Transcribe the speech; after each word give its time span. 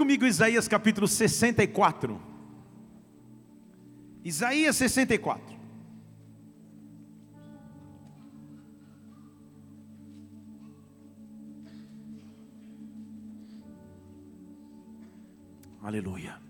comigo 0.00 0.24
Isaías 0.24 0.66
capítulo 0.66 1.06
64. 1.06 2.18
Isaías 4.24 4.74
64. 4.76 5.60
Aleluia. 15.82 16.40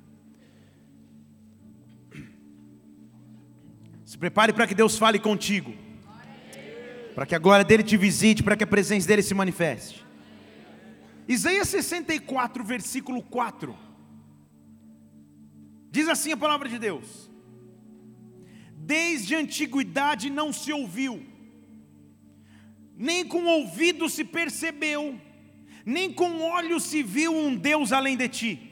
Se 4.04 4.16
prepare 4.16 4.52
para 4.52 4.68
que 4.68 4.76
Deus 4.76 4.96
fale 4.96 5.18
contigo. 5.18 5.74
Para 7.16 7.26
que 7.26 7.34
a 7.34 7.38
glória 7.40 7.64
dele 7.64 7.82
te 7.82 7.96
visite, 7.96 8.44
para 8.44 8.56
que 8.56 8.62
a 8.62 8.66
presença 8.66 9.08
dele 9.08 9.22
se 9.22 9.34
manifeste. 9.34 10.09
Isaías 11.34 11.68
64, 11.68 12.64
versículo 12.64 13.22
4. 13.22 13.76
Diz 15.90 16.08
assim 16.08 16.32
a 16.32 16.36
palavra 16.36 16.68
de 16.68 16.78
Deus: 16.78 17.30
Desde 18.76 19.34
a 19.34 19.38
antiguidade 19.38 20.28
não 20.28 20.52
se 20.52 20.72
ouviu, 20.72 21.24
nem 22.96 23.24
com 23.24 23.44
ouvido 23.44 24.08
se 24.08 24.24
percebeu, 24.24 25.20
nem 25.86 26.12
com 26.12 26.42
olhos 26.42 26.82
se 26.82 27.02
viu 27.02 27.32
um 27.32 27.54
Deus 27.54 27.92
além 27.92 28.16
de 28.16 28.28
ti 28.28 28.70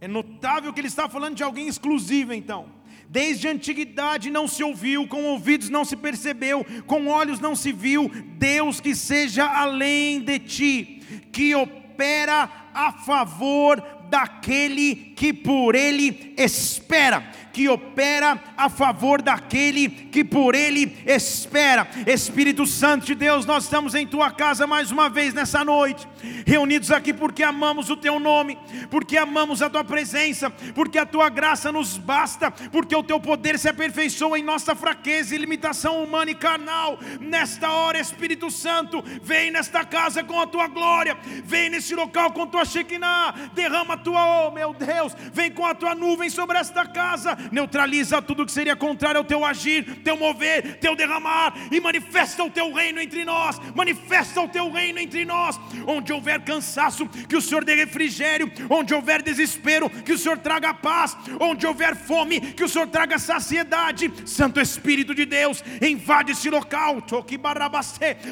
é 0.00 0.08
notável 0.08 0.72
que 0.72 0.80
ele 0.80 0.88
está 0.88 1.08
falando 1.08 1.36
de 1.36 1.42
alguém 1.42 1.68
exclusivo, 1.68 2.32
então. 2.32 2.74
Desde 3.08 3.48
a 3.48 3.52
antiguidade 3.52 4.30
não 4.30 4.48
se 4.48 4.62
ouviu, 4.62 5.06
com 5.06 5.24
ouvidos 5.24 5.70
não 5.70 5.84
se 5.84 5.96
percebeu, 5.96 6.64
com 6.86 7.06
olhos 7.06 7.40
não 7.40 7.54
se 7.54 7.72
viu, 7.72 8.10
Deus 8.36 8.80
que 8.80 8.94
seja 8.94 9.46
além 9.46 10.20
de 10.20 10.38
ti, 10.38 10.95
que 11.32 11.54
opera 11.54 12.70
a 12.74 12.92
favor 12.92 13.82
daquele 14.08 15.05
que 15.16 15.32
por 15.32 15.74
ele 15.74 16.34
espera 16.36 17.32
que 17.56 17.70
opera 17.70 18.38
a 18.54 18.68
favor 18.68 19.22
daquele 19.22 19.88
que 19.88 20.22
por 20.22 20.54
ele 20.54 20.94
espera. 21.06 21.88
Espírito 22.06 22.66
Santo 22.66 23.06
de 23.06 23.14
Deus, 23.14 23.46
nós 23.46 23.64
estamos 23.64 23.94
em 23.94 24.06
tua 24.06 24.30
casa 24.30 24.66
mais 24.66 24.90
uma 24.90 25.08
vez 25.08 25.32
nessa 25.32 25.64
noite, 25.64 26.06
reunidos 26.44 26.90
aqui 26.90 27.14
porque 27.14 27.42
amamos 27.42 27.88
o 27.88 27.96
teu 27.96 28.20
nome, 28.20 28.58
porque 28.90 29.16
amamos 29.16 29.62
a 29.62 29.70
tua 29.70 29.82
presença, 29.82 30.50
porque 30.74 30.98
a 30.98 31.06
tua 31.06 31.30
graça 31.30 31.72
nos 31.72 31.96
basta, 31.96 32.50
porque 32.50 32.94
o 32.94 33.02
teu 33.02 33.18
poder 33.18 33.58
se 33.58 33.70
aperfeiçoa 33.70 34.38
em 34.38 34.42
nossa 34.42 34.74
fraqueza 34.74 35.34
e 35.34 35.38
limitação 35.38 36.04
humana 36.04 36.30
e 36.30 36.34
carnal. 36.34 36.98
Nesta 37.18 37.70
hora, 37.72 37.98
Espírito 37.98 38.50
Santo, 38.50 39.02
vem 39.22 39.50
nesta 39.50 39.82
casa 39.82 40.22
com 40.22 40.38
a 40.38 40.46
tua 40.46 40.68
glória, 40.68 41.16
vem 41.42 41.70
nesse 41.70 41.94
local 41.94 42.32
com 42.32 42.46
tua 42.46 42.66
Shekinah, 42.66 43.34
derrama 43.54 43.94
a 43.94 43.96
tua, 43.96 44.46
oh 44.46 44.50
meu 44.50 44.74
Deus, 44.74 45.05
vem 45.32 45.50
com 45.50 45.64
a 45.64 45.74
tua 45.74 45.94
nuvem 45.94 46.30
sobre 46.30 46.58
esta 46.58 46.86
casa, 46.86 47.36
neutraliza 47.52 48.22
tudo 48.22 48.46
que 48.46 48.52
seria 48.52 48.76
contrário 48.76 49.18
ao 49.18 49.24
teu 49.24 49.44
agir, 49.44 50.02
teu 50.02 50.16
mover, 50.16 50.78
teu 50.78 50.96
derramar, 50.96 51.54
e 51.70 51.80
manifesta 51.80 52.42
o 52.42 52.50
teu 52.50 52.72
reino 52.72 53.00
entre 53.00 53.24
nós, 53.24 53.60
manifesta 53.74 54.40
o 54.40 54.48
teu 54.48 54.70
reino 54.70 54.98
entre 54.98 55.24
nós, 55.24 55.58
onde 55.86 56.12
houver 56.12 56.40
cansaço, 56.42 57.06
que 57.28 57.36
o 57.36 57.42
Senhor 57.42 57.64
dê 57.64 57.74
refrigério, 57.74 58.50
onde 58.70 58.94
houver 58.94 59.22
desespero, 59.22 59.90
que 59.90 60.12
o 60.12 60.18
Senhor 60.18 60.38
traga 60.38 60.72
paz, 60.72 61.16
onde 61.40 61.66
houver 61.66 61.96
fome, 61.96 62.40
que 62.40 62.64
o 62.64 62.68
Senhor 62.68 62.86
traga 62.88 63.18
saciedade, 63.18 64.12
Santo 64.24 64.60
Espírito 64.60 65.14
de 65.14 65.24
Deus, 65.24 65.62
invade 65.80 66.32
esse 66.32 66.48
local, 66.50 67.02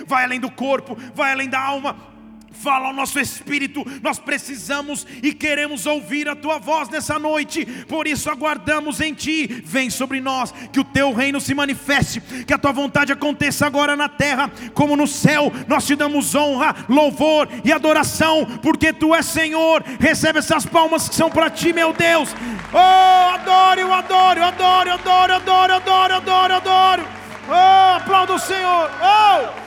vai 0.07 0.25
além 0.25 0.41
do 0.41 0.51
corpo, 0.51 0.97
vai 1.15 1.33
além 1.33 1.49
da 1.49 1.61
alma, 1.61 2.14
Fala 2.63 2.87
ao 2.87 2.93
nosso 2.95 3.19
espírito, 3.19 3.85
nós 4.03 4.19
precisamos 4.19 5.07
e 5.23 5.35
queremos 5.35 5.87
ouvir 5.87 6.29
a 6.29 6.37
tua 6.37 6.59
voz 6.59 6.89
nessa 6.89 7.19
noite, 7.19 7.67
por 7.89 8.07
isso 8.07 8.31
aguardamos 8.31 9.01
em 9.01 9.13
ti. 9.13 9.47
Vem 9.65 9.91
sobre 9.91 10.21
nós, 10.21 10.53
que 10.73 10.81
o 10.81 10.85
teu 10.85 11.13
reino 11.13 11.41
se 11.41 11.55
manifeste, 11.55 12.21
que 12.47 12.55
a 12.55 12.59
tua 12.59 12.73
vontade 12.73 13.13
aconteça 13.13 13.67
agora 13.67 13.97
na 13.97 14.09
terra, 14.09 14.51
como 14.73 14.97
no 14.97 15.07
céu. 15.07 15.53
Nós 15.69 15.87
te 15.87 15.95
damos 15.95 16.35
honra, 16.35 16.75
louvor 16.89 17.49
e 17.65 17.73
adoração, 17.73 18.47
porque 18.63 18.93
tu 18.93 19.15
és 19.15 19.27
Senhor. 19.27 19.83
Recebe 19.99 20.39
essas 20.39 20.65
palmas 20.65 21.09
que 21.09 21.15
são 21.15 21.31
para 21.31 21.51
ti, 21.51 21.73
meu 21.73 21.93
Deus. 21.93 22.35
Oh, 22.73 23.35
adoro, 23.35 23.81
eu 23.81 23.93
adoro, 23.93 24.41
eu 24.41 24.45
adoro, 24.45 24.89
eu 24.89 24.95
adoro, 24.95 25.33
eu 25.33 25.37
adoro, 25.37 25.73
eu 25.73 25.77
adoro, 25.77 26.13
eu 26.13 26.17
adoro, 26.17 26.55
adoro. 26.55 27.05
Oh, 27.49 27.97
aplauda 27.97 28.35
o 28.35 28.39
Senhor. 28.39 28.91
Oh! 29.03 29.64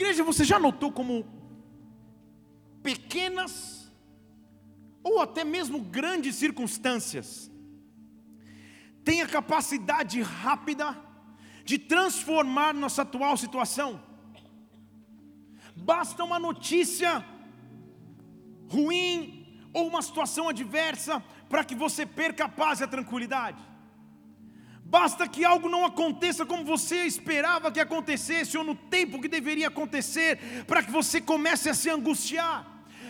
Igreja, 0.00 0.24
você 0.24 0.44
já 0.44 0.58
notou 0.58 0.90
como 0.90 1.26
pequenas 2.82 3.92
ou 5.02 5.20
até 5.20 5.44
mesmo 5.44 5.78
grandes 5.78 6.36
circunstâncias 6.36 7.50
têm 9.04 9.20
a 9.20 9.28
capacidade 9.28 10.22
rápida 10.22 10.98
de 11.66 11.78
transformar 11.78 12.72
nossa 12.72 13.02
atual 13.02 13.36
situação? 13.36 14.02
Basta 15.76 16.24
uma 16.24 16.38
notícia 16.38 17.22
ruim 18.70 19.46
ou 19.74 19.86
uma 19.86 20.00
situação 20.00 20.48
adversa 20.48 21.22
para 21.46 21.62
que 21.62 21.74
você 21.74 22.06
perca 22.06 22.46
a 22.46 22.48
paz 22.48 22.80
e 22.80 22.84
a 22.84 22.88
tranquilidade. 22.88 23.62
Basta 24.90 25.28
que 25.28 25.44
algo 25.44 25.68
não 25.68 25.86
aconteça 25.86 26.44
como 26.44 26.64
você 26.64 27.04
esperava 27.04 27.70
que 27.70 27.78
acontecesse, 27.78 28.58
ou 28.58 28.64
no 28.64 28.74
tempo 28.74 29.20
que 29.22 29.28
deveria 29.28 29.68
acontecer, 29.68 30.64
para 30.66 30.82
que 30.82 30.90
você 30.90 31.20
comece 31.20 31.70
a 31.70 31.74
se 31.74 31.88
angustiar. 31.88 32.66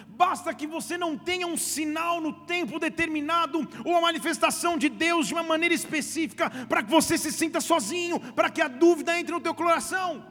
Basta 0.06 0.52
que 0.52 0.66
você 0.66 0.98
não 0.98 1.16
tenha 1.16 1.46
um 1.46 1.56
sinal 1.56 2.20
no 2.20 2.34
tempo 2.34 2.78
determinado, 2.78 3.66
ou 3.82 3.96
a 3.96 4.00
manifestação 4.02 4.76
de 4.76 4.90
Deus 4.90 5.28
de 5.28 5.32
uma 5.32 5.42
maneira 5.42 5.74
específica, 5.74 6.50
para 6.68 6.82
que 6.82 6.90
você 6.90 7.16
se 7.16 7.32
sinta 7.32 7.62
sozinho, 7.62 8.20
para 8.20 8.50
que 8.50 8.60
a 8.60 8.68
dúvida 8.68 9.18
entre 9.18 9.32
no 9.32 9.40
teu 9.40 9.54
coração. 9.54 10.22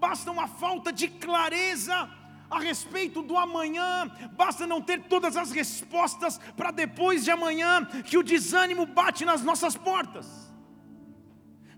Basta 0.00 0.30
uma 0.30 0.48
falta 0.48 0.90
de 0.90 1.06
clareza 1.06 2.08
a 2.50 2.60
respeito 2.60 3.20
do 3.20 3.36
amanhã, 3.36 4.10
basta 4.32 4.66
não 4.66 4.80
ter 4.80 5.02
todas 5.02 5.36
as 5.36 5.50
respostas 5.50 6.40
para 6.56 6.70
depois 6.70 7.24
de 7.24 7.30
amanhã, 7.30 7.84
que 8.06 8.16
o 8.16 8.22
desânimo 8.22 8.86
bate 8.86 9.26
nas 9.26 9.42
nossas 9.42 9.76
portas. 9.76 10.47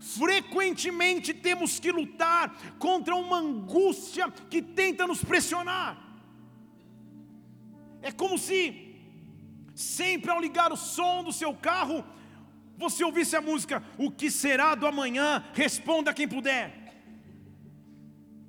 Frequentemente 0.01 1.35
temos 1.35 1.79
que 1.79 1.93
lutar 1.93 2.57
contra 2.79 3.15
uma 3.15 3.37
angústia 3.37 4.31
que 4.49 4.63
tenta 4.63 5.07
nos 5.07 5.23
pressionar. 5.23 5.99
É 8.01 8.11
como 8.11 8.39
se 8.39 8.97
sempre 9.75 10.31
ao 10.31 10.41
ligar 10.41 10.73
o 10.73 10.77
som 10.77 11.23
do 11.23 11.33
seu 11.33 11.55
carro, 11.55 12.03
você 12.79 13.05
ouvisse 13.05 13.37
a 13.37 13.43
música: 13.43 13.85
O 13.99 14.11
que 14.11 14.31
será 14.31 14.75
do 14.75 14.87
amanhã? 14.87 15.45
Responda 15.53 16.15
quem 16.15 16.27
puder. 16.27 16.81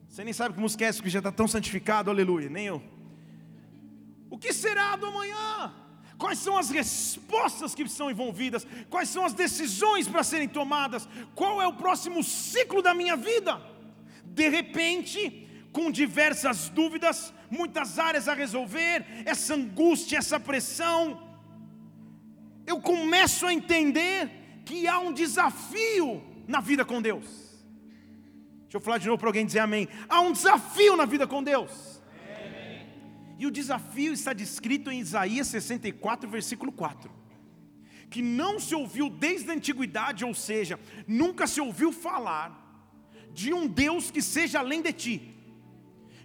Você 0.07 0.23
nem 0.23 0.33
sabe 0.33 0.55
que 0.55 0.61
música 0.61 0.85
é 0.85 0.87
essa, 0.87 1.03
que 1.03 1.09
já 1.09 1.19
está 1.19 1.33
tão 1.33 1.49
santificado, 1.49 2.09
aleluia, 2.09 2.49
nem 2.49 2.65
eu. 2.67 2.81
O 4.29 4.37
que 4.37 4.53
será 4.53 4.95
do 4.95 5.05
amanhã? 5.05 5.73
Quais 6.21 6.37
são 6.37 6.55
as 6.55 6.69
respostas 6.69 7.73
que 7.73 7.89
são 7.89 8.11
envolvidas, 8.11 8.65
quais 8.91 9.09
são 9.09 9.25
as 9.25 9.33
decisões 9.33 10.07
para 10.07 10.23
serem 10.23 10.47
tomadas, 10.47 11.09
qual 11.33 11.59
é 11.59 11.67
o 11.67 11.73
próximo 11.73 12.23
ciclo 12.23 12.79
da 12.83 12.93
minha 12.93 13.17
vida. 13.17 13.59
De 14.23 14.47
repente, 14.47 15.47
com 15.73 15.89
diversas 15.89 16.69
dúvidas, 16.69 17.33
muitas 17.49 17.97
áreas 17.97 18.27
a 18.27 18.35
resolver, 18.35 19.03
essa 19.25 19.55
angústia, 19.55 20.19
essa 20.19 20.39
pressão, 20.39 21.19
eu 22.67 22.79
começo 22.79 23.47
a 23.47 23.53
entender 23.53 24.29
que 24.63 24.87
há 24.87 24.99
um 24.99 25.11
desafio 25.11 26.23
na 26.47 26.61
vida 26.61 26.85
com 26.85 27.01
Deus. 27.01 27.25
Deixa 28.61 28.77
eu 28.77 28.81
falar 28.81 28.99
de 28.99 29.07
novo 29.07 29.17
para 29.17 29.29
alguém 29.29 29.45
dizer 29.45 29.59
amém. 29.59 29.89
Há 30.07 30.21
um 30.21 30.31
desafio 30.31 30.95
na 30.95 31.05
vida 31.05 31.25
com 31.25 31.41
Deus. 31.41 31.90
E 33.41 33.45
o 33.47 33.49
desafio 33.49 34.13
está 34.13 34.33
descrito 34.33 34.91
em 34.91 34.99
Isaías 34.99 35.47
64, 35.47 36.29
versículo 36.29 36.71
4. 36.71 37.09
Que 38.07 38.21
não 38.21 38.59
se 38.59 38.75
ouviu 38.75 39.09
desde 39.09 39.49
a 39.49 39.55
antiguidade, 39.55 40.23
ou 40.23 40.35
seja, 40.35 40.79
nunca 41.07 41.47
se 41.47 41.59
ouviu 41.59 41.91
falar 41.91 42.47
de 43.33 43.51
um 43.51 43.65
Deus 43.65 44.11
que 44.11 44.21
seja 44.21 44.59
além 44.59 44.79
de 44.83 44.93
ti, 44.93 45.15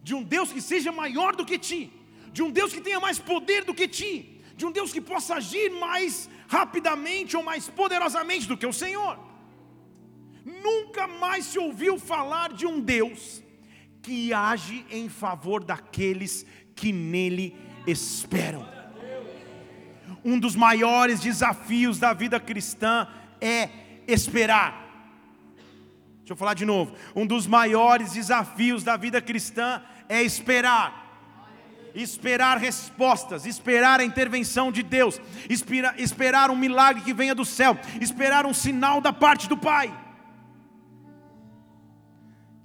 de 0.02 0.14
um 0.14 0.22
Deus 0.22 0.52
que 0.52 0.60
seja 0.60 0.92
maior 0.92 1.34
do 1.34 1.46
que 1.46 1.58
ti, 1.58 1.90
de 2.34 2.42
um 2.42 2.50
Deus 2.50 2.70
que 2.74 2.82
tenha 2.82 3.00
mais 3.00 3.18
poder 3.18 3.64
do 3.64 3.72
que 3.72 3.88
ti, 3.88 4.42
de 4.54 4.66
um 4.66 4.70
Deus 4.70 4.92
que 4.92 5.00
possa 5.00 5.36
agir 5.36 5.70
mais 5.70 6.28
rapidamente 6.48 7.34
ou 7.34 7.42
mais 7.42 7.66
poderosamente 7.66 8.46
do 8.46 8.58
que 8.58 8.66
o 8.66 8.74
Senhor. 8.74 9.18
Nunca 10.44 11.08
mais 11.08 11.46
se 11.46 11.58
ouviu 11.58 11.98
falar 11.98 12.52
de 12.52 12.66
um 12.66 12.78
Deus 12.78 13.42
que 14.02 14.34
age 14.34 14.84
em 14.90 15.08
favor 15.08 15.64
daqueles 15.64 16.44
que 16.76 16.92
nele 16.92 17.56
esperam. 17.86 18.68
Um 20.24 20.38
dos 20.38 20.54
maiores 20.54 21.20
desafios 21.20 21.98
da 21.98 22.12
vida 22.12 22.38
cristã 22.38 23.08
é 23.40 23.70
esperar. 24.06 24.84
Deixa 26.18 26.32
eu 26.32 26.36
falar 26.36 26.54
de 26.54 26.64
novo. 26.64 26.94
Um 27.14 27.24
dos 27.26 27.46
maiores 27.46 28.12
desafios 28.12 28.82
da 28.82 28.96
vida 28.96 29.20
cristã 29.22 29.82
é 30.08 30.22
esperar. 30.22 31.04
esperar 31.94 32.58
respostas, 32.58 33.46
esperar 33.46 34.00
a 34.00 34.04
intervenção 34.04 34.70
de 34.70 34.82
Deus, 34.82 35.18
esperar, 35.48 35.98
esperar 35.98 36.50
um 36.50 36.56
milagre 36.56 37.02
que 37.02 37.14
venha 37.14 37.34
do 37.34 37.44
céu, 37.44 37.78
esperar 37.98 38.44
um 38.44 38.52
sinal 38.52 39.00
da 39.00 39.14
parte 39.14 39.48
do 39.48 39.56
Pai. 39.56 39.96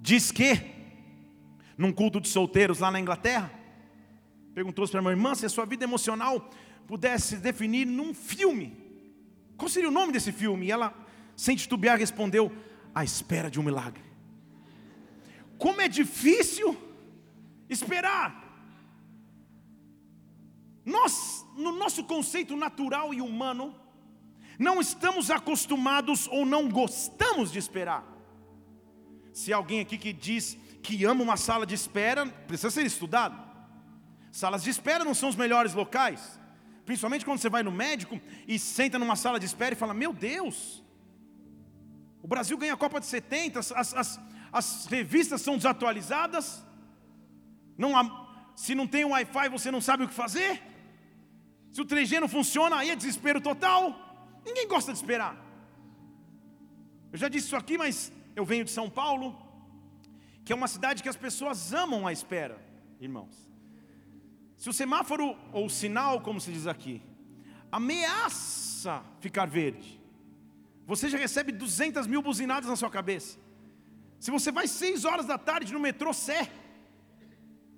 Diz 0.02 0.30
que, 0.30 0.60
num 1.78 1.92
culto 1.92 2.20
de 2.20 2.28
solteiros 2.28 2.80
lá 2.80 2.90
na 2.90 3.00
Inglaterra, 3.00 3.50
perguntou 4.54 4.86
para 4.88 4.98
a 4.98 5.02
minha 5.02 5.12
irmã 5.12 5.34
se 5.34 5.46
a 5.46 5.48
sua 5.48 5.64
vida 5.64 5.84
emocional 5.84 6.50
pudesse 6.86 7.36
definir 7.36 7.86
num 7.86 8.12
filme. 8.12 8.76
Qual 9.56 9.68
seria 9.68 9.88
o 9.88 9.92
nome 9.92 10.12
desse 10.12 10.32
filme? 10.32 10.66
E 10.66 10.70
ela, 10.70 10.94
sem 11.36 11.56
titubear, 11.56 11.98
respondeu: 11.98 12.52
A 12.94 13.04
espera 13.04 13.50
de 13.50 13.58
um 13.60 13.62
milagre. 13.62 14.02
Como 15.58 15.80
é 15.80 15.88
difícil 15.88 16.76
esperar. 17.68 18.40
Nós, 20.84 21.46
no 21.56 21.72
nosso 21.72 22.02
conceito 22.04 22.56
natural 22.56 23.14
e 23.14 23.20
humano, 23.20 23.74
não 24.58 24.80
estamos 24.80 25.30
acostumados 25.30 26.26
ou 26.28 26.44
não 26.44 26.68
gostamos 26.68 27.52
de 27.52 27.58
esperar. 27.58 28.04
Se 29.32 29.52
alguém 29.52 29.80
aqui 29.80 29.96
que 29.96 30.12
diz 30.12 30.58
que 30.82 31.04
ama 31.04 31.22
uma 31.22 31.36
sala 31.36 31.64
de 31.64 31.74
espera, 31.74 32.26
precisa 32.26 32.70
ser 32.70 32.84
estudado. 32.84 33.51
Salas 34.32 34.62
de 34.64 34.70
espera 34.70 35.04
não 35.04 35.14
são 35.14 35.28
os 35.28 35.36
melhores 35.36 35.74
locais, 35.74 36.40
principalmente 36.86 37.22
quando 37.22 37.38
você 37.38 37.50
vai 37.50 37.62
no 37.62 37.70
médico 37.70 38.18
e 38.48 38.58
senta 38.58 38.98
numa 38.98 39.14
sala 39.14 39.38
de 39.38 39.44
espera 39.44 39.74
e 39.74 39.76
fala: 39.76 39.92
Meu 39.92 40.10
Deus, 40.10 40.82
o 42.22 42.26
Brasil 42.26 42.56
ganha 42.56 42.72
a 42.72 42.76
Copa 42.78 42.98
de 42.98 43.04
70, 43.04 43.58
as, 43.58 43.70
as, 43.72 44.20
as 44.50 44.86
revistas 44.86 45.42
são 45.42 45.58
desatualizadas, 45.58 46.64
não 47.76 47.94
há, 47.94 48.02
se 48.56 48.74
não 48.74 48.86
tem 48.86 49.04
Wi-Fi 49.04 49.50
você 49.50 49.70
não 49.70 49.82
sabe 49.82 50.04
o 50.04 50.08
que 50.08 50.14
fazer. 50.14 50.62
Se 51.70 51.80
o 51.82 51.84
3G 51.84 52.20
não 52.20 52.28
funciona, 52.28 52.76
aí 52.76 52.90
é 52.90 52.96
desespero 52.96 53.40
total. 53.40 54.40
Ninguém 54.44 54.66
gosta 54.66 54.92
de 54.92 54.98
esperar. 54.98 55.36
Eu 57.12 57.18
já 57.18 57.28
disse 57.28 57.46
isso 57.46 57.56
aqui, 57.56 57.76
mas 57.76 58.10
eu 58.34 58.44
venho 58.46 58.64
de 58.64 58.70
São 58.70 58.88
Paulo, 58.88 59.38
que 60.42 60.52
é 60.52 60.56
uma 60.56 60.68
cidade 60.68 61.02
que 61.02 61.08
as 61.08 61.16
pessoas 61.16 61.72
amam 61.74 62.06
a 62.06 62.12
espera, 62.12 62.58
irmãos. 62.98 63.51
Se 64.62 64.68
o 64.70 64.72
semáforo, 64.72 65.36
ou 65.52 65.68
sinal, 65.68 66.20
como 66.20 66.40
se 66.40 66.52
diz 66.52 66.68
aqui, 66.68 67.02
ameaça 67.72 69.02
ficar 69.18 69.44
verde, 69.44 70.00
você 70.86 71.08
já 71.08 71.18
recebe 71.18 71.50
200 71.50 72.06
mil 72.06 72.22
buzinadas 72.22 72.70
na 72.70 72.76
sua 72.76 72.88
cabeça. 72.88 73.40
Se 74.20 74.30
você 74.30 74.52
vai 74.52 74.68
6 74.68 75.04
horas 75.04 75.26
da 75.26 75.36
tarde 75.36 75.72
no 75.72 75.80
metrô 75.80 76.12
Sé, 76.12 76.48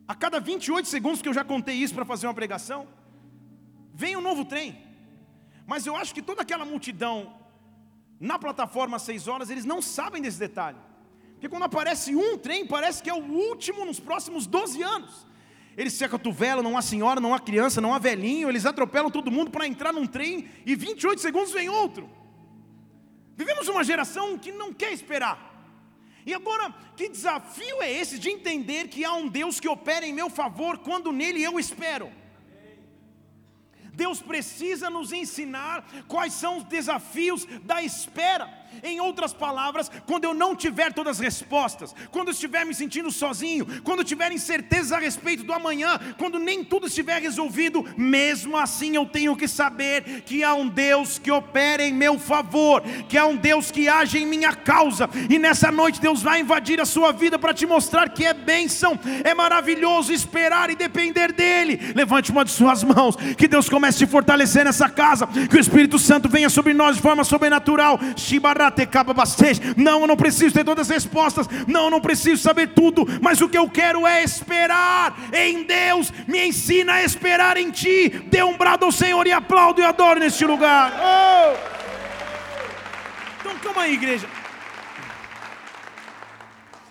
a 0.06 0.14
cada 0.14 0.38
28 0.38 0.86
segundos 0.86 1.22
que 1.22 1.28
eu 1.30 1.32
já 1.32 1.42
contei 1.42 1.74
isso 1.74 1.94
para 1.94 2.04
fazer 2.04 2.26
uma 2.26 2.34
pregação, 2.34 2.86
vem 3.94 4.14
um 4.14 4.20
novo 4.20 4.44
trem. 4.44 4.78
Mas 5.66 5.86
eu 5.86 5.96
acho 5.96 6.14
que 6.14 6.20
toda 6.20 6.42
aquela 6.42 6.66
multidão 6.66 7.34
na 8.20 8.38
plataforma 8.38 8.98
às 8.98 9.04
6 9.04 9.26
horas, 9.26 9.48
eles 9.48 9.64
não 9.64 9.80
sabem 9.80 10.20
desse 10.20 10.38
detalhe. 10.38 10.76
Porque 11.32 11.48
quando 11.48 11.62
aparece 11.62 12.14
um 12.14 12.36
trem, 12.36 12.66
parece 12.66 13.02
que 13.02 13.08
é 13.08 13.14
o 13.14 13.24
último 13.24 13.86
nos 13.86 13.98
próximos 13.98 14.46
12 14.46 14.82
anos. 14.82 15.33
Eles 15.76 15.92
se 15.92 16.04
acotovelam, 16.04 16.62
não 16.62 16.76
há 16.76 16.82
senhora, 16.82 17.20
não 17.20 17.34
há 17.34 17.40
criança, 17.40 17.80
não 17.80 17.92
há 17.92 17.98
velhinho, 17.98 18.48
eles 18.48 18.64
atropelam 18.64 19.10
todo 19.10 19.30
mundo 19.30 19.50
para 19.50 19.66
entrar 19.66 19.92
num 19.92 20.06
trem 20.06 20.48
e 20.64 20.74
28 20.74 21.20
segundos 21.20 21.52
vem 21.52 21.68
outro. 21.68 22.08
Vivemos 23.36 23.68
uma 23.68 23.82
geração 23.82 24.38
que 24.38 24.52
não 24.52 24.72
quer 24.72 24.92
esperar. 24.92 25.52
E 26.26 26.32
agora, 26.32 26.72
que 26.96 27.08
desafio 27.08 27.82
é 27.82 27.92
esse 27.92 28.18
de 28.18 28.30
entender 28.30 28.88
que 28.88 29.04
há 29.04 29.12
um 29.12 29.28
Deus 29.28 29.60
que 29.60 29.68
opera 29.68 30.06
em 30.06 30.12
meu 30.12 30.30
favor 30.30 30.78
quando 30.78 31.12
nele 31.12 31.42
eu 31.42 31.58
espero? 31.58 32.10
Deus 33.92 34.20
precisa 34.20 34.90
nos 34.90 35.12
ensinar 35.12 35.86
quais 36.08 36.32
são 36.32 36.58
os 36.58 36.64
desafios 36.64 37.46
da 37.62 37.82
espera. 37.82 38.48
Em 38.82 39.00
outras 39.00 39.32
palavras, 39.32 39.90
quando 40.06 40.24
eu 40.24 40.34
não 40.34 40.54
tiver 40.54 40.92
todas 40.92 41.18
as 41.18 41.24
respostas, 41.24 41.94
quando 42.10 42.30
estiver 42.30 42.64
me 42.64 42.74
sentindo 42.74 43.10
sozinho, 43.10 43.66
quando 43.82 44.04
tiver 44.04 44.32
incerteza 44.32 44.96
a 44.96 45.00
respeito 45.00 45.44
do 45.44 45.52
amanhã, 45.52 45.98
quando 46.18 46.38
nem 46.38 46.64
tudo 46.64 46.86
estiver 46.86 47.20
resolvido, 47.20 47.84
mesmo 47.96 48.56
assim 48.56 48.96
eu 48.96 49.06
tenho 49.06 49.36
que 49.36 49.46
saber 49.46 50.22
que 50.22 50.42
há 50.42 50.54
um 50.54 50.68
Deus 50.68 51.18
que 51.18 51.30
opera 51.30 51.82
em 51.82 51.92
meu 51.92 52.18
favor, 52.18 52.82
que 53.08 53.16
há 53.16 53.26
um 53.26 53.36
Deus 53.36 53.70
que 53.70 53.88
age 53.88 54.18
em 54.18 54.26
minha 54.26 54.54
causa, 54.54 55.08
e 55.28 55.38
nessa 55.38 55.70
noite 55.70 56.00
Deus 56.00 56.22
vai 56.22 56.40
invadir 56.40 56.80
a 56.80 56.84
sua 56.84 57.12
vida 57.12 57.38
para 57.38 57.54
te 57.54 57.66
mostrar 57.66 58.08
que 58.10 58.24
é 58.24 58.32
bênção, 58.32 58.98
é 59.22 59.34
maravilhoso 59.34 60.12
esperar 60.12 60.70
e 60.70 60.76
depender 60.76 61.32
dEle. 61.32 61.92
Levante 61.94 62.30
uma 62.30 62.44
de 62.44 62.50
suas 62.50 62.82
mãos, 62.82 63.16
que 63.36 63.48
Deus 63.48 63.68
comece 63.68 64.02
a 64.02 64.06
te 64.06 64.10
fortalecer 64.10 64.64
nessa 64.64 64.88
casa, 64.88 65.26
que 65.26 65.56
o 65.56 65.60
Espírito 65.60 65.98
Santo 65.98 66.28
venha 66.28 66.48
sobre 66.48 66.72
nós 66.72 66.96
de 66.96 67.02
forma 67.02 67.24
sobrenatural. 67.24 67.98
Shibarra 68.16 68.63
não, 69.76 70.00
eu 70.02 70.06
não 70.06 70.16
preciso 70.16 70.54
ter 70.54 70.64
todas 70.64 70.90
as 70.90 70.94
respostas. 70.94 71.46
Não, 71.66 71.84
eu 71.84 71.90
não 71.90 72.00
preciso 72.00 72.42
saber 72.42 72.68
tudo. 72.68 73.04
Mas 73.20 73.40
o 73.40 73.48
que 73.48 73.58
eu 73.58 73.68
quero 73.68 74.06
é 74.06 74.22
esperar 74.22 75.16
em 75.32 75.64
Deus. 75.64 76.10
Me 76.26 76.46
ensina 76.46 76.94
a 76.94 77.04
esperar 77.04 77.56
em 77.56 77.70
Ti. 77.70 78.08
Dê 78.08 78.42
um 78.42 78.56
brado 78.56 78.84
ao 78.84 78.92
Senhor 78.92 79.26
e 79.26 79.32
aplaudo 79.32 79.80
e 79.80 79.84
adoro 79.84 80.20
neste 80.20 80.44
lugar. 80.44 80.92
Oh! 80.92 81.56
Então 83.40 83.58
calma 83.58 83.82
aí, 83.82 83.94
igreja. 83.94 84.28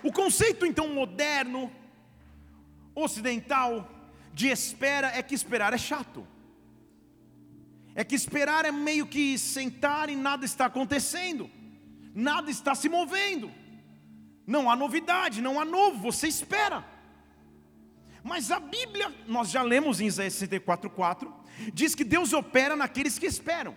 O 0.02 0.12
conceito 0.12 0.66
então 0.66 0.88
moderno, 0.88 1.72
ocidental, 2.94 3.90
de 4.32 4.48
espera 4.48 5.12
é 5.14 5.22
que 5.22 5.34
esperar 5.34 5.72
é 5.72 5.78
chato. 5.78 6.26
É 7.94 8.04
que 8.04 8.14
esperar 8.14 8.64
é 8.64 8.72
meio 8.72 9.06
que 9.06 9.38
sentar 9.38 10.10
e 10.10 10.16
nada 10.16 10.44
está 10.44 10.66
acontecendo 10.66 11.48
nada 12.14 12.50
está 12.50 12.74
se 12.74 12.88
movendo, 12.88 13.50
não 14.46 14.70
há 14.70 14.76
novidade, 14.76 15.42
não 15.42 15.58
há 15.58 15.64
novo, 15.64 15.98
você 15.98 16.28
espera. 16.28 16.84
Mas 18.22 18.50
a 18.50 18.60
Bíblia, 18.60 19.12
nós 19.26 19.50
já 19.50 19.62
lemos 19.62 20.00
em 20.00 20.06
Isaías 20.06 20.34
64,4, 20.34 21.30
diz 21.72 21.94
que 21.94 22.04
Deus 22.04 22.32
opera 22.32 22.76
naqueles 22.76 23.18
que 23.18 23.26
esperam. 23.26 23.74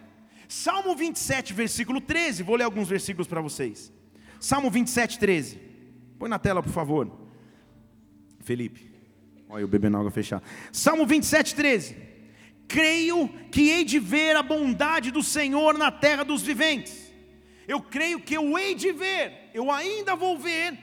Salmo 0.48 0.96
27, 0.96 1.54
versículo 1.54 2.00
13, 2.00 2.44
vou 2.44 2.56
ler 2.56 2.64
alguns 2.64 2.88
versículos 2.88 3.28
para 3.28 3.42
vocês. 3.42 3.92
Salmo 4.40 4.70
27, 4.70 5.20
13. 5.20 5.60
Põe 6.18 6.30
na 6.30 6.40
tela, 6.40 6.64
por 6.64 6.72
favor. 6.72 7.12
Felipe. 8.40 8.90
Olha 9.50 9.62
eu 9.62 9.68
bebendo 9.68 9.98
água 9.98 10.12
fechada. 10.12 10.44
Salmo 10.72 11.06
27, 11.06 11.54
13. 11.56 11.98
Creio 12.68 13.28
que 13.52 13.70
hei 13.70 13.84
de 13.84 14.00
ver 14.00 14.36
a 14.36 14.44
bondade 14.44 15.12
do 15.12 15.24
Senhor 15.24 15.78
na 15.78 15.92
terra 15.92 16.24
dos 16.24 16.42
viventes 16.42 17.07
eu 17.68 17.82
creio 17.82 18.20
que 18.20 18.36
eu 18.36 18.58
hei 18.58 18.74
de 18.74 18.92
ver, 18.92 19.50
eu 19.54 19.72
ainda 19.72 20.16
vou 20.16 20.38
ver 20.38 20.78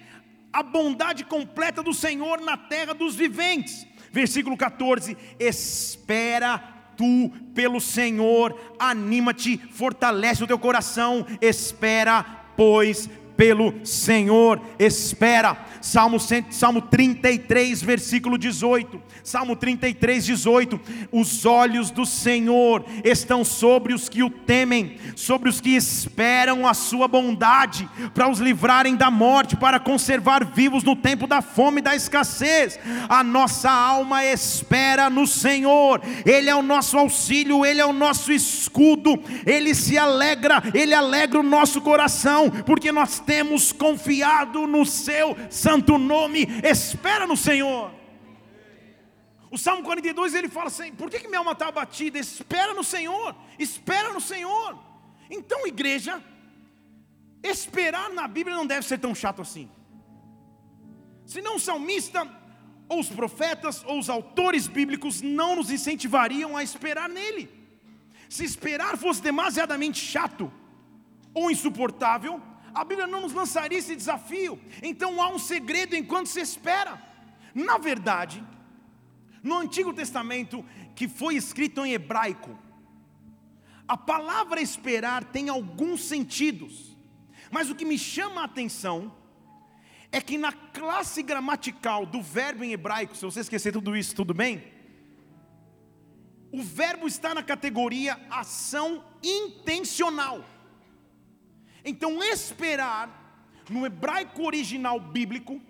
a 0.53 0.63
bondade 0.63 1.25
completa 1.25 1.83
do 1.83 1.93
Senhor 1.93 2.41
na 2.41 2.57
terra 2.57 2.93
dos 2.95 3.15
viventes. 3.15 3.87
Versículo 4.13 4.57
14: 4.57 5.17
Espera 5.41 6.59
tu 6.97 7.31
pelo 7.55 7.81
Senhor, 7.81 8.77
anima-te, 8.79 9.59
fortalece 9.73 10.45
o 10.45 10.47
teu 10.47 10.59
coração, 10.59 11.27
espera, 11.41 12.23
pois 12.57 13.09
pelo 13.37 13.75
Senhor 13.85 14.61
espera. 14.79 15.57
Salmo, 15.81 16.19
Salmo 16.51 16.81
33, 16.81 17.83
versículo 17.83 18.39
18. 18.39 19.01
Salmo 19.23 19.55
33, 19.55 20.25
18. 20.25 20.81
Os 21.13 21.45
olhos 21.45 21.91
do 21.91 22.07
Senhor 22.07 22.85
estão 23.05 23.45
sobre 23.45 23.93
os 23.93 24.09
que 24.09 24.23
o 24.23 24.31
temem, 24.31 24.97
sobre 25.15 25.49
os 25.49 25.61
que 25.61 25.77
esperam 25.77 26.67
a 26.67 26.73
sua 26.73 27.07
bondade, 27.07 27.89
para 28.15 28.31
os 28.31 28.39
livrarem 28.39 28.97
da 28.97 29.11
morte, 29.11 29.57
para 29.57 29.79
conservar 29.79 30.45
vivos 30.45 30.83
no 30.83 30.97
tempo 30.97 31.27
da 31.27 31.43
fome 31.43 31.81
e 31.81 31.83
da 31.83 31.95
escassez. 31.95 32.79
A 33.09 33.23
nossa 33.23 33.71
alma 33.71 34.25
espera 34.25 35.11
no 35.11 35.27
Senhor, 35.27 36.01
Ele 36.25 36.49
é 36.49 36.55
o 36.55 36.63
nosso 36.63 36.97
auxílio, 36.97 37.65
Ele 37.65 37.81
é 37.81 37.87
o 37.87 37.93
nosso 37.93 38.33
escudo, 38.33 39.21
Ele 39.45 39.75
se 39.75 39.99
alegra, 39.99 40.63
Ele 40.73 40.95
alegra 40.95 41.41
o 41.41 41.43
nosso 41.43 41.81
coração, 41.81 42.51
porque 42.65 42.91
nós 42.91 43.19
temos 43.27 43.73
confiado 43.73 44.67
no 44.67 44.85
seu 44.85 45.37
santo 45.51 45.99
nome, 45.99 46.47
espera 46.63 47.27
no 47.27 47.37
Senhor. 47.37 47.91
O 49.51 49.59
Salmo 49.59 49.85
42 49.85 50.35
ele 50.35 50.49
fala 50.49 50.67
assim: 50.67 50.93
por 50.93 51.09
que, 51.09 51.21
que 51.21 51.29
minha 51.29 51.39
alma 51.39 51.53
está 51.53 51.69
abatida? 51.69 52.19
Espera 52.19 52.75
no 52.75 52.83
Senhor, 52.83 53.37
espera 53.59 54.13
no 54.13 54.21
Senhor. 54.21 54.79
Então, 55.31 55.67
igreja, 55.67 56.23
esperar 57.43 58.11
na 58.11 58.27
Bíblia 58.27 58.57
não 58.57 58.67
deve 58.67 58.87
ser 58.87 58.99
tão 58.99 59.15
chato 59.15 59.43
assim. 59.43 59.71
Senão 61.25 61.57
o 61.57 61.61
salmista, 61.61 62.29
ou 62.89 63.01
os 63.01 63.09
profetas, 63.09 63.85
ou 63.87 63.99
os 63.99 64.11
autores 64.11 64.67
bíblicos 64.67 65.23
não 65.23 65.57
nos 65.57 65.71
incentivariam 65.71 66.57
a 66.57 66.63
esperar 66.63 67.09
nele. 67.09 67.49
Se 68.29 68.45
esperar 68.45 68.97
fosse 68.97 69.23
demasiadamente 69.23 70.01
chato 70.01 70.53
ou 71.33 71.51
insuportável, 71.51 72.43
a 72.75 72.85
Bíblia 72.85 73.07
não 73.07 73.21
nos 73.21 73.33
lançaria 73.33 73.79
esse 73.79 73.95
desafio. 73.95 74.59
Então 74.83 75.23
há 75.23 75.29
um 75.29 75.39
segredo 75.39 75.95
enquanto 75.95 76.27
se 76.27 76.41
espera. 76.41 77.01
Na 77.55 77.79
verdade, 77.79 78.45
No 79.43 79.59
Antigo 79.59 79.93
Testamento, 79.93 80.65
que 80.97 81.07
foi 81.07 81.37
escrito 81.37 81.85
em 81.85 81.93
hebraico, 81.93 82.59
a 83.87 83.97
palavra 83.97 84.61
esperar 84.61 85.23
tem 85.25 85.51
alguns 85.51 86.03
sentidos, 86.03 86.97
mas 87.51 87.69
o 87.69 87.75
que 87.75 87.85
me 87.85 87.99
chama 87.99 88.41
a 88.41 88.45
atenção 88.45 89.15
é 90.11 90.21
que 90.21 90.39
na 90.39 90.51
classe 90.51 91.23
gramatical 91.23 92.07
do 92.07 92.23
verbo 92.23 92.65
em 92.65 92.73
hebraico, 92.73 93.15
se 93.15 93.25
você 93.25 93.41
esquecer 93.41 93.73
tudo 93.73 93.95
isso, 93.95 94.15
tudo 94.15 94.33
bem? 94.33 94.65
O 96.51 96.63
verbo 96.63 97.07
está 97.07 97.35
na 97.35 97.43
categoria 97.43 98.19
ação 98.31 99.05
intencional. 99.23 100.43
Então, 101.85 102.23
esperar, 102.23 103.63
no 103.69 103.85
hebraico 103.85 104.43
original 104.43 104.99
bíblico, 104.99 105.61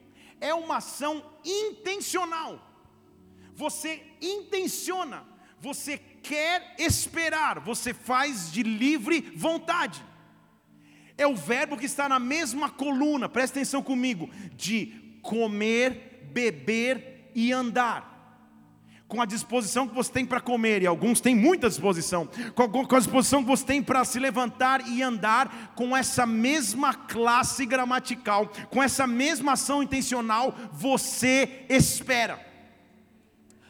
é 0.40 0.54
uma 0.54 0.76
ação 0.76 1.25
intencional. 1.44 2.71
Você 3.54 4.02
intenciona, 4.21 5.25
você 5.61 5.99
quer 5.99 6.75
esperar, 6.78 7.61
você 7.61 7.92
faz 7.92 8.52
de 8.52 8.62
livre 8.62 9.21
vontade. 9.35 10.04
É 11.16 11.26
o 11.26 11.37
verbo 11.37 11.76
que 11.76 11.87
está 11.87 12.09
na 12.09 12.18
mesma 12.18 12.68
coluna, 12.68 13.28
presta 13.28 13.59
atenção 13.59 13.83
comigo, 13.83 14.28
de 14.54 15.18
comer, 15.23 16.28
beber 16.33 17.30
e 17.35 17.52
andar. 17.52 18.13
Com 19.06 19.20
a 19.20 19.26
disposição 19.26 19.87
que 19.87 19.94
você 19.94 20.11
tem 20.11 20.25
para 20.25 20.40
comer, 20.40 20.82
e 20.82 20.87
alguns 20.87 21.20
têm 21.20 21.34
muita 21.37 21.68
disposição, 21.68 22.28
com 22.54 22.96
a 22.96 22.99
disposição 22.99 23.42
que 23.42 23.49
você 23.49 23.64
tem 23.64 23.82
para 23.82 24.04
se 24.04 24.18
levantar 24.18 24.87
e 24.88 25.02
andar, 25.02 25.73
com 25.75 25.96
essa 25.96 26.25
mesma 26.25 26.94
classe 26.94 27.66
gramatical, 27.66 28.50
com 28.70 28.82
essa 28.82 29.06
mesma 29.06 29.52
ação 29.52 29.82
intencional, 29.82 30.54
você 30.73 31.66
espera. 31.68 32.44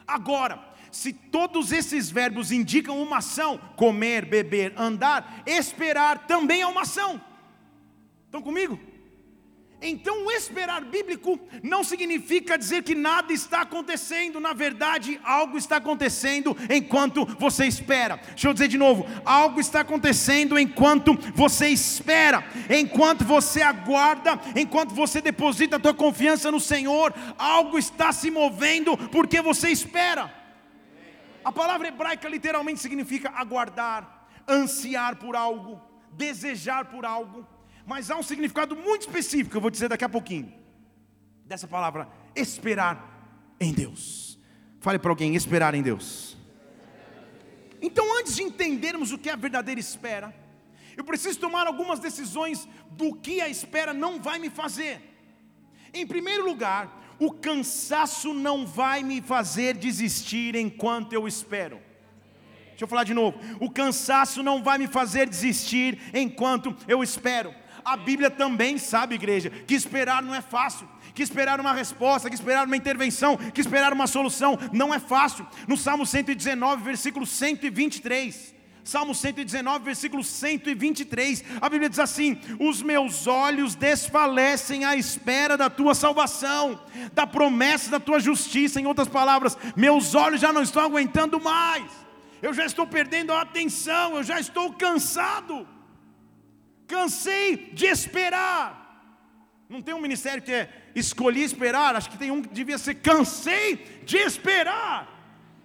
Agora, 0.06 0.62
se 0.90 1.12
todos 1.12 1.72
esses 1.72 2.08
verbos 2.08 2.52
indicam 2.52 3.02
uma 3.02 3.18
ação, 3.18 3.58
comer, 3.76 4.24
beber, 4.24 4.72
andar, 4.76 5.42
esperar 5.44 6.26
também 6.26 6.62
é 6.62 6.66
uma 6.66 6.82
ação. 6.82 7.20
Estão 8.26 8.40
comigo? 8.40 8.78
Então, 9.86 10.24
o 10.24 10.30
esperar 10.32 10.82
bíblico 10.82 11.38
não 11.62 11.84
significa 11.84 12.56
dizer 12.56 12.82
que 12.82 12.94
nada 12.94 13.34
está 13.34 13.60
acontecendo, 13.60 14.40
na 14.40 14.54
verdade, 14.54 15.20
algo 15.22 15.58
está 15.58 15.76
acontecendo 15.76 16.56
enquanto 16.70 17.26
você 17.38 17.66
espera. 17.66 18.16
Deixa 18.16 18.48
eu 18.48 18.54
dizer 18.54 18.68
de 18.68 18.78
novo: 18.78 19.06
algo 19.26 19.60
está 19.60 19.80
acontecendo 19.80 20.58
enquanto 20.58 21.12
você 21.34 21.68
espera, 21.68 22.42
enquanto 22.70 23.26
você 23.26 23.60
aguarda, 23.60 24.40
enquanto 24.56 24.94
você 24.94 25.20
deposita 25.20 25.76
a 25.76 25.80
tua 25.80 25.92
confiança 25.92 26.50
no 26.50 26.60
Senhor, 26.60 27.12
algo 27.36 27.78
está 27.78 28.10
se 28.10 28.30
movendo 28.30 28.96
porque 28.96 29.42
você 29.42 29.68
espera. 29.68 30.34
A 31.44 31.52
palavra 31.52 31.88
hebraica 31.88 32.26
literalmente 32.26 32.80
significa 32.80 33.30
aguardar, 33.36 34.26
ansiar 34.48 35.16
por 35.16 35.36
algo, 35.36 35.78
desejar 36.16 36.86
por 36.86 37.04
algo 37.04 37.46
mas 37.86 38.10
há 38.10 38.16
um 38.16 38.22
significado 38.22 38.74
muito 38.74 39.02
específico, 39.02 39.50
que 39.50 39.56
eu 39.56 39.60
vou 39.60 39.70
dizer 39.70 39.88
daqui 39.88 40.04
a 40.04 40.08
pouquinho, 40.08 40.52
dessa 41.44 41.68
palavra, 41.68 42.08
esperar 42.34 43.56
em 43.60 43.72
Deus. 43.72 44.38
Fale 44.80 44.98
para 44.98 45.10
alguém, 45.10 45.34
esperar 45.34 45.74
em 45.74 45.82
Deus. 45.82 46.36
Então, 47.80 48.18
antes 48.18 48.36
de 48.36 48.42
entendermos 48.42 49.12
o 49.12 49.18
que 49.18 49.28
é 49.28 49.32
a 49.32 49.36
verdadeira 49.36 49.80
espera, 49.80 50.34
eu 50.96 51.04
preciso 51.04 51.38
tomar 51.38 51.66
algumas 51.66 51.98
decisões 51.98 52.68
do 52.90 53.14
que 53.14 53.40
a 53.40 53.48
espera 53.48 53.92
não 53.92 54.20
vai 54.20 54.38
me 54.38 54.48
fazer. 54.48 55.00
Em 55.92 56.06
primeiro 56.06 56.44
lugar, 56.44 57.16
o 57.18 57.30
cansaço 57.30 58.32
não 58.32 58.66
vai 58.66 59.02
me 59.02 59.20
fazer 59.20 59.76
desistir 59.76 60.54
enquanto 60.54 61.12
eu 61.12 61.28
espero. 61.28 61.80
Deixa 62.70 62.84
eu 62.84 62.88
falar 62.88 63.04
de 63.04 63.14
novo. 63.14 63.38
O 63.60 63.70
cansaço 63.70 64.42
não 64.42 64.62
vai 64.62 64.78
me 64.78 64.88
fazer 64.88 65.28
desistir 65.28 65.98
enquanto 66.12 66.76
eu 66.88 67.02
espero. 67.02 67.54
A 67.84 67.96
Bíblia 67.96 68.30
também 68.30 68.78
sabe, 68.78 69.14
igreja, 69.14 69.50
que 69.50 69.74
esperar 69.74 70.22
não 70.22 70.34
é 70.34 70.40
fácil, 70.40 70.88
que 71.14 71.22
esperar 71.22 71.60
uma 71.60 71.72
resposta, 71.72 72.28
que 72.28 72.34
esperar 72.34 72.66
uma 72.66 72.76
intervenção, 72.76 73.36
que 73.36 73.60
esperar 73.60 73.92
uma 73.92 74.06
solução 74.06 74.58
não 74.72 74.92
é 74.92 74.98
fácil. 74.98 75.46
No 75.68 75.76
Salmo 75.76 76.06
119, 76.06 76.82
versículo 76.82 77.26
123. 77.26 78.54
Salmo 78.84 79.14
119, 79.14 79.82
versículo 79.82 80.22
123, 80.22 81.42
a 81.58 81.70
Bíblia 81.70 81.88
diz 81.88 81.98
assim: 81.98 82.38
Os 82.60 82.82
meus 82.82 83.26
olhos 83.26 83.74
desfalecem 83.74 84.84
à 84.84 84.94
espera 84.94 85.56
da 85.56 85.70
tua 85.70 85.94
salvação, 85.94 86.78
da 87.14 87.26
promessa 87.26 87.90
da 87.90 87.98
tua 87.98 88.20
justiça. 88.20 88.78
Em 88.78 88.86
outras 88.86 89.08
palavras, 89.08 89.56
meus 89.74 90.14
olhos 90.14 90.38
já 90.38 90.52
não 90.52 90.62
estão 90.62 90.82
aguentando 90.82 91.40
mais, 91.40 91.90
eu 92.42 92.52
já 92.52 92.66
estou 92.66 92.86
perdendo 92.86 93.32
a 93.32 93.40
atenção, 93.40 94.16
eu 94.16 94.22
já 94.22 94.38
estou 94.38 94.70
cansado. 94.74 95.66
Cansei 96.94 97.70
de 97.72 97.86
esperar. 97.86 98.80
Não 99.68 99.82
tem 99.82 99.92
um 99.92 100.00
ministério 100.00 100.40
que 100.40 100.52
é 100.52 100.68
escolhi 100.94 101.42
esperar, 101.42 101.96
acho 101.96 102.08
que 102.08 102.16
tem 102.16 102.30
um 102.30 102.40
que 102.40 102.54
devia 102.54 102.78
ser 102.78 102.94
cansei 102.94 103.84
de 104.04 104.16
esperar. 104.18 105.08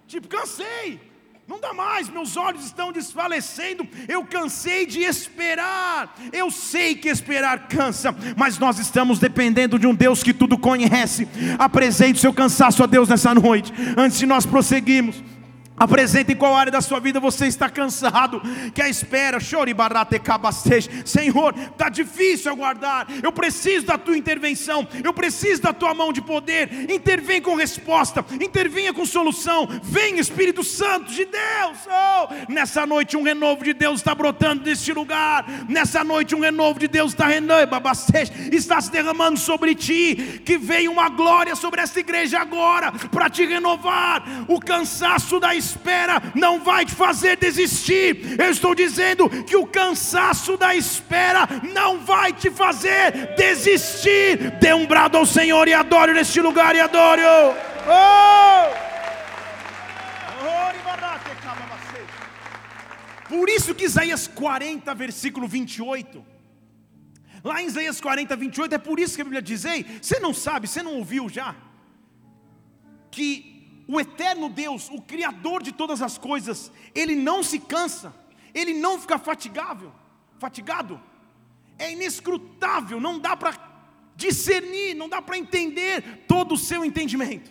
Tipo, 0.08 0.26
cansei. 0.26 1.00
Não 1.46 1.60
dá 1.60 1.72
mais, 1.72 2.08
meus 2.08 2.36
olhos 2.36 2.64
estão 2.64 2.90
desfalecendo. 2.90 3.86
Eu 4.08 4.24
cansei 4.24 4.84
de 4.84 5.02
esperar. 5.02 6.16
Eu 6.32 6.50
sei 6.50 6.96
que 6.96 7.08
esperar 7.08 7.68
cansa, 7.68 8.12
mas 8.36 8.58
nós 8.58 8.80
estamos 8.80 9.20
dependendo 9.20 9.78
de 9.78 9.86
um 9.86 9.94
Deus 9.94 10.24
que 10.24 10.34
tudo 10.34 10.58
conhece. 10.58 11.28
Apresente 11.60 12.18
o 12.18 12.20
seu 12.20 12.32
cansaço 12.32 12.82
a 12.82 12.86
Deus 12.86 13.08
nessa 13.08 13.32
noite, 13.32 13.72
antes 13.96 14.18
de 14.18 14.26
nós 14.26 14.44
prosseguirmos. 14.44 15.22
Apresente 15.80 16.32
em 16.32 16.36
qual 16.36 16.54
área 16.54 16.70
da 16.70 16.82
sua 16.82 17.00
vida 17.00 17.18
você 17.18 17.46
está 17.46 17.70
cansado, 17.70 18.42
que 18.74 18.82
a 18.82 18.88
espera, 18.90 19.40
chore 19.40 19.72
barate 19.72 20.18
cabastej. 20.18 20.90
Senhor, 21.06 21.54
está 21.56 21.88
difícil 21.88 22.52
aguardar. 22.52 23.06
Eu 23.22 23.32
preciso 23.32 23.86
da 23.86 23.96
tua 23.96 24.14
intervenção, 24.14 24.86
eu 25.02 25.14
preciso 25.14 25.62
da 25.62 25.72
tua 25.72 25.94
mão 25.94 26.12
de 26.12 26.20
poder. 26.20 26.90
Intervém 26.90 27.40
com 27.40 27.54
resposta, 27.54 28.22
intervenha 28.38 28.92
com 28.92 29.06
solução. 29.06 29.66
Vem, 29.82 30.18
Espírito 30.18 30.62
Santo 30.62 31.10
de 31.12 31.24
Deus. 31.24 31.78
Oh, 31.88 32.52
nessa 32.52 32.84
noite, 32.84 33.16
um 33.16 33.22
renovo 33.22 33.64
de 33.64 33.72
Deus 33.72 34.00
está 34.00 34.14
brotando 34.14 34.62
neste 34.66 34.92
lugar. 34.92 35.46
Nessa 35.66 36.04
noite, 36.04 36.34
um 36.34 36.40
renovo 36.40 36.78
de 36.78 36.88
Deus 36.88 37.12
está 37.12 37.26
está 38.52 38.80
se 38.82 38.90
derramando 38.90 39.38
sobre 39.38 39.74
ti. 39.74 40.42
Que 40.44 40.58
venha 40.58 40.90
uma 40.90 41.08
glória 41.08 41.56
sobre 41.56 41.80
esta 41.80 42.00
igreja 42.00 42.38
agora, 42.38 42.92
para 42.92 43.30
te 43.30 43.46
renovar. 43.46 44.22
O 44.46 44.60
cansaço 44.60 45.40
da 45.40 45.54
espera 45.54 45.69
espera 45.70 46.22
não 46.34 46.60
vai 46.60 46.84
te 46.84 46.94
fazer 46.94 47.36
desistir. 47.36 48.38
Eu 48.38 48.50
estou 48.50 48.74
dizendo 48.74 49.28
que 49.44 49.56
o 49.56 49.66
cansaço 49.66 50.56
da 50.56 50.74
espera 50.74 51.48
não 51.72 51.98
vai 52.00 52.32
te 52.32 52.50
fazer 52.50 53.34
desistir. 53.36 54.58
Dê 54.60 54.72
um 54.74 54.86
brado 54.86 55.16
ao 55.16 55.26
Senhor 55.26 55.66
e 55.68 55.74
adore 55.74 56.12
neste 56.12 56.40
lugar 56.40 56.74
e 56.74 56.80
adore. 56.80 57.22
Oh! 57.24 58.90
Por 63.30 63.48
isso 63.48 63.76
que 63.76 63.84
Isaías 63.84 64.26
40, 64.26 64.92
versículo 64.92 65.46
28. 65.46 66.26
Lá 67.44 67.62
em 67.62 67.66
Isaías 67.66 68.00
40, 68.00 68.34
28, 68.34 68.74
é 68.74 68.78
por 68.78 68.98
isso 68.98 69.14
que 69.14 69.22
a 69.22 69.24
Bíblia 69.24 69.40
diz: 69.40 69.64
Ei, 69.64 69.86
você 70.02 70.18
não 70.18 70.34
sabe, 70.34 70.66
você 70.66 70.82
não 70.82 70.94
ouviu 70.94 71.28
já? 71.28 71.54
Que 73.08 73.59
o 73.90 74.00
eterno 74.00 74.48
Deus, 74.48 74.88
o 74.88 75.02
Criador 75.02 75.64
de 75.64 75.72
todas 75.72 76.00
as 76.00 76.16
coisas, 76.16 76.70
Ele 76.94 77.16
não 77.16 77.42
se 77.42 77.58
cansa, 77.58 78.14
Ele 78.54 78.72
não 78.72 79.00
fica 79.00 79.18
fatigável, 79.18 79.92
fatigado, 80.38 81.00
é 81.76 81.90
inescrutável, 81.90 83.00
não 83.00 83.18
dá 83.18 83.36
para 83.36 83.52
discernir, 84.14 84.94
não 84.94 85.08
dá 85.08 85.20
para 85.20 85.36
entender 85.36 86.24
todo 86.28 86.54
o 86.54 86.56
seu 86.56 86.84
entendimento, 86.84 87.50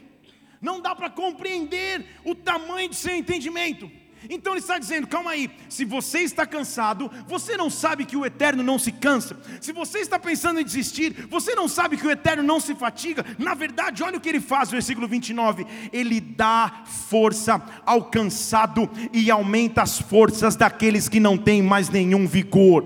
não 0.61 0.79
dá 0.79 0.95
para 0.95 1.09
compreender 1.09 2.05
o 2.23 2.33
tamanho 2.33 2.87
do 2.87 2.95
seu 2.95 3.17
entendimento. 3.17 3.91
Então 4.27 4.53
ele 4.53 4.59
está 4.59 4.77
dizendo: 4.77 5.07
calma 5.07 5.31
aí, 5.31 5.49
se 5.69 5.85
você 5.85 6.19
está 6.19 6.45
cansado, 6.45 7.09
você 7.27 7.55
não 7.55 7.69
sabe 7.69 8.05
que 8.05 8.17
o 8.17 8.25
eterno 8.25 8.63
não 8.63 8.77
se 8.77 8.91
cansa. 8.91 9.37
Se 9.61 9.71
você 9.71 9.99
está 9.99 10.19
pensando 10.19 10.59
em 10.59 10.63
desistir, 10.63 11.27
você 11.29 11.55
não 11.55 11.67
sabe 11.67 11.95
que 11.95 12.05
o 12.05 12.11
eterno 12.11 12.43
não 12.43 12.59
se 12.59 12.75
fatiga. 12.75 13.25
Na 13.37 13.53
verdade, 13.53 14.03
olha 14.03 14.17
o 14.17 14.21
que 14.21 14.27
ele 14.27 14.41
faz, 14.41 14.69
versículo 14.69 15.07
29. 15.07 15.65
Ele 15.93 16.19
dá 16.19 16.83
força 17.09 17.61
ao 17.85 18.03
cansado 18.05 18.89
e 19.13 19.31
aumenta 19.31 19.83
as 19.83 19.99
forças 19.99 20.55
daqueles 20.55 21.07
que 21.07 21.19
não 21.19 21.37
têm 21.37 21.61
mais 21.61 21.89
nenhum 21.89 22.27
vigor. 22.27 22.85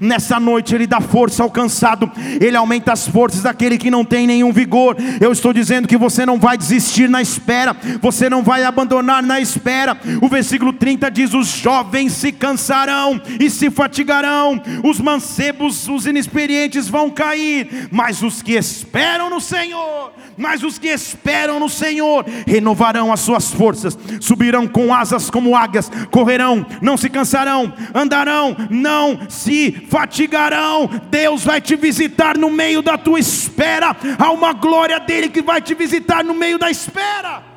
Nessa 0.00 0.38
noite 0.38 0.74
ele 0.74 0.86
dá 0.86 1.00
força 1.00 1.42
ao 1.42 1.50
cansado, 1.50 2.10
ele 2.40 2.56
aumenta 2.56 2.92
as 2.92 3.08
forças 3.08 3.42
daquele 3.42 3.76
que 3.76 3.90
não 3.90 4.04
tem 4.04 4.26
nenhum 4.26 4.52
vigor. 4.52 4.96
Eu 5.20 5.32
estou 5.32 5.52
dizendo 5.52 5.88
que 5.88 5.96
você 5.96 6.24
não 6.24 6.38
vai 6.38 6.56
desistir 6.56 7.08
na 7.08 7.20
espera, 7.20 7.76
você 8.00 8.30
não 8.30 8.42
vai 8.42 8.64
abandonar 8.64 8.99
abandonar 9.00 9.22
na 9.22 9.40
espera. 9.40 9.98
O 10.20 10.28
versículo 10.28 10.72
30 10.72 11.10
diz: 11.10 11.34
Os 11.34 11.48
jovens 11.48 12.12
se 12.12 12.30
cansarão 12.30 13.20
e 13.40 13.50
se 13.50 13.70
fatigarão, 13.70 14.60
os 14.84 15.00
mancebos, 15.00 15.88
os 15.88 16.06
inexperientes 16.06 16.88
vão 16.88 17.10
cair, 17.10 17.88
mas 17.90 18.22
os 18.22 18.42
que 18.42 18.52
esperam 18.52 19.30
no 19.30 19.40
Senhor, 19.40 20.12
mas 20.36 20.62
os 20.62 20.78
que 20.78 20.88
esperam 20.88 21.58
no 21.58 21.68
Senhor 21.68 22.24
renovarão 22.46 23.12
as 23.12 23.20
suas 23.20 23.50
forças, 23.50 23.98
subirão 24.20 24.68
com 24.68 24.94
asas 24.94 25.30
como 25.30 25.56
águias, 25.56 25.90
correrão, 26.10 26.64
não 26.80 26.96
se 26.96 27.08
cansarão, 27.08 27.72
andarão, 27.94 28.56
não 28.70 29.20
se 29.28 29.86
fatigarão. 29.88 30.88
Deus 31.10 31.44
vai 31.44 31.60
te 31.60 31.74
visitar 31.76 32.36
no 32.36 32.50
meio 32.50 32.82
da 32.82 32.98
tua 32.98 33.18
espera, 33.18 33.96
há 34.18 34.30
uma 34.30 34.52
glória 34.52 35.00
dele 35.00 35.28
que 35.28 35.42
vai 35.42 35.60
te 35.60 35.74
visitar 35.74 36.22
no 36.24 36.34
meio 36.34 36.58
da 36.58 36.70
espera. 36.70 37.49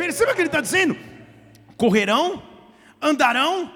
Perceba 0.00 0.32
o 0.32 0.34
que 0.34 0.40
ele 0.40 0.48
está 0.48 0.62
dizendo: 0.62 0.96
correrão, 1.76 2.42
andarão, 3.02 3.70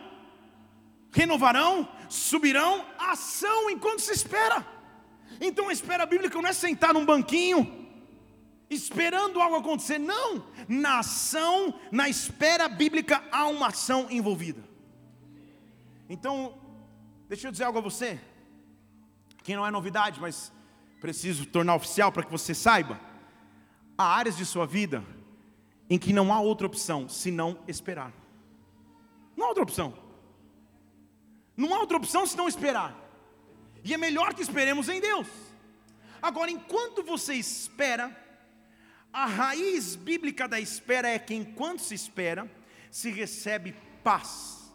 renovarão, 1.13 1.87
subirão, 2.09 2.83
ação 2.99 3.69
enquanto 3.69 4.01
se 4.01 4.13
espera. 4.13 4.67
Então 5.39 5.69
a 5.69 5.73
espera 5.75 6.07
bíblica 6.07 6.41
não 6.41 6.49
é 6.49 6.55
sentar 6.55 6.95
num 6.95 7.05
banquinho 7.05 7.85
esperando 8.71 9.39
algo 9.39 9.57
acontecer, 9.57 9.99
não. 9.99 10.43
Na 10.67 11.01
ação, 11.01 11.79
na 11.93 12.09
espera 12.09 12.69
bíblica 12.69 13.23
há 13.31 13.47
uma 13.47 13.67
ação 13.67 14.07
envolvida. 14.11 14.65
Então, 16.09 16.59
deixa 17.29 17.49
eu 17.49 17.53
dizer 17.53 17.65
algo 17.65 17.81
a 17.81 17.83
você, 17.83 18.19
que 19.43 19.55
não 19.55 19.67
é 19.67 19.71
novidade, 19.71 20.19
mas 20.23 20.51
preciso 21.03 21.45
tornar 21.45 21.75
oficial 21.75 22.11
para 22.11 22.25
que 22.25 22.33
você 22.33 22.55
saiba. 22.55 22.99
Há 23.97 24.17
áreas 24.17 24.39
de 24.39 24.47
sua 24.47 24.67
vida 24.67 25.05
em 25.89 25.99
que 25.99 26.13
não 26.13 26.33
há 26.33 26.41
outra 26.41 26.67
opção 26.67 27.09
senão 27.09 27.59
esperar. 27.69 28.13
Não 29.37 29.47
há 29.47 29.49
outra 29.49 29.63
opção. 29.63 29.95
Não 31.57 31.75
há 31.75 31.79
outra 31.79 31.97
opção 31.97 32.27
senão 32.27 32.49
esperar. 32.49 32.97
E 33.83 33.93
é 33.93 33.99
melhor 33.99 34.35
que 34.35 34.43
esperemos 34.43 34.89
em 34.89 35.01
Deus. 35.01 35.27
Agora, 36.23 36.51
enquanto 36.51 37.03
você 37.03 37.35
espera, 37.35 38.17
a 39.13 39.27
raiz 39.27 39.95
bíblica 39.95 40.49
da 40.49 40.59
espera 40.59 41.09
é 41.09 41.19
que 41.19 41.35
enquanto 41.35 41.81
se 41.81 41.95
espera, 41.95 42.51
se 42.91 43.11
recebe 43.11 43.77
paz, 44.03 44.73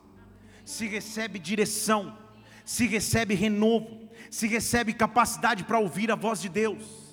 se 0.64 0.88
recebe 0.88 1.40
direção, 1.40 2.16
se 2.64 2.86
recebe 2.86 3.34
renovo, 3.34 4.10
se 4.30 4.48
recebe 4.48 4.94
capacidade 4.94 5.64
para 5.64 5.80
ouvir 5.80 6.12
a 6.12 6.16
voz 6.16 6.40
de 6.40 6.50
Deus 6.50 7.09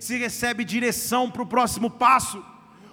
se 0.00 0.16
recebe 0.16 0.64
direção 0.64 1.30
para 1.30 1.42
o 1.42 1.46
próximo 1.46 1.90
passo. 1.90 2.42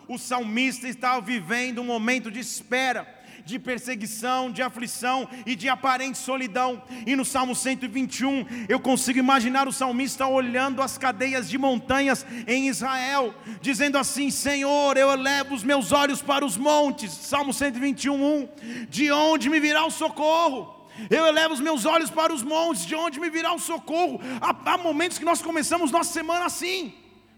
O 0.07 0.17
salmista 0.17 0.87
estava 0.87 1.21
vivendo 1.21 1.79
um 1.79 1.85
momento 1.85 2.29
de 2.29 2.39
espera, 2.39 3.07
de 3.45 3.57
perseguição, 3.57 4.51
de 4.51 4.61
aflição 4.61 5.27
e 5.45 5.55
de 5.55 5.69
aparente 5.69 6.17
solidão. 6.17 6.83
E 7.05 7.15
no 7.15 7.23
Salmo 7.23 7.55
121, 7.55 8.45
eu 8.67 8.79
consigo 8.79 9.19
imaginar 9.19 9.67
o 9.67 9.71
salmista 9.71 10.27
olhando 10.27 10.81
as 10.81 10.97
cadeias 10.97 11.49
de 11.49 11.57
montanhas 11.57 12.25
em 12.47 12.67
Israel, 12.67 13.33
dizendo 13.61 13.97
assim: 13.97 14.29
Senhor, 14.29 14.97
eu 14.97 15.11
elevo 15.11 15.55
os 15.55 15.63
meus 15.63 15.91
olhos 15.91 16.21
para 16.21 16.45
os 16.45 16.57
montes. 16.57 17.11
Salmo 17.11 17.53
121, 17.53 18.13
1. 18.13 18.49
De 18.89 19.11
onde 19.11 19.49
me 19.49 19.59
virá 19.59 19.85
o 19.85 19.91
socorro? 19.91 20.82
Eu 21.09 21.25
elevo 21.25 21.53
os 21.53 21.59
meus 21.59 21.85
olhos 21.85 22.09
para 22.09 22.33
os 22.33 22.43
montes, 22.43 22.85
de 22.85 22.95
onde 22.95 23.19
me 23.19 23.29
virá 23.29 23.53
o 23.53 23.59
socorro. 23.59 24.19
Há, 24.41 24.73
há 24.73 24.77
momentos 24.77 25.17
que 25.17 25.25
nós 25.25 25.41
começamos 25.41 25.91
nossa 25.91 26.11
semana 26.11 26.45
assim. 26.45 26.93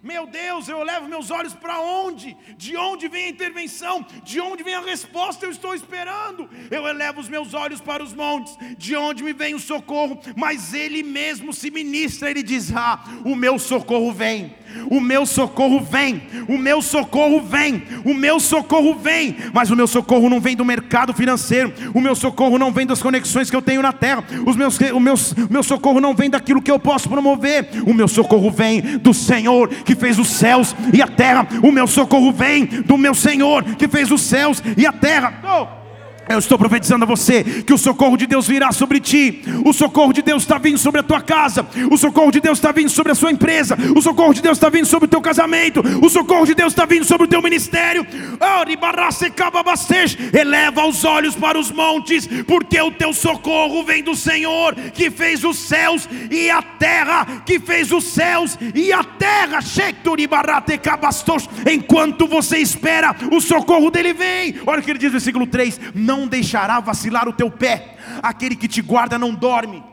Meu 0.05 0.27
Deus, 0.27 0.67
eu 0.69 0.83
levo 0.83 1.07
meus 1.07 1.31
olhos 1.31 1.55
para 1.55 1.79
onde? 1.79 2.37
De 2.55 2.77
onde 2.77 3.07
vem 3.07 3.25
a 3.25 3.29
intervenção? 3.29 4.05
De 4.23 4.39
onde 4.39 4.61
vem 4.61 4.75
a 4.75 4.81
resposta? 4.81 5.47
Eu 5.47 5.49
estou 5.49 5.73
esperando. 5.73 6.47
Eu 6.69 6.87
elevo 6.87 7.19
os 7.19 7.27
meus 7.27 7.55
olhos 7.55 7.81
para 7.81 8.03
os 8.03 8.13
montes, 8.13 8.55
de 8.77 8.95
onde 8.95 9.23
me 9.23 9.33
vem 9.33 9.55
o 9.55 9.59
socorro? 9.59 10.19
Mas 10.35 10.75
Ele 10.75 11.01
mesmo 11.01 11.51
se 11.51 11.71
ministra, 11.71 12.29
Ele 12.29 12.43
diz: 12.43 12.71
Ah, 12.71 13.03
o 13.25 13.35
meu 13.35 13.57
socorro 13.57 14.13
vem 14.13 14.53
o 14.89 14.99
meu 14.99 15.25
socorro 15.25 15.79
vem, 15.79 16.23
o 16.47 16.57
meu 16.57 16.81
socorro 16.81 17.41
vem, 17.41 17.83
o 18.03 18.13
meu 18.13 18.39
socorro 18.39 18.95
vem, 18.95 19.35
mas 19.53 19.69
o 19.69 19.75
meu 19.75 19.87
socorro 19.87 20.29
não 20.29 20.39
vem 20.39 20.55
do 20.55 20.65
mercado 20.65 21.13
financeiro, 21.13 21.73
o 21.93 22.01
meu 22.01 22.15
socorro 22.15 22.57
não 22.57 22.71
vem 22.71 22.85
das 22.85 23.01
conexões 23.01 23.49
que 23.49 23.55
eu 23.55 23.61
tenho 23.61 23.81
na 23.81 23.93
terra, 23.93 24.23
os 24.45 24.55
meus, 24.55 24.77
o 24.77 24.99
meu, 24.99 25.13
o 25.13 25.53
meu 25.53 25.63
socorro 25.63 26.01
não 26.01 26.13
vem 26.13 26.29
daquilo 26.29 26.61
que 26.61 26.71
eu 26.71 26.79
posso 26.79 27.09
promover, 27.09 27.69
o 27.85 27.93
meu 27.93 28.07
socorro 28.07 28.51
vem 28.51 28.97
do 28.97 29.13
Senhor 29.13 29.69
que 29.69 29.94
fez 29.95 30.19
os 30.19 30.27
céus 30.27 30.75
e 30.93 31.01
a 31.01 31.07
terra, 31.07 31.47
o 31.63 31.71
meu 31.71 31.87
socorro 31.87 32.31
vem 32.31 32.65
do 32.65 32.97
meu 32.97 33.13
Senhor 33.13 33.63
que 33.63 33.87
fez 33.87 34.11
os 34.11 34.21
céus 34.21 34.61
e 34.77 34.85
a 34.85 34.91
terra. 34.91 35.41
Oh! 35.43 35.84
Eu 36.27 36.39
estou 36.39 36.57
profetizando 36.57 37.05
a 37.05 37.07
você 37.07 37.43
que 37.43 37.73
o 37.73 37.77
socorro 37.77 38.17
de 38.17 38.25
Deus 38.25 38.47
virá 38.47 38.71
sobre 38.71 38.99
ti, 38.99 39.43
o 39.63 39.71
socorro 39.71 40.11
de 40.11 40.21
Deus 40.21 40.43
está 40.43 40.57
vindo 40.57 40.77
sobre 40.77 40.99
a 40.99 41.03
tua 41.03 41.21
casa, 41.21 41.67
o 41.91 41.97
socorro 41.97 42.31
de 42.31 42.39
Deus 42.39 42.57
está 42.57 42.71
vindo 42.71 42.89
sobre 42.89 43.11
a 43.11 43.15
sua 43.15 43.31
empresa, 43.31 43.77
o 43.95 44.01
socorro 44.01 44.33
de 44.33 44.41
Deus 44.41 44.57
está 44.57 44.69
vindo 44.69 44.85
sobre 44.85 45.05
o 45.05 45.09
teu 45.09 45.21
casamento, 45.21 45.81
o 46.01 46.09
socorro 46.09 46.45
de 46.45 46.55
Deus 46.55 46.73
está 46.73 46.85
vindo 46.85 47.05
sobre 47.05 47.25
o 47.25 47.29
teu 47.29 47.41
ministério. 47.41 48.05
Eleva 50.33 50.85
os 50.85 51.03
olhos 51.03 51.35
para 51.35 51.59
os 51.59 51.71
montes, 51.71 52.27
porque 52.47 52.81
o 52.81 52.91
teu 52.91 53.13
socorro 53.13 53.83
vem 53.83 54.03
do 54.03 54.15
Senhor 54.15 54.75
que 54.93 55.11
fez 55.11 55.43
os 55.43 55.57
céus 55.57 56.07
e 56.31 56.49
a 56.49 56.61
terra, 56.61 57.43
que 57.45 57.59
fez 57.59 57.91
os 57.91 58.03
céus 58.03 58.57
e 58.73 58.91
a 58.91 59.03
terra. 59.03 59.59
Enquanto 61.71 62.27
você 62.27 62.57
espera, 62.57 63.15
o 63.31 63.39
socorro 63.39 63.91
dele 63.91 64.13
vem. 64.13 64.55
Olha 64.65 64.79
o 64.79 64.83
que 64.83 64.91
ele 64.91 64.99
diz 64.99 65.07
no 65.07 65.13
versículo 65.13 65.47
3: 65.47 65.79
Não 65.93 66.14
não 66.17 66.27
deixará 66.27 66.79
vacilar 66.79 67.27
o 67.27 67.33
teu 67.33 67.49
pé, 67.49 67.97
aquele 68.21 68.55
que 68.55 68.67
te 68.67 68.81
guarda 68.81 69.17
não 69.17 69.33
dorme. 69.33 69.83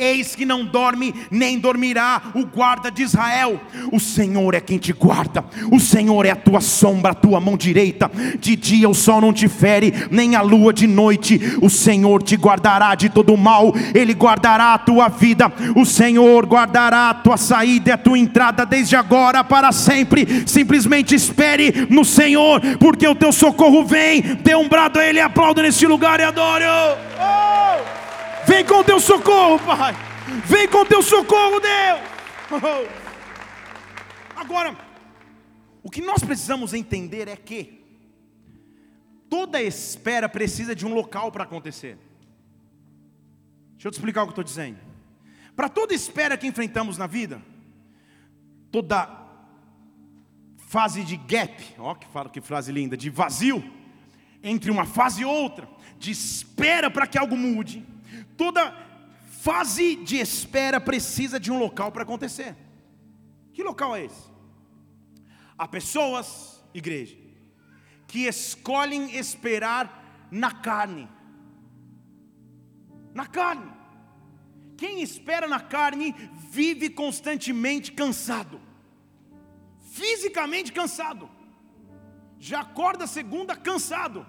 Eis 0.00 0.36
que 0.36 0.46
não 0.46 0.64
dorme, 0.64 1.12
nem 1.28 1.58
dormirá 1.58 2.22
o 2.32 2.46
guarda 2.46 2.88
de 2.88 3.02
Israel. 3.02 3.60
O 3.92 3.98
Senhor 3.98 4.54
é 4.54 4.60
quem 4.60 4.78
te 4.78 4.92
guarda, 4.92 5.44
o 5.72 5.80
Senhor 5.80 6.24
é 6.24 6.30
a 6.30 6.36
tua 6.36 6.60
sombra, 6.60 7.10
a 7.10 7.14
tua 7.14 7.40
mão 7.40 7.56
direita. 7.56 8.08
De 8.38 8.54
dia 8.54 8.88
o 8.88 8.94
sol 8.94 9.20
não 9.20 9.32
te 9.32 9.48
fere, 9.48 9.92
nem 10.08 10.36
a 10.36 10.40
lua 10.40 10.72
de 10.72 10.86
noite. 10.86 11.58
O 11.60 11.68
Senhor 11.68 12.22
te 12.22 12.36
guardará 12.36 12.94
de 12.94 13.08
todo 13.08 13.36
mal, 13.36 13.74
Ele 13.92 14.12
guardará 14.14 14.74
a 14.74 14.78
tua 14.78 15.08
vida. 15.08 15.52
O 15.74 15.84
Senhor 15.84 16.46
guardará 16.46 17.10
a 17.10 17.14
tua 17.14 17.36
saída 17.36 17.90
e 17.90 17.92
a 17.92 17.98
tua 17.98 18.20
entrada, 18.20 18.64
desde 18.64 18.94
agora 18.94 19.42
para 19.42 19.72
sempre. 19.72 20.44
Simplesmente 20.46 21.16
espere 21.16 21.88
no 21.90 22.04
Senhor, 22.04 22.60
porque 22.78 23.08
o 23.08 23.16
teu 23.16 23.32
socorro 23.32 23.84
vem. 23.84 24.22
Dê 24.22 24.54
um 24.54 24.68
brado 24.68 25.00
a 25.00 25.04
Ele, 25.04 25.20
aplauda 25.20 25.60
neste 25.60 25.88
lugar 25.88 26.20
e 26.20 26.22
adore. 26.22 26.64
Oh! 27.20 27.97
Vem 28.58 28.66
com 28.66 28.80
o 28.80 28.84
teu 28.84 28.98
socorro, 28.98 29.56
Pai. 29.64 29.94
Vem 30.44 30.68
com 30.68 30.78
o 30.78 30.84
teu 30.84 31.00
socorro, 31.00 31.60
Deus. 31.60 32.90
Agora, 34.34 34.76
o 35.80 35.88
que 35.88 36.00
nós 36.00 36.24
precisamos 36.24 36.74
entender 36.74 37.28
é 37.28 37.36
que 37.36 37.84
toda 39.30 39.62
espera 39.62 40.28
precisa 40.28 40.74
de 40.74 40.84
um 40.84 40.92
local 40.92 41.30
para 41.30 41.44
acontecer. 41.44 41.96
Deixa 43.74 43.86
eu 43.86 43.92
te 43.92 43.94
explicar 43.94 44.24
o 44.24 44.26
que 44.26 44.32
estou 44.32 44.42
dizendo. 44.42 44.80
Para 45.54 45.68
toda 45.68 45.94
espera 45.94 46.36
que 46.36 46.48
enfrentamos 46.48 46.98
na 46.98 47.06
vida, 47.06 47.40
toda 48.72 49.08
fase 50.56 51.04
de 51.04 51.16
gap, 51.16 51.62
ó 51.78 51.94
que 51.94 52.08
que 52.32 52.40
frase 52.40 52.72
linda, 52.72 52.96
de 52.96 53.08
vazio 53.08 53.62
entre 54.42 54.68
uma 54.68 54.84
fase 54.84 55.22
e 55.22 55.24
outra, 55.24 55.68
de 55.96 56.10
espera 56.10 56.90
para 56.90 57.06
que 57.06 57.16
algo 57.16 57.36
mude 57.36 57.86
Toda 58.38 58.72
fase 59.40 59.96
de 59.96 60.16
espera 60.16 60.80
precisa 60.80 61.40
de 61.40 61.50
um 61.50 61.58
local 61.58 61.90
para 61.90 62.04
acontecer. 62.04 62.56
Que 63.52 63.64
local 63.64 63.96
é 63.96 64.04
esse? 64.04 64.30
Há 65.58 65.66
pessoas, 65.66 66.64
igreja, 66.72 67.16
que 68.06 68.26
escolhem 68.26 69.16
esperar 69.16 70.28
na 70.30 70.52
carne. 70.52 71.08
Na 73.12 73.26
carne. 73.26 73.72
Quem 74.76 75.02
espera 75.02 75.48
na 75.48 75.58
carne 75.58 76.14
vive 76.52 76.88
constantemente 76.88 77.90
cansado, 77.90 78.60
fisicamente 79.90 80.72
cansado, 80.72 81.28
já 82.38 82.60
acorda 82.60 83.08
segunda 83.08 83.56
cansado, 83.56 84.24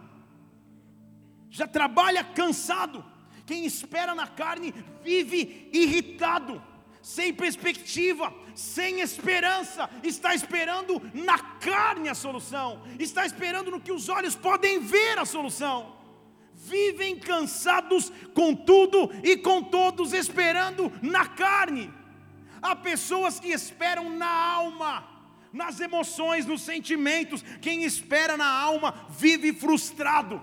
já 1.51 1.67
trabalha 1.67 2.23
cansado 2.23 3.05
quem 3.49 3.65
espera 3.65 4.13
na 4.13 4.27
carne 4.27 4.71
vive 5.03 5.71
irritado, 5.73 6.61
sem 7.01 7.33
perspectiva, 7.33 8.31
sem 8.53 8.99
esperança, 9.01 9.89
está 10.03 10.35
esperando 10.35 11.01
na 11.15 11.39
carne 11.39 12.09
a 12.09 12.13
solução, 12.13 12.83
está 12.99 13.25
esperando 13.25 13.71
no 13.71 13.81
que 13.81 13.91
os 13.91 14.07
olhos 14.07 14.35
podem 14.35 14.77
ver 14.77 15.17
a 15.17 15.25
solução. 15.25 15.95
Vivem 16.53 17.17
cansados 17.17 18.11
com 18.35 18.53
tudo 18.53 19.09
e 19.23 19.35
com 19.37 19.63
todos, 19.63 20.13
esperando 20.13 20.91
na 21.01 21.25
carne. 21.25 21.91
Há 22.61 22.75
pessoas 22.75 23.39
que 23.39 23.47
esperam 23.47 24.11
na 24.11 24.29
alma, 24.29 25.09
nas 25.51 25.79
emoções, 25.79 26.45
nos 26.45 26.61
sentimentos. 26.61 27.43
Quem 27.59 27.83
espera 27.83 28.37
na 28.37 28.47
alma 28.47 29.07
vive 29.09 29.51
frustrado 29.53 30.39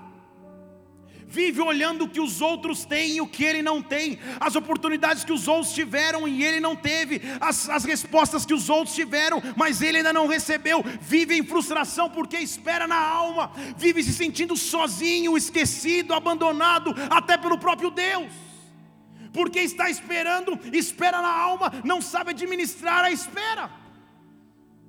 vive 1.27 1.61
olhando 1.61 2.05
o 2.05 2.09
que 2.09 2.21
os 2.21 2.41
outros 2.41 2.85
têm 2.85 3.17
e 3.17 3.21
o 3.21 3.27
que 3.27 3.45
ele 3.45 3.63
não 3.63 3.83
tem, 3.83 4.19
as 4.39 4.55
oportunidades 4.55 5.25
que 5.25 5.33
os 5.33 5.49
outros 5.49 5.75
tiveram 5.75 6.27
e 6.27 6.45
ele 6.45 6.61
não 6.61 6.77
teve, 6.77 7.21
as, 7.41 7.69
as 7.69 7.85
respostas 7.85 8.47
que 8.47 8.55
os 8.55 8.71
outros 8.71 8.95
tiveram, 8.95 9.43
mas 9.57 9.83
ele 9.83 9.99
ainda 9.99 10.13
não 10.13 10.27
recebeu, 10.27 10.83
vive 11.01 11.37
em 11.37 11.45
frustração 11.45 12.09
porque 12.09 12.39
espera 12.39 12.87
na 12.87 12.99
alma, 12.99 13.51
vive 13.77 14.03
se 14.03 14.13
sentindo 14.13 14.57
sozinho, 14.57 15.37
esquecido, 15.37 16.15
abandonado, 16.15 16.95
até 17.11 17.37
pelo 17.37 17.59
próprio 17.59 17.91
Deus. 17.91 18.33
Porque 19.33 19.59
está 19.59 19.91
esperando, 19.91 20.59
espera 20.73 21.21
na 21.21 21.29
alma, 21.29 21.73
não 21.85 22.01
sabe 22.01 22.31
administrar 22.31 23.05
a 23.05 23.11
espera. 23.11 23.71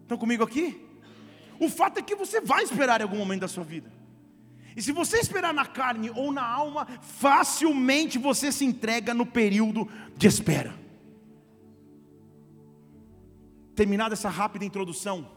Estão 0.04 0.18
comigo 0.18 0.44
aqui? 0.44 0.82
O 1.60 1.68
fato 1.68 1.98
é 1.98 2.02
que 2.02 2.16
você 2.16 2.40
vai 2.40 2.64
esperar 2.64 3.02
em 3.02 3.04
algum 3.04 3.18
momento 3.18 3.42
da 3.42 3.48
sua 3.48 3.64
vida. 3.64 3.97
E 4.78 4.82
se 4.84 4.92
você 4.92 5.18
esperar 5.18 5.52
na 5.52 5.66
carne 5.66 6.12
ou 6.12 6.32
na 6.32 6.48
alma, 6.48 6.86
facilmente 7.02 8.20
você 8.20 8.52
se 8.52 8.64
entrega 8.64 9.12
no 9.12 9.26
período 9.26 9.90
de 10.16 10.28
espera. 10.28 10.72
Terminada 13.74 14.14
essa 14.14 14.30
rápida 14.30 14.64
introdução. 14.64 15.32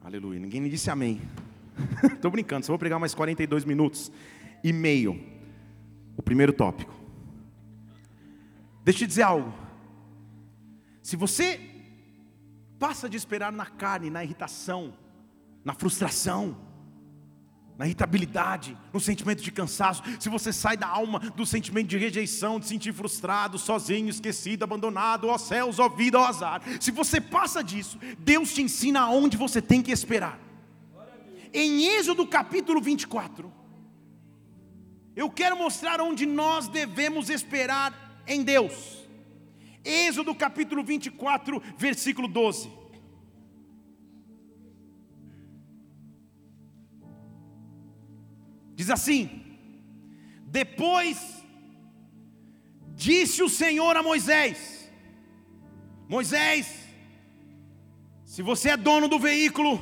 Aleluia, 0.00 0.38
ninguém 0.38 0.60
me 0.60 0.70
disse 0.70 0.92
amém. 0.92 1.20
Estou 2.14 2.30
brincando, 2.30 2.64
só 2.64 2.70
vou 2.70 2.78
pregar 2.78 3.00
mais 3.00 3.16
42 3.16 3.64
minutos 3.64 4.12
e 4.62 4.72
meio. 4.72 5.20
O 6.16 6.22
primeiro 6.22 6.52
tópico. 6.52 6.94
Deixa 8.84 8.98
eu 8.98 9.06
te 9.06 9.08
dizer 9.08 9.22
algo. 9.22 9.52
Se 11.02 11.16
você 11.16 11.60
passa 12.78 13.08
de 13.08 13.16
esperar 13.16 13.50
na 13.50 13.66
carne, 13.66 14.08
na 14.08 14.22
irritação, 14.22 14.94
na 15.64 15.74
frustração, 15.74 16.69
na 17.80 17.86
irritabilidade, 17.86 18.76
no 18.92 19.00
sentimento 19.00 19.42
de 19.42 19.50
cansaço, 19.50 20.02
se 20.20 20.28
você 20.28 20.52
sai 20.52 20.76
da 20.76 20.86
alma 20.86 21.18
do 21.18 21.46
sentimento 21.46 21.88
de 21.88 21.96
rejeição, 21.96 22.60
de 22.60 22.66
sentir 22.66 22.92
frustrado, 22.92 23.58
sozinho, 23.58 24.10
esquecido, 24.10 24.64
abandonado, 24.64 25.28
ó 25.28 25.38
céus, 25.38 25.78
ó 25.78 25.88
vida, 25.88 26.18
ó 26.18 26.26
azar, 26.26 26.60
se 26.78 26.90
você 26.90 27.22
passa 27.22 27.64
disso, 27.64 27.98
Deus 28.18 28.52
te 28.52 28.60
ensina 28.60 29.00
aonde 29.00 29.34
você 29.34 29.62
tem 29.62 29.80
que 29.80 29.90
esperar. 29.90 30.38
Em 31.54 31.86
Êxodo 31.86 32.26
capítulo 32.26 32.82
24, 32.82 33.50
eu 35.16 35.30
quero 35.30 35.56
mostrar 35.56 36.02
onde 36.02 36.26
nós 36.26 36.68
devemos 36.68 37.30
esperar 37.30 38.22
em 38.26 38.42
Deus. 38.42 39.08
Êxodo 39.82 40.34
capítulo 40.34 40.84
24, 40.84 41.62
versículo 41.78 42.28
12. 42.28 42.79
Diz 48.80 48.88
assim: 48.88 49.58
Depois 50.46 51.44
disse 52.94 53.42
o 53.42 53.48
Senhor 53.50 53.94
a 53.94 54.02
Moisés: 54.02 54.90
Moisés, 56.08 56.88
se 58.24 58.40
você 58.40 58.70
é 58.70 58.78
dono 58.78 59.06
do 59.06 59.18
veículo 59.18 59.72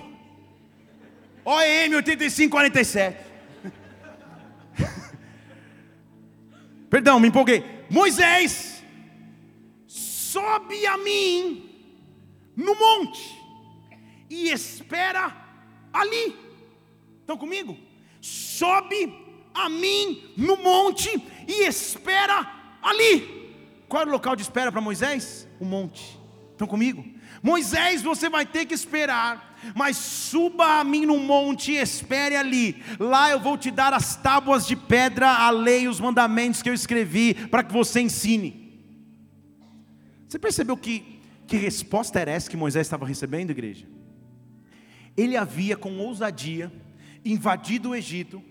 OEM 1.45 1.95
8547, 1.95 3.25
perdão, 6.91 7.21
me 7.21 7.29
empolguei. 7.29 7.63
Moisés, 7.89 8.83
sobe 9.87 10.85
a 10.89 10.99
mim 10.99 11.71
no 12.57 12.75
monte 12.75 13.41
e 14.29 14.51
espera 14.51 15.37
ali. 15.93 16.37
Estão 17.21 17.39
comigo? 17.39 17.87
Sobe 18.59 19.13
a 19.55 19.69
mim 19.69 20.33
no 20.37 20.57
monte 20.57 21.11
e 21.47 21.67
espera 21.67 22.47
ali. 22.83 23.39
Qual 23.89 24.03
era 24.03 24.11
o 24.11 24.13
local 24.13 24.37
de 24.37 24.43
espera 24.43 24.71
para 24.71 24.81
Moisés? 24.81 25.49
O 25.61 25.65
monte. 25.65 26.19
Estão 26.53 26.67
comigo? 26.67 27.05
Moisés, 27.43 28.03
você 28.03 28.29
vai 28.29 28.45
ter 28.45 28.67
que 28.67 28.75
esperar, 28.75 29.57
mas 29.75 29.97
suba 29.97 30.81
a 30.81 30.85
mim 30.85 31.07
no 31.07 31.19
monte 31.19 31.73
e 31.73 31.77
espere 31.77 32.37
ali. 32.37 32.83
Lá 32.99 33.31
eu 33.31 33.41
vou 33.41 33.57
te 33.57 33.71
dar 33.71 33.95
as 33.95 34.17
tábuas 34.17 34.67
de 34.67 34.75
pedra, 34.75 35.29
a 35.29 35.51
lei, 35.51 35.87
os 35.87 36.01
mandamentos 36.01 36.63
que 36.63 36.69
eu 36.69 36.75
escrevi, 36.75 37.35
para 37.35 37.63
que 37.63 37.73
você 37.73 38.01
ensine. 38.01 38.69
Você 40.29 40.39
percebeu 40.39 40.77
que, 40.77 41.21
que 41.47 41.57
resposta 41.57 42.19
era 42.19 42.33
essa 42.33 42.51
que 42.51 42.57
Moisés 42.57 42.87
estava 42.87 43.07
recebendo, 43.07 43.51
igreja? 43.51 43.87
Ele 45.17 45.37
havia 45.37 45.77
com 45.77 45.97
ousadia 45.99 46.71
invadido 47.25 47.91
o 47.91 47.95
Egito, 47.95 48.43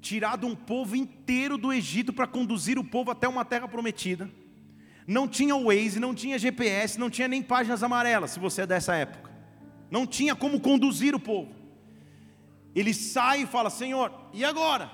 tirado 0.00 0.46
um 0.46 0.54
povo 0.54 0.96
inteiro 0.96 1.58
do 1.58 1.72
Egito 1.72 2.12
para 2.12 2.26
conduzir 2.26 2.78
o 2.78 2.84
povo 2.84 3.10
até 3.10 3.28
uma 3.28 3.44
terra 3.44 3.68
prometida. 3.68 4.30
Não 5.06 5.26
tinha 5.26 5.56
Waze, 5.56 5.98
não 5.98 6.14
tinha 6.14 6.38
GPS, 6.38 6.98
não 6.98 7.10
tinha 7.10 7.26
nem 7.26 7.42
páginas 7.42 7.82
amarelas, 7.82 8.30
se 8.30 8.38
você 8.38 8.62
é 8.62 8.66
dessa 8.66 8.94
época. 8.94 9.30
Não 9.90 10.06
tinha 10.06 10.36
como 10.36 10.60
conduzir 10.60 11.14
o 11.14 11.20
povo. 11.20 11.52
Ele 12.74 12.94
sai 12.94 13.42
e 13.42 13.46
fala: 13.46 13.70
Senhor, 13.70 14.12
e 14.32 14.44
agora? 14.44 14.90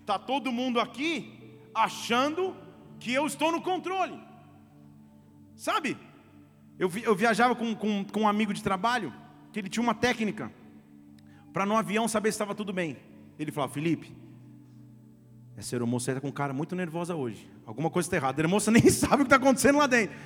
Está 0.00 0.18
todo 0.18 0.52
mundo 0.52 0.80
aqui 0.80 1.58
achando 1.74 2.56
que 2.98 3.12
eu 3.12 3.26
estou 3.26 3.50
no 3.50 3.60
controle. 3.60 4.18
Sabe? 5.56 5.96
Eu, 6.78 6.88
viajava 7.14 7.54
com, 7.54 7.74
com, 7.74 8.04
com 8.04 8.20
um 8.22 8.28
amigo 8.28 8.54
de 8.54 8.62
trabalho 8.62 9.12
que 9.52 9.58
ele 9.58 9.68
tinha 9.68 9.82
uma 9.82 9.94
técnica 9.94 10.50
para 11.52 11.66
no 11.66 11.76
avião 11.76 12.06
saber 12.08 12.30
se 12.30 12.36
estava 12.36 12.54
tudo 12.54 12.72
bem. 12.72 12.96
Ele 13.38 13.50
falou: 13.52 13.68
Felipe, 13.68 14.14
essa 15.56 15.74
aeromoça 15.74 16.10
está 16.10 16.20
com 16.20 16.32
cara 16.32 16.52
muito 16.52 16.74
nervosa 16.74 17.14
hoje. 17.14 17.48
Alguma 17.66 17.90
coisa 17.90 18.06
está 18.06 18.16
errada. 18.16 18.38
A 18.38 18.40
aeromoça 18.40 18.70
nem 18.72 18.88
sabe 18.90 19.14
o 19.14 19.18
que 19.18 19.22
está 19.24 19.36
acontecendo 19.36 19.78
lá 19.78 19.86
dentro. 19.86 20.16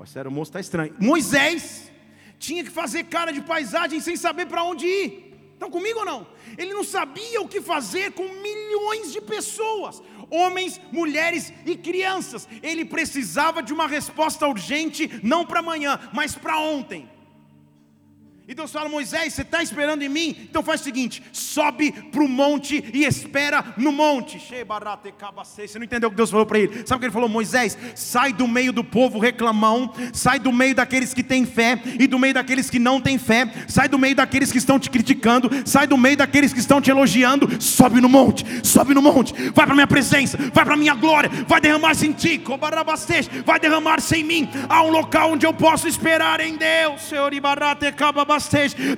Essa 0.00 0.20
aeromoça 0.20 0.50
está 0.50 0.60
estranha. 0.60 0.92
Moisés 0.98 1.90
tinha 2.38 2.62
que 2.62 2.70
fazer 2.70 3.04
cara 3.04 3.32
de 3.32 3.40
paisagem 3.40 4.00
sem 4.00 4.16
saber 4.16 4.46
para 4.46 4.62
onde 4.62 4.86
ir. 4.86 5.28
Estão 5.52 5.70
comigo 5.70 5.98
ou 5.98 6.04
não? 6.04 6.26
Ele 6.56 6.72
não 6.72 6.84
sabia 6.84 7.40
o 7.40 7.48
que 7.48 7.60
fazer 7.60 8.12
com 8.12 8.22
milhões 8.22 9.12
de 9.12 9.20
pessoas, 9.20 10.00
homens, 10.30 10.80
mulheres 10.92 11.52
e 11.66 11.76
crianças. 11.76 12.48
Ele 12.62 12.84
precisava 12.84 13.60
de 13.60 13.72
uma 13.72 13.88
resposta 13.88 14.46
urgente, 14.46 15.20
não 15.20 15.44
para 15.44 15.58
amanhã, 15.58 15.98
mas 16.12 16.36
para 16.36 16.60
ontem. 16.60 17.10
E 18.48 18.54
Deus 18.54 18.72
fala: 18.72 18.88
Moisés, 18.88 19.34
você 19.34 19.42
está 19.42 19.62
esperando 19.62 20.02
em 20.02 20.08
mim? 20.08 20.34
Então 20.48 20.62
faz 20.62 20.80
o 20.80 20.84
seguinte: 20.84 21.22
sobe 21.32 21.92
para 21.92 22.22
o 22.22 22.28
monte 22.28 22.82
e 22.94 23.04
espera 23.04 23.62
no 23.76 23.92
monte. 23.92 24.40
Você 24.40 25.78
não 25.78 25.84
entendeu 25.84 26.08
o 26.08 26.10
que 26.10 26.16
Deus 26.16 26.30
falou 26.30 26.46
para 26.46 26.58
ele? 26.58 26.86
Sabe 26.86 26.96
o 26.96 26.98
que 27.00 27.04
ele 27.04 27.12
falou? 27.12 27.28
Moisés, 27.28 27.76
sai 27.94 28.32
do 28.32 28.48
meio 28.48 28.72
do 28.72 28.82
povo 28.82 29.18
reclamão, 29.18 29.92
sai 30.14 30.38
do 30.38 30.50
meio 30.50 30.74
daqueles 30.74 31.12
que 31.12 31.22
têm 31.22 31.44
fé 31.44 31.78
e 32.00 32.06
do 32.06 32.18
meio 32.18 32.32
daqueles 32.32 32.70
que 32.70 32.78
não 32.78 33.02
têm 33.02 33.18
fé, 33.18 33.52
sai 33.68 33.86
do 33.86 33.98
meio 33.98 34.14
daqueles 34.14 34.50
que 34.50 34.56
estão 34.56 34.78
te 34.78 34.88
criticando, 34.88 35.50
sai 35.66 35.86
do 35.86 35.98
meio 35.98 36.16
daqueles 36.16 36.50
que 36.50 36.60
estão 36.60 36.80
te 36.80 36.90
elogiando. 36.90 37.62
Sobe 37.62 38.00
no 38.00 38.08
monte, 38.08 38.46
sobe 38.66 38.94
no 38.94 39.02
monte, 39.02 39.34
vai 39.50 39.66
para 39.66 39.74
minha 39.74 39.86
presença, 39.86 40.38
vai 40.54 40.64
para 40.64 40.74
minha 40.74 40.94
glória, 40.94 41.28
vai 41.46 41.60
derramar-se 41.60 42.06
em 42.06 42.12
ti, 42.12 42.42
vai 43.44 43.60
derramar-se 43.60 44.16
em 44.16 44.24
mim. 44.24 44.48
Há 44.70 44.82
um 44.84 44.90
local 44.90 45.32
onde 45.32 45.44
eu 45.44 45.52
posso 45.52 45.86
esperar 45.86 46.40
em 46.40 46.56
Deus, 46.56 47.02
Senhor, 47.02 47.30
Ibarate 47.34 47.92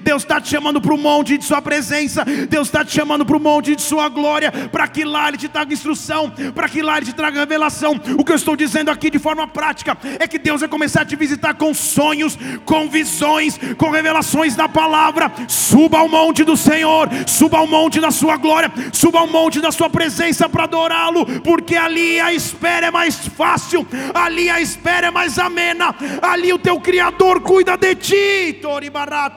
Deus 0.03 0.23
está 0.23 0.41
te 0.41 0.49
chamando 0.49 0.81
para 0.81 0.95
o 0.95 0.99
monte 0.99 1.39
de 1.39 1.45
Sua 1.45 1.63
presença, 1.63 2.25
Deus 2.49 2.69
está 2.69 2.85
te 2.85 2.93
chamando 2.93 3.25
para 3.25 3.37
o 3.37 3.41
monte 3.41 3.75
de 3.77 3.83
Sua 3.83 4.09
glória, 4.09 4.51
para 4.71 4.87
que 4.89 5.05
lá 5.05 5.29
Ele 5.29 5.39
te 5.39 5.49
traga 5.49 5.73
instrução, 5.73 6.33
para 6.55 6.69
que 6.69 6.83
lá 6.83 6.97
Ele 6.97 7.07
te 7.07 7.15
traga 7.15 7.41
revelação. 7.41 8.01
O 8.19 8.25
que 8.25 8.33
eu 8.33 8.37
estou 8.37 8.57
dizendo 8.57 8.91
aqui 8.91 9.11
de 9.11 9.19
forma 9.19 9.47
prática 9.47 9.97
é 10.19 10.27
que 10.27 10.39
Deus 10.39 10.61
vai 10.61 10.69
começar 10.69 11.03
a 11.03 11.05
te 11.05 11.17
visitar 11.17 11.55
com 11.55 11.73
sonhos, 11.73 12.37
com 12.65 12.89
visões, 12.89 13.59
com 13.77 13.91
revelações 13.91 14.55
da 14.55 14.69
palavra. 14.69 15.33
Suba 15.49 15.99
ao 15.99 16.09
monte 16.09 16.45
do 16.45 16.57
Senhor, 16.57 17.09
suba 17.27 17.59
ao 17.59 17.67
monte 17.67 18.01
da 18.01 18.11
Sua 18.11 18.37
glória, 18.37 18.71
suba 18.93 19.21
ao 19.21 19.27
monte 19.27 19.61
da 19.61 19.73
Sua 19.73 19.89
presença 19.89 20.49
para 20.49 20.65
adorá-lo, 20.65 21.25
porque 21.41 21.77
ali 21.77 22.21
a 22.21 22.33
espera 22.33 22.89
é 22.89 22.91
mais 22.91 23.17
fácil, 23.17 23.87
ali 24.15 24.51
a 24.51 24.61
espera 24.61 25.09
é 25.09 25.11
mais 25.11 25.39
amena, 25.39 25.95
ali 26.21 26.53
o 26.53 26.59
teu 26.59 26.81
Criador 26.81 27.41
cuida 27.41 27.77
de 27.77 27.95
ti. 27.95 28.59
Toribará 28.61 29.30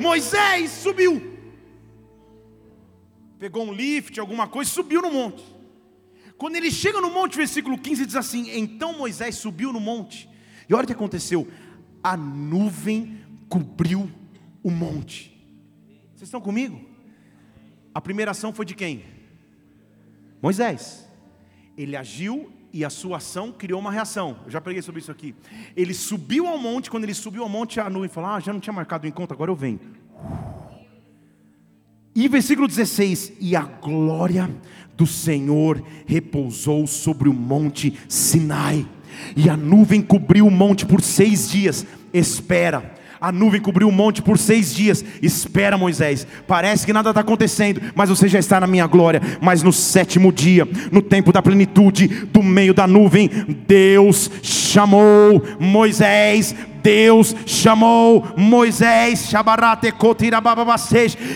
Moisés 0.00 0.70
subiu. 0.70 1.34
Pegou 3.38 3.66
um 3.66 3.72
lift, 3.72 4.18
alguma 4.18 4.48
coisa, 4.48 4.70
subiu 4.70 5.02
no 5.02 5.10
monte. 5.10 5.44
Quando 6.38 6.56
ele 6.56 6.70
chega 6.70 7.00
no 7.00 7.10
monte, 7.10 7.36
versículo 7.36 7.78
15 7.78 8.06
diz 8.06 8.16
assim: 8.16 8.50
Então 8.50 8.96
Moisés 8.96 9.36
subiu 9.36 9.72
no 9.72 9.80
monte. 9.80 10.28
E 10.68 10.74
olha 10.74 10.84
o 10.84 10.86
que 10.86 10.92
aconteceu: 10.92 11.48
a 12.02 12.16
nuvem 12.16 13.20
cobriu 13.48 14.10
o 14.62 14.70
monte. 14.70 15.32
Vocês 16.14 16.28
estão 16.28 16.40
comigo? 16.40 16.80
A 17.94 18.00
primeira 18.00 18.30
ação 18.30 18.52
foi 18.52 18.64
de 18.64 18.74
quem? 18.74 19.04
Moisés. 20.40 21.06
Ele 21.76 21.96
agiu 21.96 22.50
e 22.72 22.84
a 22.84 22.90
sua 22.90 23.18
ação 23.18 23.52
criou 23.52 23.80
uma 23.80 23.90
reação. 23.90 24.36
Eu 24.44 24.50
já 24.50 24.60
preguei 24.60 24.82
sobre 24.82 25.00
isso 25.00 25.10
aqui. 25.10 25.34
Ele 25.76 25.94
subiu 25.94 26.46
ao 26.46 26.58
monte, 26.58 26.90
quando 26.90 27.04
ele 27.04 27.14
subiu 27.14 27.42
ao 27.42 27.48
monte, 27.48 27.80
a 27.80 27.88
nuvem 27.88 28.08
falou: 28.08 28.30
Ah, 28.30 28.40
já 28.40 28.52
não 28.52 28.60
tinha 28.60 28.72
marcado 28.72 29.04
o 29.04 29.08
encontro, 29.08 29.34
agora 29.34 29.50
eu 29.50 29.56
venho. 29.56 29.80
E 32.14 32.28
versículo 32.28 32.66
16: 32.66 33.34
E 33.40 33.54
a 33.54 33.62
glória 33.62 34.50
do 34.96 35.06
Senhor 35.06 35.82
repousou 36.06 36.86
sobre 36.86 37.28
o 37.28 37.34
monte 37.34 37.98
Sinai, 38.08 38.88
e 39.36 39.50
a 39.50 39.56
nuvem 39.56 40.00
cobriu 40.00 40.46
o 40.46 40.50
monte 40.50 40.86
por 40.86 41.02
seis 41.02 41.50
dias. 41.50 41.86
Espera, 42.12 42.94
a 43.20 43.32
nuvem 43.32 43.60
cobriu 43.60 43.88
o 43.88 43.92
monte 43.92 44.22
por 44.22 44.38
seis 44.38 44.74
dias. 44.74 45.04
Espera, 45.22 45.76
Moisés. 45.76 46.26
Parece 46.46 46.86
que 46.86 46.92
nada 46.92 47.10
está 47.10 47.20
acontecendo, 47.20 47.80
mas 47.94 48.08
você 48.08 48.28
já 48.28 48.38
está 48.38 48.60
na 48.60 48.66
minha 48.66 48.86
glória. 48.86 49.20
Mas 49.40 49.62
no 49.62 49.72
sétimo 49.72 50.32
dia, 50.32 50.66
no 50.90 51.02
tempo 51.02 51.32
da 51.32 51.42
plenitude, 51.42 52.08
do 52.32 52.42
meio 52.42 52.74
da 52.74 52.86
nuvem, 52.86 53.28
Deus 53.66 54.30
chamou 54.42 55.42
Moisés 55.58 56.54
Deus 56.86 57.34
chamou 57.46 58.24
Moisés, 58.36 59.32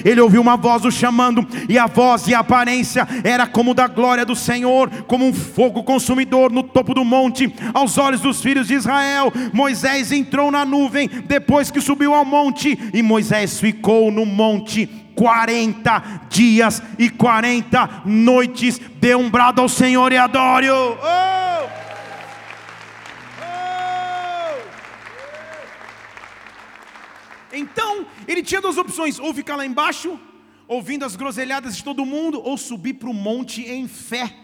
ele 0.05 0.21
ouviu 0.21 0.41
uma 0.41 0.57
voz 0.57 0.85
o 0.85 0.93
chamando, 0.93 1.45
e 1.69 1.77
a 1.77 1.89
voz 1.89 2.29
e 2.29 2.35
a 2.35 2.39
aparência 2.39 3.05
era 3.25 3.49
como 3.49 3.75
da 3.75 3.89
glória 3.89 4.25
do 4.25 4.37
Senhor, 4.37 4.89
como 5.09 5.27
um 5.27 5.33
fogo 5.33 5.83
consumidor 5.83 6.53
no 6.53 6.63
topo 6.63 6.95
do 6.95 7.05
monte, 7.05 7.53
aos 7.75 7.99
olhos 7.99 8.21
dos 8.21 8.41
filhos 8.41 8.69
de 8.69 8.75
Israel. 8.75 9.33
Moisés 9.53 10.13
entrou 10.13 10.53
na 10.53 10.65
nuvem 10.65 11.09
depois 11.27 11.69
que 11.69 11.81
subiu 11.81 12.15
ao 12.15 12.25
monte, 12.25 12.79
e 12.95 13.03
Moisés 13.03 13.59
ficou 13.59 14.13
no 14.13 14.25
monte 14.25 14.89
40 15.17 16.29
dias 16.31 16.81
e 16.97 17.11
40 17.11 18.03
noites. 18.05 18.81
Dê 19.01 19.17
um 19.17 19.29
brado 19.29 19.61
ao 19.61 19.69
Senhor 19.69 20.13
e 20.13 20.17
adore. 20.17 20.71
Oh! 20.71 21.80
Então, 27.53 28.07
ele 28.27 28.43
tinha 28.43 28.61
duas 28.61 28.77
opções: 28.77 29.19
ou 29.19 29.33
ficar 29.35 29.57
lá 29.57 29.67
embaixo, 29.67 30.19
ouvindo 30.67 31.05
as 31.05 31.17
groselhadas 31.17 31.77
de 31.77 31.85
todo 31.85 32.07
mundo, 32.07 32.41
ou 32.43 32.57
subir 32.57 32.95
para 32.95 33.11
o 33.11 33.15
monte 33.15 33.63
em 33.63 33.87
fé 33.89 34.35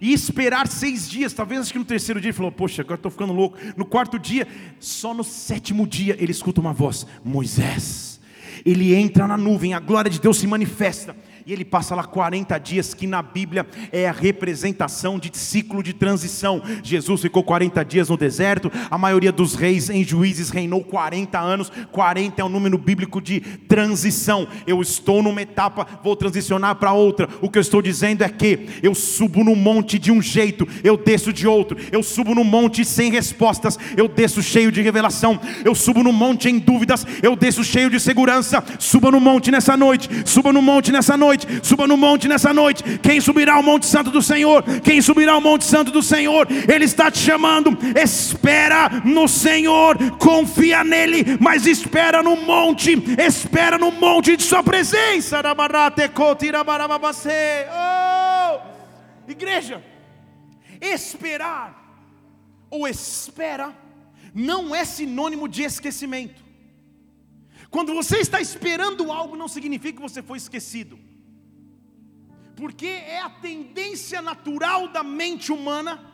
e 0.00 0.12
esperar 0.12 0.66
seis 0.68 1.08
dias. 1.08 1.32
Talvez 1.32 1.60
acho 1.62 1.72
que 1.72 1.78
no 1.78 1.84
terceiro 1.84 2.20
dia 2.20 2.30
ele 2.30 2.36
falou: 2.36 2.52
Poxa, 2.52 2.82
agora 2.82 2.96
estou 2.96 3.10
ficando 3.10 3.32
louco. 3.32 3.58
No 3.76 3.84
quarto 3.84 4.18
dia, 4.18 4.46
só 4.78 5.12
no 5.12 5.24
sétimo 5.24 5.86
dia 5.86 6.16
ele 6.18 6.32
escuta 6.32 6.60
uma 6.60 6.72
voz: 6.72 7.06
Moisés. 7.24 8.18
Ele 8.64 8.94
entra 8.94 9.26
na 9.26 9.36
nuvem, 9.36 9.72
a 9.72 9.78
glória 9.78 10.10
de 10.10 10.20
Deus 10.20 10.38
se 10.38 10.46
manifesta 10.46 11.14
e 11.48 11.52
ele 11.54 11.64
passa 11.64 11.94
lá 11.94 12.04
40 12.04 12.58
dias, 12.58 12.92
que 12.92 13.06
na 13.06 13.22
Bíblia 13.22 13.66
é 13.90 14.06
a 14.06 14.12
representação 14.12 15.18
de 15.18 15.30
ciclo 15.32 15.82
de 15.82 15.94
transição. 15.94 16.60
Jesus 16.82 17.22
ficou 17.22 17.42
40 17.42 17.82
dias 17.86 18.10
no 18.10 18.18
deserto, 18.18 18.70
a 18.90 18.98
maioria 18.98 19.32
dos 19.32 19.54
reis 19.54 19.88
em 19.88 20.04
juízes 20.04 20.50
reinou 20.50 20.84
40 20.84 21.40
anos, 21.40 21.72
40 21.90 22.42
é 22.42 22.44
o 22.44 22.50
número 22.50 22.76
bíblico 22.76 23.18
de 23.18 23.40
transição. 23.40 24.46
Eu 24.66 24.82
estou 24.82 25.22
numa 25.22 25.40
etapa, 25.40 25.86
vou 26.04 26.14
transicionar 26.14 26.74
para 26.74 26.92
outra. 26.92 27.26
O 27.40 27.48
que 27.48 27.56
eu 27.56 27.62
estou 27.62 27.80
dizendo 27.80 28.24
é 28.24 28.28
que 28.28 28.68
eu 28.82 28.94
subo 28.94 29.42
no 29.42 29.56
monte 29.56 29.98
de 29.98 30.12
um 30.12 30.20
jeito, 30.20 30.68
eu 30.84 30.98
desço 30.98 31.32
de 31.32 31.48
outro, 31.48 31.78
eu 31.90 32.02
subo 32.02 32.34
no 32.34 32.44
monte 32.44 32.84
sem 32.84 33.10
respostas, 33.10 33.78
eu 33.96 34.06
desço 34.06 34.42
cheio 34.42 34.70
de 34.70 34.82
revelação, 34.82 35.40
eu 35.64 35.74
subo 35.74 36.02
no 36.02 36.12
monte 36.12 36.50
em 36.50 36.58
dúvidas, 36.58 37.06
eu 37.22 37.34
desço 37.34 37.64
cheio 37.64 37.88
de 37.88 37.98
segurança. 37.98 38.62
Suba 38.78 39.10
no 39.10 39.18
monte 39.18 39.50
nessa 39.50 39.78
noite, 39.78 40.10
suba 40.26 40.52
no 40.52 40.60
monte 40.60 40.92
nessa 40.92 41.16
noite 41.16 41.37
noite, 41.38 41.66
suba 41.66 41.86
no 41.86 41.96
monte 41.96 42.26
nessa 42.26 42.52
noite. 42.52 42.98
Quem 42.98 43.20
subirá 43.20 43.54
ao 43.54 43.62
monte 43.62 43.86
santo 43.86 44.10
do 44.10 44.22
Senhor? 44.22 44.64
Quem 44.82 45.00
subirá 45.00 45.32
ao 45.32 45.40
monte 45.40 45.64
santo 45.64 45.90
do 45.90 46.02
Senhor? 46.02 46.48
Ele 46.50 46.84
está 46.84 47.10
te 47.10 47.18
chamando. 47.18 47.76
Espera 47.96 48.88
no 49.04 49.28
Senhor, 49.28 49.96
confia 50.18 50.82
nele, 50.82 51.38
mas 51.40 51.66
espera 51.66 52.22
no 52.22 52.36
monte, 52.36 52.92
espera 53.18 53.78
no 53.78 53.92
monte 53.92 54.36
de 54.36 54.42
sua 54.42 54.62
presença. 54.62 55.40
Oh! 57.70 59.30
Igreja, 59.30 59.84
esperar 60.80 61.76
ou 62.70 62.88
espera 62.88 63.74
não 64.34 64.74
é 64.74 64.84
sinônimo 64.84 65.48
de 65.48 65.62
esquecimento. 65.62 66.42
Quando 67.70 67.94
você 67.94 68.16
está 68.18 68.40
esperando 68.40 69.12
algo, 69.12 69.36
não 69.36 69.46
significa 69.46 69.96
que 69.96 70.02
você 70.02 70.22
foi 70.22 70.38
esquecido 70.38 70.98
porque 72.58 72.86
é 72.86 73.20
a 73.20 73.30
tendência 73.30 74.20
natural 74.20 74.88
da 74.88 75.04
mente 75.04 75.52
humana 75.52 76.04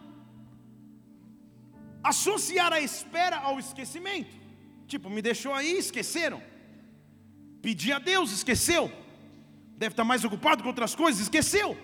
associar 2.02 2.70
a 2.70 2.82
espera 2.82 3.38
ao 3.38 3.58
esquecimento. 3.58 4.36
Tipo, 4.86 5.08
me 5.08 5.22
deixou 5.22 5.54
aí, 5.54 5.78
esqueceram. 5.78 6.42
Pedi 7.62 7.94
a 7.94 7.98
Deus, 7.98 8.30
esqueceu. 8.30 8.92
Deve 9.78 9.94
estar 9.94 10.04
mais 10.04 10.22
ocupado 10.22 10.62
com 10.62 10.68
outras 10.68 10.94
coisas, 10.94 11.22
esqueceu. 11.22 11.78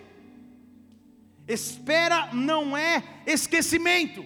Espera 1.47 2.29
não 2.31 2.77
é 2.77 3.03
esquecimento. 3.25 4.23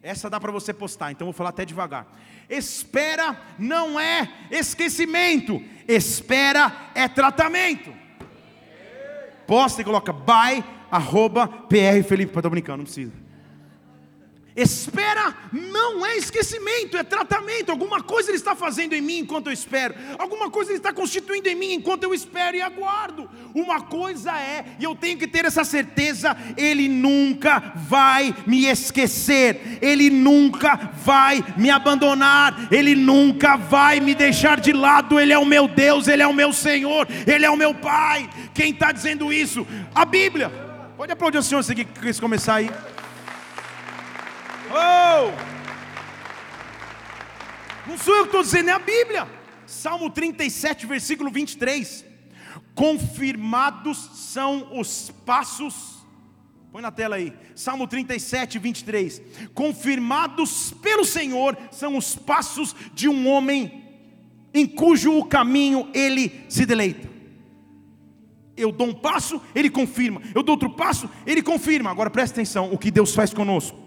Essa 0.00 0.30
dá 0.30 0.38
para 0.38 0.52
você 0.52 0.72
postar, 0.72 1.10
então 1.10 1.26
vou 1.26 1.34
falar 1.34 1.50
até 1.50 1.64
devagar. 1.64 2.06
Espera 2.48 3.36
não 3.58 3.98
é 3.98 4.32
esquecimento, 4.48 5.60
espera 5.88 6.92
é 6.94 7.08
tratamento 7.08 8.05
posta 9.46 9.80
e 9.80 9.84
coloca 9.84 10.12
by 10.12 10.64
arroba 10.90 11.46
PR 11.46 12.02
Felipe. 12.06 12.36
Estou 12.36 12.50
brincando, 12.50 12.78
não 12.78 12.84
precisa. 12.84 13.25
Espera 14.56 15.34
não 15.52 16.04
é 16.06 16.16
esquecimento, 16.16 16.96
é 16.96 17.02
tratamento. 17.02 17.70
Alguma 17.70 18.02
coisa 18.02 18.30
Ele 18.30 18.38
está 18.38 18.56
fazendo 18.56 18.94
em 18.94 19.02
mim 19.02 19.18
enquanto 19.18 19.48
eu 19.48 19.52
espero. 19.52 19.94
Alguma 20.18 20.50
coisa 20.50 20.70
Ele 20.70 20.78
está 20.78 20.94
constituindo 20.94 21.46
em 21.46 21.54
mim 21.54 21.74
enquanto 21.74 22.04
eu 22.04 22.14
espero 22.14 22.56
e 22.56 22.62
aguardo. 22.62 23.28
Uma 23.54 23.82
coisa 23.82 24.32
é, 24.32 24.64
e 24.80 24.84
eu 24.84 24.94
tenho 24.94 25.18
que 25.18 25.28
ter 25.28 25.44
essa 25.44 25.62
certeza: 25.62 26.34
Ele 26.56 26.88
nunca 26.88 27.74
vai 27.76 28.34
me 28.46 28.64
esquecer. 28.64 29.78
Ele 29.82 30.08
nunca 30.08 30.90
vai 31.04 31.44
me 31.58 31.68
abandonar. 31.68 32.68
Ele 32.70 32.94
nunca 32.94 33.56
vai 33.56 34.00
me 34.00 34.14
deixar 34.14 34.58
de 34.58 34.72
lado. 34.72 35.20
Ele 35.20 35.34
é 35.34 35.38
o 35.38 35.44
meu 35.44 35.68
Deus, 35.68 36.08
Ele 36.08 36.22
é 36.22 36.26
o 36.26 36.32
meu 36.32 36.50
Senhor, 36.50 37.06
Ele 37.26 37.44
é 37.44 37.50
o 37.50 37.56
meu 37.58 37.74
Pai. 37.74 38.30
Quem 38.54 38.70
está 38.70 38.90
dizendo 38.90 39.30
isso? 39.30 39.66
A 39.94 40.06
Bíblia. 40.06 40.50
Pode 40.96 41.12
aplaudir 41.12 41.36
o 41.36 41.42
Senhor 41.42 41.62
se 41.62 42.20
começar 42.22 42.54
aí. 42.54 42.70
Oh! 44.70 45.56
Não 47.88 47.96
sou 47.96 48.14
eu 48.14 48.22
que 48.22 48.28
estou 48.28 48.42
dizendo, 48.42 48.70
é 48.70 48.72
a 48.72 48.78
Bíblia. 48.78 49.28
Salmo 49.66 50.10
37, 50.10 50.86
versículo 50.86 51.30
23. 51.30 52.04
Confirmados 52.74 54.10
são 54.14 54.78
os 54.78 55.10
passos. 55.24 56.04
Põe 56.72 56.82
na 56.82 56.90
tela 56.90 57.16
aí. 57.16 57.32
Salmo 57.54 57.86
37, 57.86 58.58
23. 58.58 59.22
Confirmados 59.54 60.72
pelo 60.82 61.04
Senhor 61.04 61.56
são 61.70 61.96
os 61.96 62.16
passos 62.16 62.74
de 62.92 63.08
um 63.08 63.28
homem 63.28 63.84
em 64.52 64.66
cujo 64.66 65.24
caminho 65.24 65.88
ele 65.94 66.44
se 66.48 66.66
deleita. 66.66 67.08
Eu 68.56 68.72
dou 68.72 68.88
um 68.88 68.94
passo, 68.94 69.40
ele 69.54 69.70
confirma. 69.70 70.20
Eu 70.34 70.42
dou 70.42 70.54
outro 70.54 70.70
passo, 70.70 71.08
ele 71.26 71.42
confirma. 71.42 71.90
Agora 71.90 72.10
presta 72.10 72.40
atenção: 72.40 72.72
o 72.72 72.78
que 72.78 72.90
Deus 72.90 73.14
faz 73.14 73.32
conosco 73.32 73.85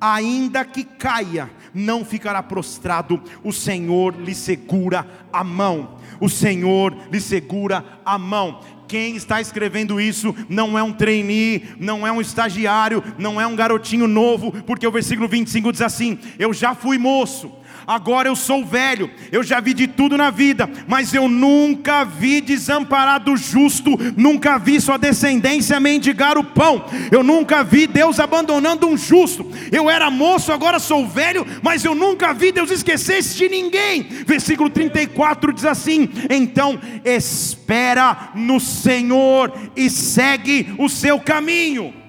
ainda 0.00 0.64
que 0.64 0.82
caia, 0.84 1.50
não 1.74 2.04
ficará 2.04 2.42
prostrado, 2.42 3.22
o 3.44 3.52
Senhor 3.52 4.14
lhe 4.18 4.34
segura 4.34 5.06
a 5.32 5.44
mão. 5.44 5.96
O 6.20 6.28
Senhor 6.28 6.96
lhe 7.10 7.20
segura 7.20 7.84
a 8.04 8.18
mão. 8.18 8.60
Quem 8.88 9.14
está 9.14 9.40
escrevendo 9.40 10.00
isso 10.00 10.34
não 10.48 10.76
é 10.76 10.82
um 10.82 10.92
trainee, 10.92 11.62
não 11.78 12.04
é 12.04 12.10
um 12.10 12.20
estagiário, 12.20 13.04
não 13.16 13.40
é 13.40 13.46
um 13.46 13.54
garotinho 13.54 14.08
novo, 14.08 14.50
porque 14.66 14.86
o 14.86 14.90
versículo 14.90 15.28
25 15.28 15.70
diz 15.70 15.80
assim: 15.80 16.18
Eu 16.38 16.52
já 16.52 16.74
fui 16.74 16.98
moço, 16.98 17.52
agora 17.86 18.28
eu 18.28 18.36
sou 18.36 18.64
velho, 18.64 19.10
eu 19.30 19.42
já 19.42 19.60
vi 19.60 19.74
de 19.74 19.86
tudo 19.86 20.16
na 20.16 20.30
vida, 20.30 20.68
mas 20.86 21.14
eu 21.14 21.28
nunca 21.28 22.04
vi 22.04 22.40
desamparado 22.40 23.36
justo, 23.36 23.96
nunca 24.16 24.58
vi 24.58 24.80
sua 24.80 24.96
descendência 24.96 25.78
mendigar 25.78 26.38
o 26.38 26.44
pão, 26.44 26.84
eu 27.10 27.22
nunca 27.22 27.62
vi 27.62 27.86
Deus 27.86 28.18
abandonando 28.18 28.86
um 28.86 28.96
justo. 28.96 29.50
Eu 29.70 29.88
era 29.88 30.10
moço, 30.10 30.52
agora 30.52 30.78
sou 30.78 31.06
velho, 31.06 31.46
mas 31.62 31.84
eu 31.84 31.94
nunca 31.94 32.32
vi 32.32 32.52
Deus 32.52 32.70
esquecer 32.70 33.20
de 33.22 33.48
ninguém. 33.48 34.02
Versículo 34.02 34.70
34 34.70 35.52
diz 35.52 35.64
assim: 35.64 36.08
Então 36.28 36.78
espera 37.04 38.30
no 38.34 38.58
Senhor 38.60 39.52
e 39.76 39.90
segue 39.90 40.74
o 40.78 40.88
seu 40.88 41.20
caminho. 41.20 41.99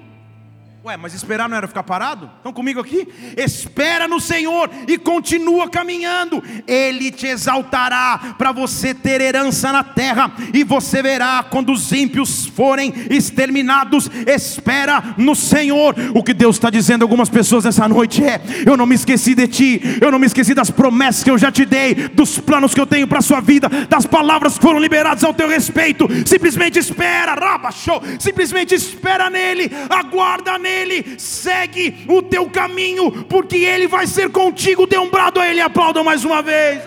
Ué, 0.84 0.98
mas 0.98 1.14
esperar 1.14 1.48
não 1.48 1.56
era 1.56 1.68
ficar 1.68 1.84
parado? 1.84 2.28
Estão 2.38 2.52
comigo 2.52 2.80
aqui? 2.80 3.08
Espera 3.38 4.08
no 4.08 4.20
Senhor 4.20 4.68
e 4.88 4.98
continua 4.98 5.70
caminhando. 5.70 6.44
Ele 6.66 7.12
te 7.12 7.28
exaltará 7.28 8.34
para 8.36 8.52
você 8.52 8.92
ter 8.92 9.22
herança 9.22 9.72
na 9.72 9.84
terra, 9.84 10.32
e 10.52 10.64
você 10.64 11.04
verá 11.04 11.46
quando 11.48 11.72
os 11.72 11.92
ímpios 11.92 12.48
forem 12.48 12.92
exterminados. 13.12 14.10
Espera 14.26 15.14
no 15.18 15.36
Senhor. 15.36 15.94
O 16.16 16.24
que 16.24 16.34
Deus 16.34 16.56
está 16.56 16.72
dizendo 16.72 17.04
a 17.04 17.06
algumas 17.06 17.30
pessoas 17.30 17.68
essa 17.68 17.88
noite 17.88 18.24
é: 18.24 18.42
Eu 18.66 18.76
não 18.76 18.88
me 18.88 18.96
esqueci 18.96 19.36
de 19.36 19.48
ti, 19.48 20.00
eu 20.02 20.12
não 20.12 20.18
me 20.18 20.26
esqueci 20.26 20.56
das 20.56 20.72
promessas 20.72 21.24
que 21.24 21.30
eu 21.30 21.38
já 21.38 21.52
te 21.52 21.64
dei, 21.64 21.94
dos 21.94 22.40
planos 22.40 22.74
que 22.74 22.82
eu 22.82 22.88
tenho 22.88 23.08
para 23.08 23.20
a 23.20 23.22
sua 23.22 23.40
vida, 23.40 23.70
das 23.88 24.08
palavras 24.08 24.56
que 24.56 24.64
foram 24.64 24.80
liberadas 24.80 25.24
ao 25.24 25.34
teu 25.34 25.48
respeito. 25.48 26.08
Simplesmente 26.26 26.80
espera, 26.80 27.36
raba, 27.36 27.70
show. 27.70 28.02
Simplesmente 28.20 28.74
espera 28.74 29.30
nele, 29.30 29.72
aguarda 29.88 30.58
nele 30.58 30.71
nele, 30.72 31.20
segue 31.20 32.06
o 32.08 32.22
teu 32.22 32.50
caminho, 32.50 33.26
porque 33.26 33.58
ele 33.58 33.88
vai 33.88 34.08
ser 34.08 34.30
contigo. 34.32 34.88
Dê 34.88 34.98
um 34.98 35.10
brado 35.10 35.40
a 35.40 35.48
ele 35.48 35.62
aplauda 35.62 36.04
mais 36.04 36.24
uma 36.24 36.42
vez. 36.42 36.82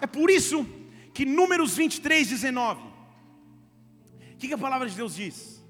É 0.00 0.06
por 0.06 0.30
isso 0.30 0.66
que 1.14 1.24
Números 1.24 1.76
23, 1.76 2.28
19. 2.28 2.82
O 2.82 4.38
que, 4.38 4.48
que 4.48 4.54
a 4.54 4.58
palavra 4.58 4.88
de 4.88 4.94
Deus 4.94 5.14
diz? 5.14 5.64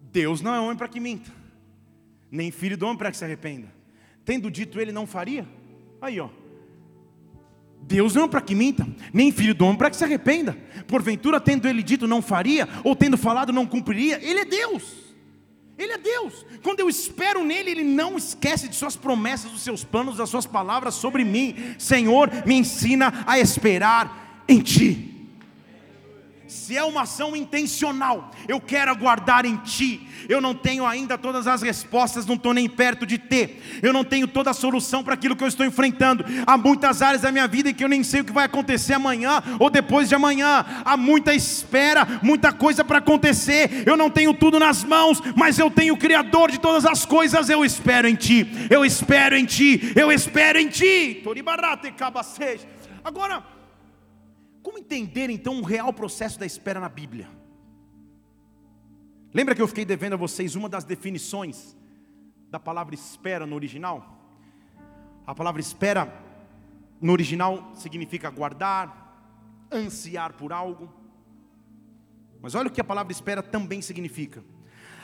Deus 0.00 0.42
não 0.42 0.54
é 0.54 0.60
homem 0.60 0.76
para 0.76 0.88
que 0.88 1.00
minta, 1.00 1.32
nem 2.30 2.50
filho 2.50 2.76
do 2.76 2.84
homem 2.84 2.98
para 2.98 3.10
que 3.10 3.16
se 3.16 3.24
arrependa. 3.24 3.72
Tendo 4.26 4.50
dito 4.50 4.78
ele, 4.78 4.92
não 4.92 5.06
faria? 5.06 5.48
Aí, 6.02 6.20
ó. 6.20 6.28
Deus 7.82 8.14
não 8.14 8.24
é 8.24 8.28
para 8.28 8.40
que 8.40 8.54
minta, 8.54 8.86
nem 9.12 9.32
filho 9.32 9.54
do 9.54 9.64
homem 9.64 9.76
para 9.76 9.90
que 9.90 9.96
se 9.96 10.04
arrependa. 10.04 10.56
Porventura, 10.86 11.40
tendo 11.40 11.68
ele 11.68 11.82
dito 11.82 12.06
não 12.06 12.22
faria, 12.22 12.68
ou 12.84 12.96
tendo 12.96 13.16
falado 13.16 13.52
não 13.52 13.66
cumpriria, 13.66 14.18
ele 14.22 14.40
é 14.40 14.44
Deus. 14.44 15.02
Ele 15.78 15.92
é 15.92 15.98
Deus. 15.98 16.46
Quando 16.62 16.80
eu 16.80 16.88
espero 16.88 17.44
nele, 17.44 17.70
ele 17.70 17.84
não 17.84 18.16
esquece 18.16 18.68
de 18.68 18.76
suas 18.76 18.94
promessas, 18.94 19.50
dos 19.50 19.62
seus 19.62 19.82
planos, 19.82 20.16
das 20.16 20.28
suas 20.28 20.46
palavras 20.46 20.94
sobre 20.94 21.24
mim. 21.24 21.56
Senhor, 21.78 22.30
me 22.46 22.54
ensina 22.54 23.24
a 23.26 23.38
esperar 23.38 24.44
em 24.48 24.60
ti 24.60 25.11
se 26.52 26.76
é 26.76 26.84
uma 26.84 27.02
ação 27.02 27.34
intencional, 27.34 28.30
eu 28.46 28.60
quero 28.60 28.90
aguardar 28.90 29.46
em 29.46 29.56
Ti. 29.56 30.06
Eu 30.28 30.40
não 30.40 30.54
tenho 30.54 30.86
ainda 30.86 31.16
todas 31.16 31.46
as 31.46 31.62
respostas, 31.62 32.26
não 32.26 32.34
estou 32.34 32.52
nem 32.52 32.68
perto 32.68 33.06
de 33.06 33.18
ter. 33.18 33.80
Eu 33.82 33.92
não 33.92 34.04
tenho 34.04 34.28
toda 34.28 34.50
a 34.50 34.54
solução 34.54 35.02
para 35.02 35.14
aquilo 35.14 35.34
que 35.34 35.42
eu 35.42 35.48
estou 35.48 35.64
enfrentando. 35.64 36.24
Há 36.46 36.56
muitas 36.56 37.02
áreas 37.02 37.22
da 37.22 37.32
minha 37.32 37.48
vida 37.48 37.70
em 37.70 37.74
que 37.74 37.82
eu 37.82 37.88
nem 37.88 38.04
sei 38.04 38.20
o 38.20 38.24
que 38.24 38.32
vai 38.32 38.44
acontecer 38.44 38.92
amanhã 38.92 39.42
ou 39.58 39.70
depois 39.70 40.08
de 40.08 40.14
amanhã. 40.14 40.64
Há 40.84 40.96
muita 40.96 41.34
espera, 41.34 42.06
muita 42.22 42.52
coisa 42.52 42.84
para 42.84 42.98
acontecer. 42.98 43.84
Eu 43.86 43.96
não 43.96 44.10
tenho 44.10 44.34
tudo 44.34 44.58
nas 44.58 44.84
mãos, 44.84 45.20
mas 45.34 45.58
eu 45.58 45.70
tenho 45.70 45.94
o 45.94 45.98
Criador 45.98 46.50
de 46.50 46.60
todas 46.60 46.84
as 46.84 47.04
coisas. 47.04 47.48
Eu 47.48 47.64
espero 47.64 48.06
em 48.06 48.14
Ti. 48.14 48.46
Eu 48.70 48.84
espero 48.84 49.36
em 49.36 49.46
Ti. 49.46 49.92
Eu 49.96 50.12
espero 50.12 50.58
em 50.58 50.68
Ti. 50.68 51.24
Agora 53.04 53.42
como 54.62 54.78
entender 54.78 55.28
então 55.30 55.60
o 55.60 55.64
real 55.64 55.92
processo 55.92 56.38
da 56.38 56.46
espera 56.46 56.78
na 56.78 56.88
Bíblia? 56.88 57.28
Lembra 59.34 59.54
que 59.54 59.62
eu 59.62 59.68
fiquei 59.68 59.84
devendo 59.84 60.12
a 60.12 60.16
vocês 60.16 60.54
uma 60.54 60.68
das 60.68 60.84
definições 60.84 61.76
da 62.50 62.60
palavra 62.60 62.94
espera 62.94 63.46
no 63.46 63.54
original? 63.54 64.18
A 65.26 65.34
palavra 65.34 65.60
espera 65.60 66.12
no 67.00 67.12
original 67.12 67.72
significa 67.74 68.30
guardar, 68.30 69.66
ansiar 69.72 70.34
por 70.34 70.52
algo. 70.52 70.92
Mas 72.40 72.54
olha 72.54 72.68
o 72.68 72.70
que 72.70 72.80
a 72.80 72.84
palavra 72.84 73.12
espera 73.12 73.42
também 73.42 73.80
significa. 73.80 74.44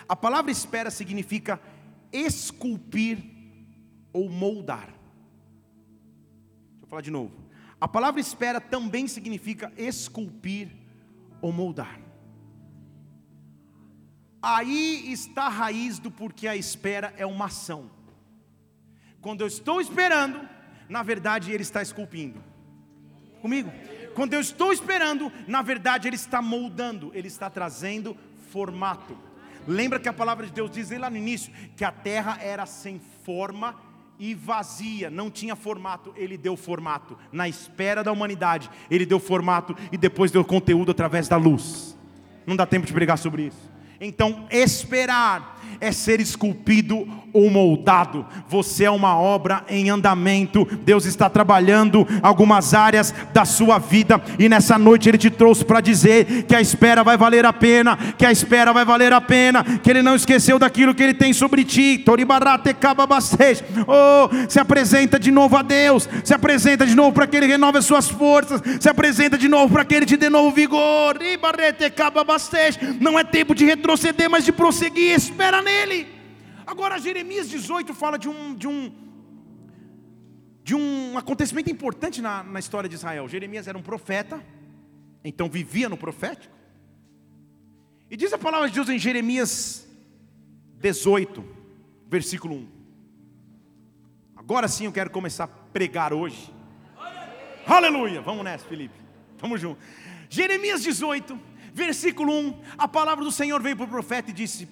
A 0.08 0.14
palavra 0.14 0.50
espera 0.50 0.90
significa 0.90 1.60
esculpir 2.12 3.18
ou 4.12 4.28
moldar. 4.28 4.86
Deixa 6.70 6.84
eu 6.84 6.88
falar 6.88 7.02
de 7.02 7.10
novo. 7.10 7.47
A 7.80 7.86
palavra 7.86 8.20
espera 8.20 8.60
também 8.60 9.06
significa 9.06 9.72
esculpir 9.76 10.68
ou 11.40 11.52
moldar. 11.52 12.00
Aí 14.42 15.10
está 15.12 15.44
a 15.44 15.48
raiz 15.48 15.98
do 15.98 16.10
porquê 16.10 16.48
a 16.48 16.56
espera 16.56 17.12
é 17.16 17.26
uma 17.26 17.46
ação. 17.46 17.90
Quando 19.20 19.40
eu 19.40 19.46
estou 19.46 19.80
esperando, 19.80 20.48
na 20.88 21.02
verdade 21.02 21.52
ele 21.52 21.62
está 21.62 21.82
esculpindo. 21.82 22.42
Comigo? 23.40 23.70
Quando 24.14 24.34
eu 24.34 24.40
estou 24.40 24.72
esperando, 24.72 25.30
na 25.46 25.62
verdade 25.62 26.08
ele 26.08 26.16
está 26.16 26.42
moldando, 26.42 27.12
ele 27.14 27.28
está 27.28 27.48
trazendo 27.48 28.16
formato. 28.50 29.16
Lembra 29.66 30.00
que 30.00 30.08
a 30.08 30.12
palavra 30.12 30.46
de 30.46 30.52
Deus 30.52 30.70
diz 30.70 30.90
lá 30.90 31.10
no 31.10 31.16
início 31.16 31.52
que 31.76 31.84
a 31.84 31.92
terra 31.92 32.38
era 32.40 32.66
sem 32.66 33.00
forma 33.22 33.76
e 34.18 34.34
vazia, 34.34 35.10
não 35.10 35.30
tinha 35.30 35.54
formato, 35.54 36.12
ele 36.16 36.36
deu 36.36 36.56
formato. 36.56 37.16
Na 37.30 37.48
espera 37.48 38.02
da 38.02 38.12
humanidade, 38.12 38.70
ele 38.90 39.06
deu 39.06 39.20
formato 39.20 39.76
e 39.92 39.96
depois 39.96 40.30
deu 40.30 40.44
conteúdo 40.44 40.90
através 40.90 41.28
da 41.28 41.36
luz. 41.36 41.96
Não 42.46 42.56
dá 42.56 42.66
tempo 42.66 42.86
de 42.86 42.92
pregar 42.92 43.18
sobre 43.18 43.46
isso. 43.46 43.77
Então, 44.00 44.46
esperar 44.48 45.58
é 45.80 45.92
ser 45.92 46.20
esculpido 46.20 47.06
ou 47.32 47.50
moldado. 47.50 48.26
Você 48.48 48.84
é 48.84 48.90
uma 48.90 49.16
obra 49.16 49.64
em 49.68 49.90
andamento. 49.90 50.64
Deus 50.82 51.04
está 51.04 51.28
trabalhando 51.28 52.06
algumas 52.22 52.74
áreas 52.74 53.14
da 53.32 53.44
sua 53.44 53.78
vida 53.78 54.20
e 54.38 54.48
nessa 54.48 54.78
noite 54.78 55.08
ele 55.08 55.18
te 55.18 55.30
trouxe 55.30 55.64
para 55.64 55.80
dizer 55.80 56.44
que 56.44 56.54
a 56.54 56.60
espera 56.60 57.04
vai 57.04 57.16
valer 57.16 57.44
a 57.44 57.52
pena, 57.52 57.96
que 58.16 58.24
a 58.24 58.32
espera 58.32 58.72
vai 58.72 58.84
valer 58.84 59.12
a 59.12 59.20
pena, 59.20 59.64
que 59.64 59.90
ele 59.90 60.02
não 60.02 60.14
esqueceu 60.14 60.58
daquilo 60.58 60.94
que 60.94 61.02
ele 61.02 61.14
tem 61.14 61.32
sobre 61.32 61.64
ti. 61.64 62.04
Oh, 63.86 64.48
se 64.48 64.58
apresenta 64.58 65.18
de 65.18 65.30
novo 65.30 65.56
a 65.56 65.62
Deus, 65.62 66.08
se 66.24 66.34
apresenta 66.34 66.86
de 66.86 66.94
novo 66.94 67.12
para 67.12 67.26
que 67.26 67.36
ele 67.36 67.46
renove 67.46 67.78
as 67.78 67.84
suas 67.84 68.08
forças, 68.08 68.60
se 68.80 68.88
apresenta 68.88 69.36
de 69.36 69.48
novo 69.48 69.72
para 69.72 69.84
que 69.84 69.94
ele 69.94 70.06
te 70.06 70.16
dê 70.16 70.28
novo 70.28 70.50
vigor. 70.50 71.18
Não 73.00 73.18
é 73.18 73.24
tempo 73.24 73.54
de 73.54 73.64
retroceder, 73.64 73.87
mas 74.30 74.44
de 74.44 74.52
prosseguir. 74.52 75.14
Espera 75.14 75.62
nele. 75.62 76.06
Agora, 76.66 76.98
Jeremias 76.98 77.48
18 77.48 77.94
fala 77.94 78.18
de 78.18 78.28
um, 78.28 78.54
de 78.54 78.68
um, 78.68 78.92
de 80.62 80.74
um 80.74 81.16
acontecimento 81.16 81.70
importante 81.70 82.20
na, 82.20 82.42
na 82.42 82.58
história 82.58 82.88
de 82.88 82.94
Israel. 82.94 83.26
Jeremias 83.26 83.66
era 83.66 83.78
um 83.78 83.82
profeta, 83.82 84.44
então 85.24 85.48
vivia 85.48 85.88
no 85.88 85.96
profético. 85.96 86.54
E 88.10 88.16
diz 88.16 88.32
a 88.32 88.38
palavra 88.38 88.68
de 88.68 88.74
Deus 88.74 88.88
em 88.88 88.98
Jeremias 88.98 89.86
18, 90.80 91.44
versículo 92.08 92.54
1. 92.54 92.68
Agora 94.36 94.68
sim 94.68 94.86
eu 94.86 94.92
quero 94.92 95.10
começar 95.10 95.44
a 95.44 95.48
pregar 95.48 96.12
hoje. 96.12 96.52
Aleluia! 97.66 98.22
Vamos 98.22 98.44
nessa, 98.44 98.64
Felipe. 98.66 98.94
Vamos 99.38 99.60
junto. 99.60 99.78
Jeremias 100.30 100.82
18, 100.82 101.38
versículo 101.72 102.32
1. 102.32 102.60
A 102.76 102.88
palavra 102.88 103.24
do 103.24 103.32
Senhor 103.32 103.60
veio 103.62 103.76
para 103.76 103.86
o 103.86 103.88
profeta 103.88 104.30
e 104.30 104.32
disse: 104.32 104.68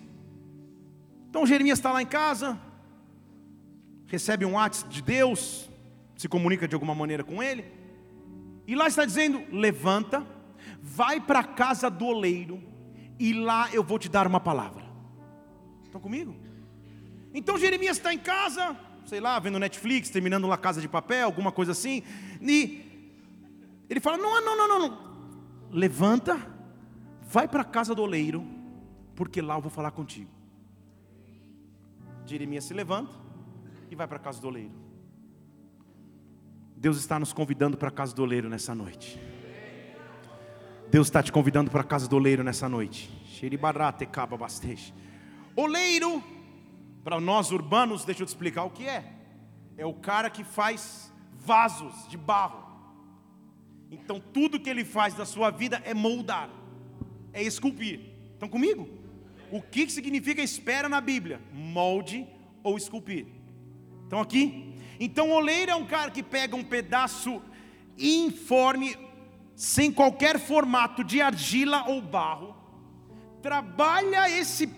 então 1.37 1.45
Jeremias 1.45 1.79
está 1.79 1.93
lá 1.93 2.01
em 2.01 2.07
casa, 2.07 2.59
recebe 4.07 4.47
um 4.47 4.53
WhatsApp 4.53 4.91
de 4.91 5.03
Deus, 5.03 5.69
se 6.17 6.29
comunica 6.29 6.67
de 6.67 6.75
alguma 6.75 6.95
maneira 6.95 7.23
com 7.23 7.43
ele, 7.43 7.63
e 8.67 8.75
lá 8.75 8.89
está 8.89 9.05
dizendo: 9.05 9.45
levanta, 9.53 10.27
vai 10.81 11.21
para 11.21 11.41
a 11.41 11.45
casa 11.45 11.91
do 11.91 12.07
oleiro, 12.07 12.63
e 13.19 13.35
lá 13.35 13.69
eu 13.71 13.85
vou 13.85 13.99
te 13.99 14.09
dar 14.09 14.27
uma 14.27 14.41
palavra. 14.41 14.83
Estão 15.85 16.01
comigo? 16.01 16.35
Então 17.35 17.59
Jeremias 17.59 17.99
está 17.99 18.15
em 18.15 18.19
casa, 18.19 18.75
sei 19.05 19.21
lá, 19.21 19.39
vendo 19.39 19.59
Netflix, 19.59 20.09
terminando 20.09 20.47
lá 20.47 20.57
Casa 20.57 20.81
de 20.81 20.89
Papel, 20.89 21.27
alguma 21.27 21.53
coisa 21.53 21.73
assim, 21.73 22.03
e 22.41 23.13
ele 23.91 24.01
fala: 24.01 24.17
não, 24.17 24.41
não, 24.41 24.57
não, 24.57 24.69
não, 24.69 24.89
não. 24.89 25.69
levanta, 25.71 26.56
vai 27.27 27.47
para 27.47 27.63
a 27.63 27.65
casa 27.65 27.95
do 27.95 28.03
oleiro, 28.03 28.47
porque 29.15 29.43
lá 29.43 29.57
eu 29.57 29.61
vou 29.61 29.71
falar 29.71 29.91
contigo. 29.91 30.31
Jeremias 32.25 32.65
se 32.65 32.75
levanta 32.75 33.15
e 33.91 33.95
vai 33.95 34.07
para 34.07 34.17
a 34.17 34.21
casa 34.21 34.41
do 34.41 34.49
oleiro. 34.49 34.73
Deus 36.77 36.99
está 36.99 37.19
nos 37.19 37.33
convidando 37.33 37.77
para 37.77 37.89
a 37.89 37.93
casa 37.93 38.15
do 38.15 38.23
oleiro 38.23 38.49
nessa 38.49 38.75
noite. 38.75 39.21
Deus 40.91 41.09
está 41.09 41.23
te 41.23 41.33
convidando 41.33 41.71
para 41.71 41.81
a 41.81 41.85
casa 41.85 42.09
do 42.09 42.17
oleiro 42.17 42.45
nessa 42.45 42.69
noite. 42.69 43.11
Oleiro, 45.55 46.23
para 47.03 47.21
nós 47.21 47.51
urbanos, 47.51 48.05
deixa 48.05 48.23
eu 48.23 48.27
te 48.27 48.31
explicar 48.31 48.65
o 48.65 48.71
que 48.71 48.87
é. 48.87 49.13
É 49.77 49.85
o 49.85 49.95
cara 49.95 50.31
que 50.31 50.45
faz 50.45 51.13
vasos 51.35 52.09
de 52.09 52.17
barro. 52.17 52.65
Então 53.91 54.21
tudo 54.21 54.61
que 54.61 54.69
ele 54.69 54.85
faz 54.85 55.15
da 55.15 55.25
sua 55.25 55.51
vida 55.51 55.81
é 55.85 55.95
moldar, 55.95 56.51
é 57.37 57.43
esculpir. 57.43 58.01
Estão 58.33 58.49
comigo? 58.49 58.89
O 59.53 59.61
que 59.61 59.89
significa 59.91 60.43
espera 60.43 60.89
na 60.89 61.01
Bíblia? 61.03 61.39
Molde 61.53 62.27
ou 62.63 62.79
esculpir. 62.79 63.27
Então 64.07 64.21
aqui? 64.21 64.75
Então 64.99 65.31
oleiro 65.31 65.71
é 65.71 65.75
um 65.75 65.87
cara 65.87 66.11
que 66.11 66.23
pega 66.23 66.57
um 66.57 66.65
pedaço 66.65 67.43
informe, 67.99 68.97
sem 69.55 69.93
qualquer 69.93 70.39
formato 70.39 71.05
de 71.05 71.21
argila 71.21 71.85
ou 71.89 72.01
barro, 72.01 72.57
trabalha 73.43 74.31
esse 74.31 74.71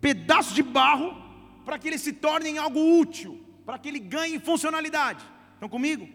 pedaço 0.00 0.54
de 0.54 0.62
barro 0.62 1.14
para 1.64 1.78
que 1.78 1.88
ele 1.88 1.98
se 1.98 2.12
torne 2.12 2.56
algo 2.56 2.98
útil, 2.98 3.38
para 3.66 3.78
que 3.78 3.88
ele 3.88 3.98
ganhe 3.98 4.38
funcionalidade. 4.38 5.22
Estão 5.54 5.68
comigo? 5.68 6.08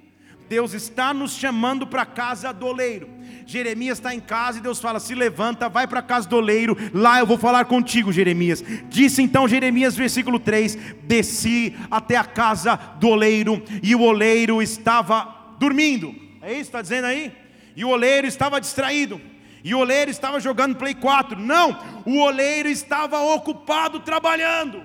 Deus 0.51 0.73
está 0.73 1.13
nos 1.13 1.31
chamando 1.31 1.87
para 1.87 2.01
a 2.01 2.05
casa 2.05 2.51
do 2.51 2.65
oleiro. 2.65 3.07
Jeremias 3.45 3.99
está 3.99 4.13
em 4.13 4.19
casa 4.19 4.57
e 4.57 4.61
Deus 4.61 4.81
fala: 4.81 4.99
se 4.99 5.15
levanta, 5.15 5.69
vai 5.69 5.87
para 5.87 5.99
a 5.99 6.03
casa 6.03 6.27
do 6.27 6.35
oleiro, 6.35 6.75
lá 6.93 7.19
eu 7.19 7.25
vou 7.25 7.37
falar 7.37 7.63
contigo, 7.63 8.11
Jeremias. 8.11 8.61
Disse 8.89 9.21
então 9.21 9.47
Jeremias, 9.47 9.95
versículo 9.95 10.37
3: 10.37 10.75
Desci 11.03 11.73
até 11.89 12.17
a 12.17 12.25
casa 12.25 12.75
do 12.99 13.07
oleiro, 13.07 13.63
e 13.81 13.95
o 13.95 14.01
oleiro 14.01 14.61
estava 14.61 15.55
dormindo. 15.57 16.13
É 16.41 16.51
isso 16.51 16.63
que 16.63 16.67
está 16.67 16.81
dizendo 16.81 17.05
aí? 17.05 17.31
E 17.73 17.85
o 17.85 17.89
oleiro 17.89 18.27
estava 18.27 18.59
distraído. 18.59 19.21
E 19.63 19.73
o 19.73 19.79
oleiro 19.79 20.11
estava 20.11 20.39
jogando 20.39 20.75
Play 20.75 20.95
4. 20.95 21.39
Não, 21.39 21.77
o 22.05 22.19
oleiro 22.19 22.69
estava 22.69 23.19
ocupado 23.19 23.99
trabalhando. 23.99 24.83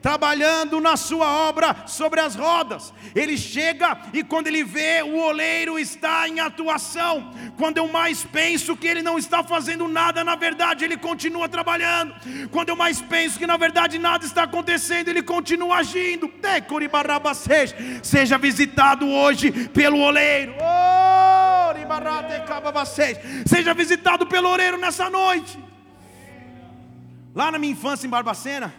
Trabalhando 0.00 0.80
na 0.80 0.96
sua 0.96 1.48
obra 1.48 1.76
sobre 1.86 2.20
as 2.20 2.34
rodas. 2.34 2.92
Ele 3.14 3.36
chega 3.36 3.98
e 4.12 4.22
quando 4.22 4.46
ele 4.46 4.64
vê 4.64 5.02
o 5.02 5.16
oleiro 5.18 5.78
está 5.78 6.28
em 6.28 6.40
atuação. 6.40 7.32
Quando 7.56 7.78
eu 7.78 7.88
mais 7.88 8.24
penso 8.24 8.76
que 8.76 8.86
ele 8.86 9.02
não 9.02 9.18
está 9.18 9.42
fazendo 9.42 9.88
nada, 9.88 10.24
na 10.24 10.34
verdade 10.34 10.84
ele 10.84 10.96
continua 10.96 11.48
trabalhando. 11.48 12.14
Quando 12.50 12.70
eu 12.70 12.76
mais 12.76 13.00
penso 13.00 13.38
que 13.38 13.46
na 13.46 13.56
verdade 13.56 13.98
nada 13.98 14.24
está 14.24 14.44
acontecendo, 14.44 15.08
ele 15.08 15.22
continua 15.22 15.78
agindo. 15.78 16.32
Seja 18.02 18.38
visitado 18.38 19.08
hoje 19.08 19.50
pelo 19.68 19.98
oleiro. 19.98 20.54
Seja 23.46 23.74
visitado 23.74 24.26
pelo 24.26 24.48
oreiro 24.48 24.76
nessa 24.78 24.95
noite. 25.04 25.58
Lá 27.34 27.50
na 27.50 27.58
minha 27.58 27.72
infância 27.72 28.06
em 28.06 28.10
Barbacena, 28.10 28.74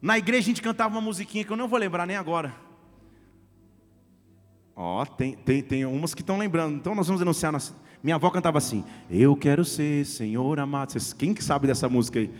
na 0.00 0.18
igreja 0.18 0.40
a 0.40 0.46
gente 0.46 0.62
cantava 0.62 0.94
uma 0.94 1.00
musiquinha 1.00 1.44
que 1.44 1.52
eu 1.52 1.56
não 1.56 1.68
vou 1.68 1.78
lembrar 1.78 2.06
nem 2.06 2.16
agora. 2.16 2.54
Ó, 4.76 5.02
oh, 5.02 5.06
tem, 5.06 5.34
tem, 5.34 5.62
tem 5.62 5.84
umas 5.84 6.14
que 6.14 6.22
estão 6.22 6.38
lembrando. 6.38 6.76
Então 6.76 6.94
nós 6.94 7.06
vamos 7.06 7.20
denunciar. 7.20 7.52
Nossa... 7.52 7.74
Minha 8.02 8.16
avó 8.16 8.28
cantava 8.30 8.58
assim: 8.58 8.84
Eu 9.10 9.36
quero 9.36 9.64
ser 9.64 10.04
Senhor 10.04 10.58
amado. 10.58 10.92
Vocês, 10.92 11.12
quem 11.12 11.32
que 11.32 11.42
sabe 11.42 11.66
dessa 11.66 11.88
música 11.88 12.18
aí? 12.18 12.30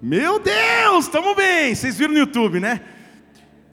Meu 0.00 0.38
Deus, 0.38 1.04
estamos 1.04 1.36
bem. 1.36 1.74
Vocês 1.74 1.98
viram 1.98 2.14
no 2.14 2.20
YouTube, 2.20 2.58
né? 2.58 2.80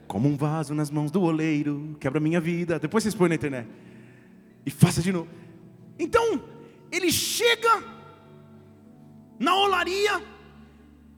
Como 0.06 0.28
um 0.28 0.36
vaso 0.36 0.74
nas 0.74 0.90
mãos 0.90 1.10
do 1.10 1.22
oleiro, 1.22 1.96
quebra 2.00 2.20
minha 2.20 2.40
vida. 2.40 2.78
Depois 2.78 3.02
vocês 3.02 3.14
põem 3.14 3.30
na 3.30 3.34
internet. 3.34 3.68
E 4.66 4.70
faça 4.70 5.00
de 5.00 5.12
novo. 5.12 5.28
Então, 5.98 6.42
ele 6.90 7.10
chega 7.10 7.82
na 9.38 9.54
olaria 9.54 10.22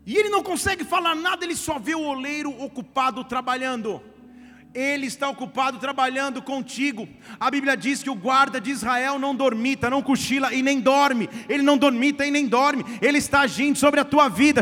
e 0.07 0.16
ele 0.16 0.29
não 0.29 0.43
consegue 0.43 0.85
falar 0.85 1.14
nada, 1.14 1.45
ele 1.45 1.55
só 1.55 1.79
vê 1.79 1.95
o 1.95 2.03
oleiro 2.03 2.51
ocupado 2.62 3.23
trabalhando. 3.25 4.03
Ele 4.73 5.07
está 5.07 5.29
ocupado 5.29 5.79
trabalhando 5.79 6.41
contigo. 6.41 7.09
A 7.41 7.51
Bíblia 7.51 7.77
diz 7.77 8.05
que 8.05 8.11
o 8.11 8.14
guarda 8.14 8.61
de 8.61 8.71
Israel 8.71 9.18
não 9.18 9.35
dormita, 9.35 9.91
não 9.91 10.01
cochila 10.01 10.55
e 10.55 10.62
nem 10.62 10.79
dorme. 10.79 11.29
Ele 11.49 11.64
não 11.64 11.77
dormita 11.77 12.25
e 12.25 12.31
nem 12.31 12.47
dorme. 12.47 12.85
Ele 13.03 13.18
está 13.18 13.41
agindo 13.41 13.77
sobre 13.77 13.99
a 13.99 14.05
tua 14.05 14.29
vida. 14.29 14.61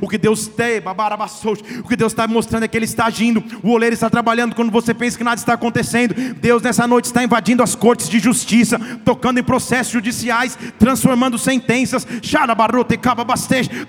O 0.00 0.08
que 0.08 0.16
Deus 0.16 0.46
tem, 0.46 0.80
o 1.82 1.88
que 1.88 1.96
Deus 1.96 2.12
está 2.12 2.28
mostrando 2.28 2.62
é 2.62 2.68
que 2.68 2.76
Ele 2.78 2.84
está 2.84 3.06
agindo. 3.06 3.42
O 3.64 3.70
oleiro 3.70 3.94
está 3.94 4.08
trabalhando 4.08 4.54
quando 4.54 4.70
você 4.70 4.94
pensa 4.94 5.18
que 5.18 5.24
nada 5.24 5.40
está 5.40 5.54
acontecendo. 5.54 6.14
Deus 6.34 6.62
nessa 6.62 6.86
noite 6.86 7.06
está 7.06 7.24
invadindo 7.24 7.64
as 7.64 7.74
cortes 7.74 8.08
de 8.08 8.20
justiça, 8.20 8.78
tocando 9.04 9.40
em 9.40 9.42
processos 9.42 9.92
judiciais, 9.92 10.56
transformando 10.78 11.36
sentenças. 11.36 12.06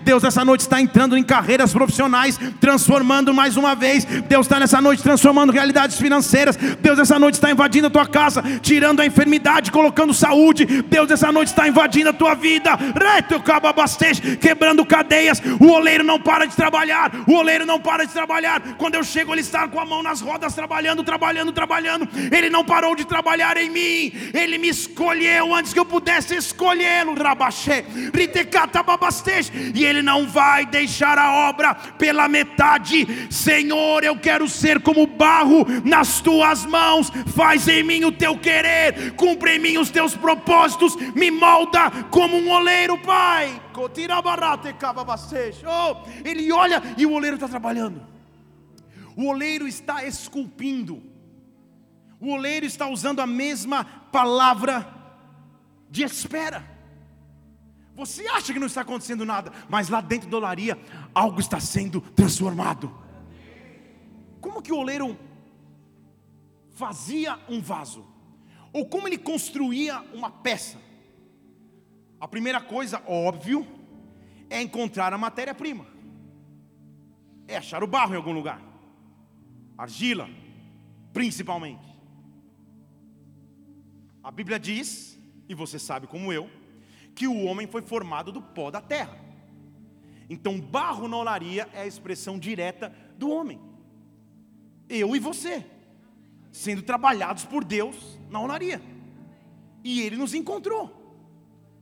Deus 0.04 0.24
nessa 0.24 0.44
noite 0.44 0.62
está 0.62 0.82
entrando 0.82 1.16
em 1.16 1.22
carreiras 1.22 1.72
profissionais, 1.72 2.40
transformando 2.60 3.32
mais 3.36 3.56
uma 3.56 3.76
vez 3.76 4.08
Deus 4.32 4.46
está 4.46 4.62
nessa 4.62 4.80
noite 4.80 5.04
transformando 5.04 5.52
realidades 5.52 5.98
financeiras. 5.98 6.56
Deus 6.56 6.98
nessa 6.98 7.20
noite 7.20 7.34
está 7.34 7.52
invadindo 7.52 7.88
a 7.88 7.90
tua 7.90 8.08
casa, 8.08 8.42
tirando 8.62 9.02
a 9.02 9.06
enfermidade, 9.06 9.74
colocando 9.74 10.14
saúde. 10.14 10.66
Deus 10.84 11.10
nessa 11.10 11.34
noite 11.34 11.50
está 11.50 11.68
invadindo 11.68 12.12
a 12.12 12.14
tua 12.14 12.34
vida, 12.34 12.72
quebrando 14.40 14.86
cadeias. 14.86 15.42
O 15.60 15.68
oleiro 15.70 16.06
não 16.06 16.18
para 16.18 16.46
de 16.46 16.56
trabalhar. 16.56 17.12
O 17.28 17.34
oleiro 17.34 17.66
não 17.66 17.78
para 17.78 18.06
de 18.06 18.14
trabalhar. 18.14 18.62
Quando 18.78 18.96
eu 18.96 19.04
chego, 19.04 19.34
ele 19.34 19.42
está 19.42 19.68
com 19.68 19.82
a 19.82 19.86
mão 19.86 20.02
nas 20.02 20.22
rodas, 20.22 20.56
trabalhando, 20.56 21.04
trabalhando, 21.04 21.52
trabalhando. 21.52 22.08
Ele 22.32 22.50
não 22.50 22.64
parou 22.64 22.96
de 22.96 23.04
trabalhar 23.04 23.58
em 23.58 23.70
mim. 23.70 24.14
Ele 24.34 24.58
me 24.58 24.70
escolheu 24.70 25.54
antes 25.54 25.74
que 25.74 25.80
eu 25.80 25.86
pudesse 25.86 26.38
escolhê-lo. 26.38 27.16
E 29.76 29.84
ele 29.86 30.02
não 30.02 30.26
vai 30.26 30.66
deixar 30.66 31.18
a 31.18 31.50
obra 31.50 31.76
pela 31.76 32.30
metade. 32.30 33.28
Senhor, 33.30 34.06
eu 34.06 34.21
quero 34.22 34.48
ser 34.48 34.82
como 34.82 35.08
barro 35.08 35.66
nas 35.84 36.22
tuas 36.22 36.66
mãos, 36.66 37.10
faz 37.36 37.68
em 37.68 37.84
mim 37.84 38.06
o 38.06 38.12
teu 38.12 38.38
querer, 38.38 39.16
cumpre 39.16 39.56
em 39.56 39.60
mim 39.60 39.78
os 39.78 39.90
teus 39.90 40.16
propósitos, 40.16 40.96
me 41.16 41.32
molda 41.32 41.90
como 42.10 42.38
um 42.38 42.50
oleiro, 42.52 42.98
Pai. 43.00 43.62
Oh, 45.66 46.28
ele 46.28 46.52
olha 46.52 46.82
e 46.98 47.06
o 47.06 47.12
oleiro 47.12 47.36
está 47.36 47.48
trabalhando, 47.48 48.02
o 49.16 49.26
oleiro 49.28 49.68
está 49.68 50.06
esculpindo, 50.06 51.02
o 52.20 52.32
oleiro 52.32 52.66
está 52.66 52.88
usando 52.88 53.20
a 53.20 53.28
mesma 53.28 53.84
palavra 54.12 54.88
de 55.90 56.04
espera. 56.04 56.70
Você 57.96 58.26
acha 58.28 58.54
que 58.54 58.60
não 58.60 58.68
está 58.68 58.82
acontecendo 58.82 59.26
nada, 59.26 59.52
mas 59.70 59.90
lá 59.90 60.02
dentro 60.02 60.30
da 60.30 60.38
olaria 60.38 60.80
algo 61.14 61.40
está 61.40 61.60
sendo 61.60 62.00
transformado. 62.02 62.92
Como 64.62 64.64
que 64.64 64.74
o 64.74 64.78
oleiro 64.78 65.18
fazia 66.70 67.40
um 67.50 67.60
vaso? 67.60 68.06
Ou 68.72 68.86
como 68.86 69.08
ele 69.08 69.18
construía 69.18 70.00
uma 70.14 70.30
peça? 70.30 70.78
A 72.20 72.28
primeira 72.28 72.62
coisa, 72.62 73.02
óbvio, 73.08 73.66
é 74.52 74.62
encontrar 74.62 75.14
a 75.14 75.18
matéria-prima. 75.18 75.88
É 77.48 77.58
achar 77.58 77.84
o 77.84 77.88
barro 77.88 78.14
em 78.14 78.18
algum 78.18 78.32
lugar. 78.32 78.62
Argila, 79.76 80.30
principalmente. 81.12 81.98
A 84.24 84.30
Bíblia 84.30 84.60
diz, 84.60 85.18
e 85.50 85.56
você 85.56 85.80
sabe 85.80 86.06
como 86.06 86.32
eu, 86.32 86.48
que 87.16 87.28
o 87.28 87.46
homem 87.46 87.66
foi 87.66 87.82
formado 87.82 88.32
do 88.32 88.44
pó 88.44 88.70
da 88.70 88.80
terra. 88.80 89.18
Então, 90.30 90.62
barro 90.62 91.08
na 91.08 91.18
olaria 91.18 91.68
é 91.74 91.82
a 91.82 91.88
expressão 91.88 92.38
direta 92.38 92.96
do 93.18 93.32
homem 93.32 93.71
eu 94.92 95.16
e 95.16 95.20
você, 95.20 95.66
sendo 96.52 96.82
trabalhados 96.82 97.46
por 97.46 97.64
Deus 97.64 98.20
na 98.30 98.40
olaria. 98.40 98.82
E 99.84 100.02
Ele 100.02 100.18
nos 100.18 100.34
encontrou. 100.34 101.00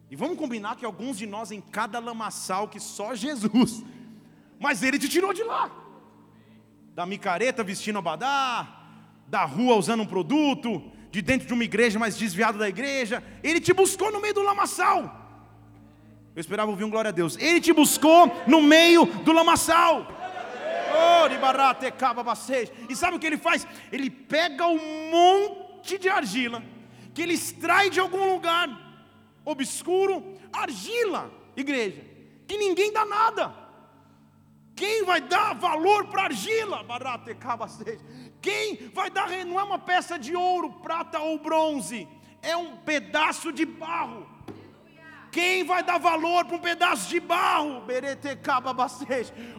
E 0.10 0.16
vamos 0.16 0.38
combinar 0.38 0.76
que 0.76 0.86
alguns 0.86 1.18
de 1.18 1.26
nós 1.26 1.52
em 1.52 1.62
cada 1.62 2.00
lamaçal 2.00 2.68
que 2.68 2.80
só 2.80 3.14
Jesus, 3.16 3.84
mas 4.60 4.84
Ele 4.84 5.00
te 5.00 5.10
tirou 5.10 5.34
de 5.34 5.44
lá. 5.44 5.72
Da 6.94 7.06
micareta 7.06 7.64
vestindo 7.64 8.00
abadá, 8.00 8.68
da 9.28 9.46
rua 9.46 9.76
usando 9.76 10.02
um 10.02 10.06
produto, 10.06 10.82
de 11.12 11.22
dentro 11.22 11.48
de 11.48 11.54
uma 11.54 11.64
igreja 11.64 11.98
mais 11.98 12.18
desviado 12.18 12.58
da 12.58 12.70
igreja, 12.70 13.24
Ele 13.44 13.60
te 13.60 13.74
buscou 13.74 14.12
no 14.12 14.22
meio 14.22 14.34
do 14.34 14.42
lamaçal. 14.42 15.20
Eu 16.36 16.42
esperava 16.42 16.72
ouvir 16.72 16.84
um 16.84 16.90
glória 16.90 17.10
a 17.10 17.12
Deus. 17.12 17.38
Ele 17.38 17.60
te 17.60 17.74
buscou 17.74 18.32
no 18.48 18.62
meio 18.62 19.06
do 19.06 19.34
lamaçal. 19.34 20.08
E 22.90 22.96
sabe 22.96 23.18
o 23.18 23.20
que 23.20 23.26
ele 23.26 23.38
faz? 23.38 23.66
Ele 23.92 24.10
pega 24.10 24.68
um 24.68 25.10
monte 25.10 25.98
de 25.98 26.10
argila 26.10 26.62
que 27.14 27.22
ele 27.22 27.34
extrai 27.34 27.90
de 27.90 28.00
algum 28.00 28.34
lugar 28.34 28.70
obscuro, 29.44 30.38
argila, 30.54 31.32
igreja, 31.56 32.06
que 32.48 32.58
ninguém 32.58 32.94
dá 32.94 33.06
nada. 33.06 33.54
Quem 34.76 35.04
vai 35.04 35.20
dar 35.20 35.54
valor 35.56 36.08
para 36.08 36.24
argila? 36.24 36.86
Quem 38.42 38.90
vai 38.94 39.10
dar, 39.10 39.30
não 39.46 39.60
é 39.60 39.64
uma 39.64 39.80
peça 39.80 40.18
de 40.18 40.36
ouro, 40.36 40.74
prata 40.82 41.20
ou 41.20 41.40
bronze, 41.40 42.08
é 42.42 42.56
um 42.56 42.78
pedaço 42.78 43.52
de 43.52 43.66
barro 43.66 44.29
quem 45.32 45.64
vai 45.64 45.84
dar 45.84 46.00
valor 46.00 46.46
para 46.46 46.56
um 46.56 46.60
pedaço 46.60 47.08
de 47.10 47.20
barro? 47.20 47.84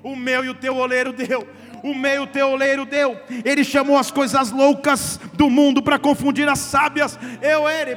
O 0.03 0.17
meu 0.17 0.45
e 0.45 0.49
o 0.49 0.55
teu 0.55 0.77
oleiro 0.77 1.13
deu. 1.13 1.47
O 1.83 1.95
meu 1.95 2.15
e 2.15 2.19
o 2.19 2.27
teu 2.27 2.49
oleiro 2.51 2.85
deu. 2.85 3.17
Ele 3.45 3.63
chamou 3.63 3.97
as 3.97 4.11
coisas 4.11 4.51
loucas 4.51 5.19
do 5.35 5.49
mundo 5.49 5.81
para 5.81 5.99
confundir 5.99 6.49
as 6.49 6.59
sábias. 6.59 7.17
Eu 7.41 7.69
ere, 7.69 7.97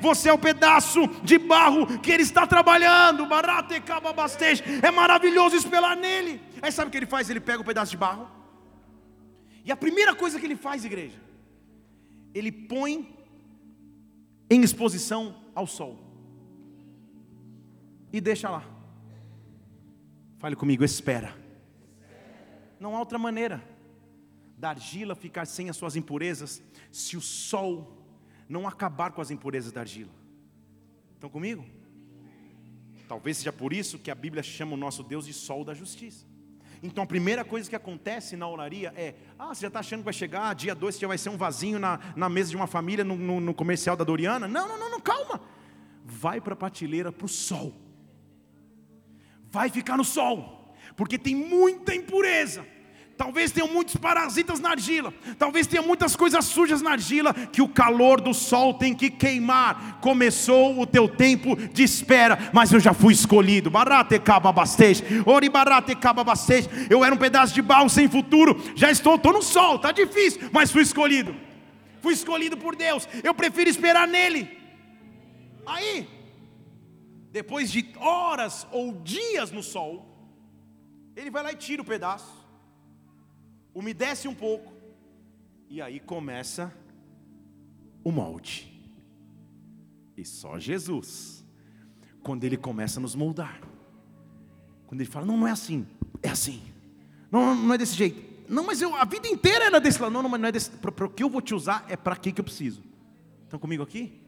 Você 0.00 0.28
é 0.28 0.32
o 0.32 0.38
pedaço 0.38 1.06
de 1.22 1.38
barro 1.38 1.98
que 2.00 2.10
ele 2.10 2.22
está 2.22 2.46
trabalhando. 2.46 3.26
É 4.82 4.90
maravilhoso 4.90 5.56
esperar 5.56 5.96
nele. 5.96 6.40
Aí 6.60 6.70
sabe 6.70 6.88
o 6.88 6.90
que 6.90 6.98
ele 6.98 7.06
faz? 7.06 7.30
Ele 7.30 7.40
pega 7.40 7.58
o 7.58 7.62
um 7.62 7.66
pedaço 7.66 7.92
de 7.92 7.96
barro. 7.96 8.28
E 9.64 9.72
a 9.72 9.76
primeira 9.76 10.14
coisa 10.14 10.38
que 10.38 10.44
ele 10.44 10.56
faz, 10.56 10.84
igreja, 10.84 11.18
ele 12.34 12.52
põe 12.52 13.16
em 14.50 14.62
exposição 14.62 15.36
ao 15.54 15.66
sol 15.66 16.09
e 18.12 18.20
deixa 18.20 18.48
lá. 18.48 18.64
Fale 20.38 20.56
comigo, 20.56 20.82
espera. 20.82 21.34
Não 22.78 22.96
há 22.96 22.98
outra 22.98 23.18
maneira 23.18 23.62
da 24.56 24.70
argila 24.70 25.14
ficar 25.14 25.46
sem 25.46 25.68
as 25.68 25.76
suas 25.76 25.96
impurezas 25.96 26.62
se 26.90 27.16
o 27.16 27.20
sol 27.20 28.04
não 28.48 28.66
acabar 28.66 29.12
com 29.12 29.20
as 29.20 29.30
impurezas 29.30 29.70
da 29.70 29.80
argila. 29.80 30.10
Estão 31.14 31.28
comigo? 31.28 31.64
Talvez 33.06 33.36
seja 33.36 33.52
por 33.52 33.72
isso 33.72 33.98
que 33.98 34.10
a 34.10 34.14
Bíblia 34.14 34.42
chama 34.42 34.72
o 34.72 34.76
nosso 34.76 35.02
Deus 35.02 35.26
de 35.26 35.32
sol 35.34 35.64
da 35.64 35.74
justiça. 35.74 36.24
Então 36.82 37.04
a 37.04 37.06
primeira 37.06 37.44
coisa 37.44 37.68
que 37.68 37.76
acontece 37.76 38.36
na 38.36 38.48
oraria 38.48 38.94
é: 38.96 39.14
ah, 39.38 39.54
você 39.54 39.62
já 39.62 39.68
está 39.68 39.80
achando 39.80 40.00
que 40.00 40.04
vai 40.06 40.14
chegar, 40.14 40.54
dia 40.54 40.74
2 40.74 40.94
você 40.94 41.00
já 41.02 41.08
vai 41.08 41.18
ser 41.18 41.28
um 41.28 41.36
vasinho 41.36 41.78
na, 41.78 42.00
na 42.16 42.28
mesa 42.30 42.50
de 42.50 42.56
uma 42.56 42.66
família 42.66 43.04
no, 43.04 43.16
no, 43.16 43.40
no 43.40 43.52
comercial 43.52 43.94
da 43.94 44.04
Doriana? 44.04 44.48
Não, 44.48 44.66
não, 44.66 44.78
não, 44.78 44.90
não 44.90 45.00
calma. 45.00 45.42
Vai 46.02 46.40
para 46.40 46.54
a 46.54 46.56
prateleira 46.56 47.12
para 47.12 47.26
o 47.26 47.28
sol 47.28 47.89
vai 49.50 49.68
ficar 49.68 49.96
no 49.96 50.04
sol, 50.04 50.72
porque 50.96 51.18
tem 51.18 51.34
muita 51.34 51.94
impureza. 51.94 52.64
Talvez 53.16 53.52
tenham 53.52 53.68
muitos 53.68 53.96
parasitas 53.96 54.60
na 54.60 54.70
argila, 54.70 55.12
talvez 55.38 55.66
tenha 55.66 55.82
muitas 55.82 56.16
coisas 56.16 56.42
sujas 56.46 56.80
na 56.80 56.92
argila 56.92 57.34
que 57.34 57.60
o 57.60 57.68
calor 57.68 58.18
do 58.18 58.32
sol 58.32 58.72
tem 58.72 58.94
que 58.94 59.10
queimar. 59.10 59.98
Começou 60.00 60.80
o 60.80 60.86
teu 60.86 61.06
tempo 61.06 61.54
de 61.54 61.82
espera, 61.82 62.50
mas 62.50 62.72
eu 62.72 62.80
já 62.80 62.94
fui 62.94 63.12
escolhido. 63.12 63.70
Barate 63.70 64.18
cababastej, 64.18 65.02
ori 65.26 65.50
barate 65.50 65.94
cababastej. 65.94 66.66
Eu 66.88 67.04
era 67.04 67.14
um 67.14 67.18
pedaço 67.18 67.52
de 67.52 67.60
barro 67.60 67.90
sem 67.90 68.08
futuro, 68.08 68.58
já 68.74 68.90
estou, 68.90 69.16
estou 69.16 69.34
no 69.34 69.42
sol, 69.42 69.76
está 69.76 69.92
difícil, 69.92 70.48
mas 70.50 70.70
fui 70.70 70.80
escolhido. 70.80 71.36
Fui 72.00 72.14
escolhido 72.14 72.56
por 72.56 72.74
Deus. 72.74 73.06
Eu 73.22 73.34
prefiro 73.34 73.68
esperar 73.68 74.08
nele. 74.08 74.48
Aí, 75.66 76.08
depois 77.30 77.70
de 77.70 77.92
horas 77.96 78.66
ou 78.72 78.92
dias 78.92 79.50
no 79.50 79.62
sol, 79.62 80.06
ele 81.14 81.30
vai 81.30 81.42
lá 81.42 81.52
e 81.52 81.56
tira 81.56 81.82
o 81.82 81.84
pedaço, 81.84 82.46
umedece 83.74 84.26
um 84.26 84.34
pouco, 84.34 84.72
e 85.68 85.80
aí 85.80 86.00
começa 86.00 86.74
o 88.02 88.10
molde. 88.10 88.68
E 90.16 90.24
só 90.24 90.58
Jesus, 90.58 91.44
quando 92.22 92.44
ele 92.44 92.56
começa 92.56 92.98
a 92.98 93.02
nos 93.02 93.14
moldar, 93.14 93.60
quando 94.86 95.00
ele 95.00 95.10
fala, 95.10 95.24
não, 95.24 95.36
não 95.36 95.46
é 95.46 95.52
assim, 95.52 95.86
é 96.22 96.30
assim, 96.30 96.60
não, 97.30 97.54
não 97.54 97.74
é 97.74 97.78
desse 97.78 97.94
jeito, 97.94 98.30
não, 98.48 98.64
mas 98.66 98.82
eu, 98.82 98.96
a 98.96 99.04
vida 99.04 99.28
inteira 99.28 99.66
era 99.66 99.80
desse 99.80 100.02
lado, 100.02 100.12
não, 100.12 100.22
não, 100.22 100.28
mas 100.28 100.40
não 100.40 100.48
é 100.48 100.52
desse, 100.52 100.70
para 100.70 101.04
o 101.04 101.08
que 101.08 101.22
eu 101.22 101.30
vou 101.30 101.40
te 101.40 101.54
usar 101.54 101.86
é 101.88 101.96
para 101.96 102.16
que 102.16 102.32
que 102.32 102.40
eu 102.40 102.44
preciso. 102.44 102.82
Estão 103.44 103.60
comigo 103.60 103.82
aqui? 103.82 104.19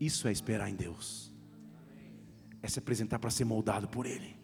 Isso 0.00 0.28
é 0.28 0.32
esperar 0.32 0.68
em 0.68 0.74
Deus. 0.74 1.32
É 2.62 2.68
se 2.68 2.78
apresentar 2.78 3.18
para 3.18 3.30
ser 3.30 3.44
moldado 3.44 3.88
por 3.88 4.06
Ele. 4.06 4.36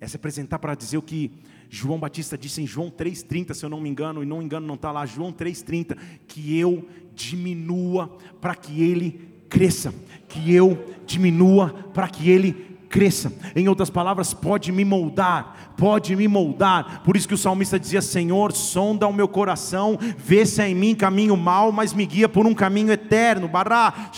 É 0.00 0.08
se 0.08 0.16
apresentar 0.16 0.58
para 0.58 0.74
dizer 0.74 0.96
o 0.96 1.02
que 1.02 1.30
João 1.70 1.98
Batista 1.98 2.36
disse 2.36 2.60
em 2.60 2.66
João 2.66 2.90
3,30, 2.90 3.54
se 3.54 3.64
eu 3.64 3.70
não 3.70 3.80
me 3.80 3.88
engano, 3.88 4.22
e 4.22 4.26
não 4.26 4.38
me 4.38 4.44
engano, 4.44 4.66
não 4.66 4.74
está 4.74 4.90
lá, 4.90 5.06
João 5.06 5.32
3,30, 5.32 5.96
que 6.26 6.58
eu 6.58 6.88
diminua 7.14 8.08
para 8.40 8.54
que 8.54 8.82
Ele 8.82 9.28
cresça, 9.48 9.94
que 10.28 10.52
eu 10.52 10.84
diminua 11.06 11.72
para 11.94 12.08
que 12.08 12.28
Ele 12.28 12.71
cresça. 12.92 13.32
Em 13.56 13.66
outras 13.68 13.88
palavras, 13.88 14.34
pode 14.34 14.70
me 14.70 14.84
moldar, 14.84 15.72
pode 15.78 16.14
me 16.14 16.28
moldar. 16.28 17.00
Por 17.02 17.16
isso 17.16 17.26
que 17.26 17.32
o 17.32 17.38
salmista 17.38 17.80
dizia: 17.80 18.02
Senhor, 18.02 18.52
sonda 18.52 19.08
o 19.08 19.12
meu 19.12 19.26
coração, 19.26 19.98
vê 20.18 20.44
se 20.44 20.60
há 20.60 20.68
em 20.68 20.74
mim 20.74 20.94
caminho 20.94 21.34
mal, 21.34 21.72
mas 21.72 21.94
me 21.94 22.04
guia 22.04 22.28
por 22.28 22.46
um 22.46 22.54
caminho 22.54 22.92
eterno. 22.92 23.48
Bará, 23.48 24.10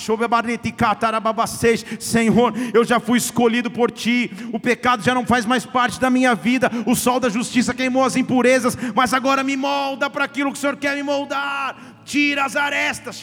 Senhor, 2.00 2.52
eu 2.74 2.84
já 2.84 2.98
fui 2.98 3.16
escolhido 3.16 3.70
por 3.70 3.92
ti, 3.92 4.30
o 4.52 4.58
pecado 4.58 5.04
já 5.04 5.14
não 5.14 5.24
faz 5.24 5.46
mais 5.46 5.64
parte 5.64 6.00
da 6.00 6.10
minha 6.10 6.34
vida, 6.34 6.70
o 6.84 6.96
sol 6.96 7.20
da 7.20 7.28
justiça 7.28 7.72
queimou 7.72 8.02
as 8.02 8.16
impurezas, 8.16 8.76
mas 8.94 9.14
agora 9.14 9.44
me 9.44 9.56
molda 9.56 10.10
para 10.10 10.24
aquilo 10.24 10.50
que 10.50 10.58
o 10.58 10.60
Senhor 10.60 10.76
quer 10.76 10.96
me 10.96 11.02
moldar 11.04 11.93
tira 12.04 12.44
as 12.44 12.56
arestas, 12.56 13.22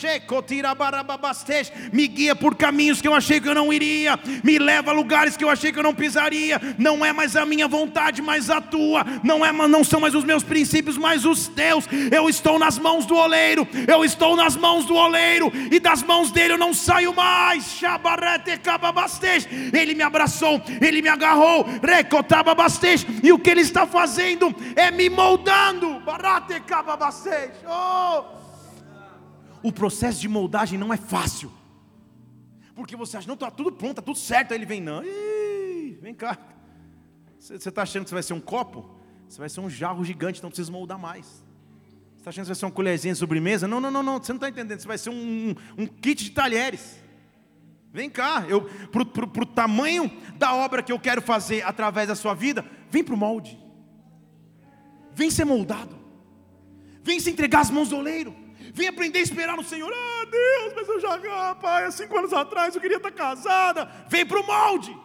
me 1.92 2.08
guia 2.08 2.36
por 2.36 2.56
caminhos 2.56 3.02
que 3.02 3.08
eu 3.08 3.14
achei 3.14 3.40
que 3.40 3.48
eu 3.48 3.56
não 3.56 3.72
iria, 3.72 4.20
me 4.44 4.58
leva 4.58 4.92
a 4.92 4.94
lugares 4.94 5.38
que 5.38 5.44
eu 5.44 5.50
achei 5.50 5.72
que 5.72 5.80
eu 5.80 5.84
não 5.84 5.94
pisaria. 5.94 6.60
Não 6.78 7.06
é 7.06 7.14
mais 7.14 7.36
a 7.36 7.46
minha 7.46 7.68
vontade, 7.68 8.22
mas 8.22 8.50
a 8.50 8.60
tua. 8.60 9.06
Não 9.24 9.46
é, 9.46 9.52
não 9.52 9.84
são 9.84 10.00
mais 10.00 10.16
os 10.16 10.24
meus 10.24 10.44
princípios, 10.44 10.98
mas 10.98 11.26
os 11.26 11.48
teus. 11.48 11.86
Eu 12.12 12.30
estou 12.30 12.58
nas 12.58 12.78
mãos 12.78 13.06
do 13.06 13.16
oleiro. 13.16 13.68
Eu 13.88 14.04
estou 14.04 14.36
nas 14.36 14.56
mãos 14.56 14.86
do 14.86 14.96
oleiro 14.96 15.52
e 15.72 15.80
das 15.80 16.04
mãos 16.04 16.32
dele 16.32 16.54
eu 16.54 16.58
não 16.58 16.74
saio 16.74 17.14
mais. 17.14 17.80
Ele 19.74 19.94
me 19.94 20.04
abraçou, 20.04 20.62
ele 20.82 21.02
me 21.02 21.10
agarrou, 21.10 21.66
e 23.24 23.32
o 23.32 23.40
que 23.40 23.50
ele 23.50 23.62
está 23.62 23.86
fazendo 23.86 24.54
é 24.76 24.92
me 24.92 25.10
moldando. 25.10 26.02
Oh! 27.68 28.41
O 29.64 29.72
processo 29.72 30.20
de 30.20 30.28
moldagem 30.28 30.78
não 30.78 30.94
é 30.94 30.98
fácil. 30.98 31.52
Porque 32.76 32.96
você 32.96 33.18
acha, 33.18 33.28
não, 33.28 33.36
está 33.36 33.52
tudo 33.52 33.72
pronto, 33.72 33.92
está 33.92 34.02
tudo 34.02 34.18
certo. 34.18 34.54
Aí 34.54 34.58
ele 34.58 34.66
vem, 34.66 34.82
não, 34.82 35.04
Ih, 35.04 35.98
vem 36.02 36.14
cá. 36.14 36.38
Você 37.40 37.56
está 37.56 37.82
achando 37.84 38.04
que 38.04 38.10
você 38.10 38.16
vai 38.16 38.24
ser 38.24 38.34
um 38.34 38.40
copo? 38.40 38.90
Você 39.28 39.40
vai 39.40 39.50
ser 39.50 39.60
um 39.62 39.70
jarro 39.70 40.04
gigante, 40.04 40.42
não 40.42 40.50
precisa 40.50 40.72
moldar 40.72 40.98
mais. 40.98 41.26
Você 41.26 42.18
está 42.18 42.30
achando 42.30 42.44
que 42.44 42.48
você 42.48 42.54
vai 42.54 42.56
ser 42.56 42.66
uma 42.66 42.72
colherzinha 42.72 43.14
de 43.14 43.20
sobremesa? 43.20 43.68
Não, 43.68 43.80
não, 43.80 43.90
não, 43.90 44.04
não, 44.04 44.18
você 44.18 44.32
não 44.32 44.38
está 44.38 44.50
entendendo. 44.50 44.80
Você 44.80 44.88
vai 44.88 44.98
ser 44.98 45.10
um, 45.10 45.56
um, 45.78 45.88
kit 45.88 46.24
de 46.24 46.32
talheres. 46.32 47.00
Vem 47.94 48.10
cá, 48.10 48.46
para 48.92 49.44
o 49.44 49.46
tamanho 49.46 50.10
da 50.38 50.54
obra 50.54 50.82
que 50.82 50.92
eu 50.92 51.00
quero 51.00 51.22
fazer 51.22 51.64
através 51.64 52.08
da 52.08 52.16
sua 52.16 52.34
vida, 52.34 52.66
vem 52.90 53.04
para 53.04 53.14
o 53.14 53.18
molde. 53.18 53.60
Vem 55.14 55.30
ser 55.30 55.46
moldado. 55.46 55.96
Vem 57.04 57.20
se 57.20 57.30
entregar 57.30 57.62
às 57.62 57.70
mãos 57.70 57.90
do 57.90 57.98
oleiro. 57.98 58.41
Vem 58.74 58.88
aprender 58.88 59.20
a 59.20 59.22
esperar 59.22 59.58
no 59.58 59.64
Senhor. 59.64 59.92
Ah, 59.94 60.26
Deus, 60.26 60.74
mas 60.76 60.88
eu 60.88 61.00
já, 61.00 61.20
ah, 61.50 61.56
pai, 61.56 61.86
há 61.86 61.92
cinco 61.92 62.18
anos 62.18 62.32
atrás 62.32 62.74
eu 62.74 62.82
queria 62.82 62.98
estar 62.98 63.12
casada. 63.12 63.90
Vem 64.08 64.26
para 64.26 64.40
o 64.40 64.46
molde. 64.46 64.98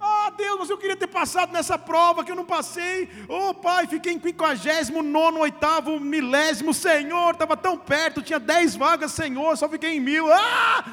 Ah, 0.00 0.30
Deus, 0.36 0.58
mas 0.58 0.70
eu 0.70 0.78
queria 0.78 0.96
ter 0.96 1.08
passado 1.08 1.52
nessa 1.52 1.78
prova 1.78 2.24
que 2.24 2.30
eu 2.30 2.36
não 2.36 2.44
passei. 2.44 3.08
Oh, 3.28 3.54
pai, 3.54 3.86
fiquei 3.86 4.12
em 4.12 4.20
59, 4.20 5.38
oitavo, 5.38 5.98
milésimo. 5.98 6.74
Senhor, 6.74 7.32
estava 7.32 7.56
tão 7.56 7.76
perto, 7.76 8.22
tinha 8.22 8.38
dez 8.38 8.76
vagas, 8.76 9.12
Senhor, 9.12 9.56
só 9.56 9.68
fiquei 9.68 9.96
em 9.96 10.00
mil. 10.00 10.32
Ah! 10.32 10.84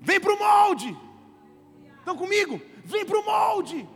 Vem 0.00 0.18
para 0.20 0.32
o 0.32 0.38
molde. 0.38 0.96
Estão 1.98 2.16
comigo? 2.16 2.60
Vem 2.84 3.04
para 3.04 3.18
o 3.18 3.24
molde. 3.24 3.88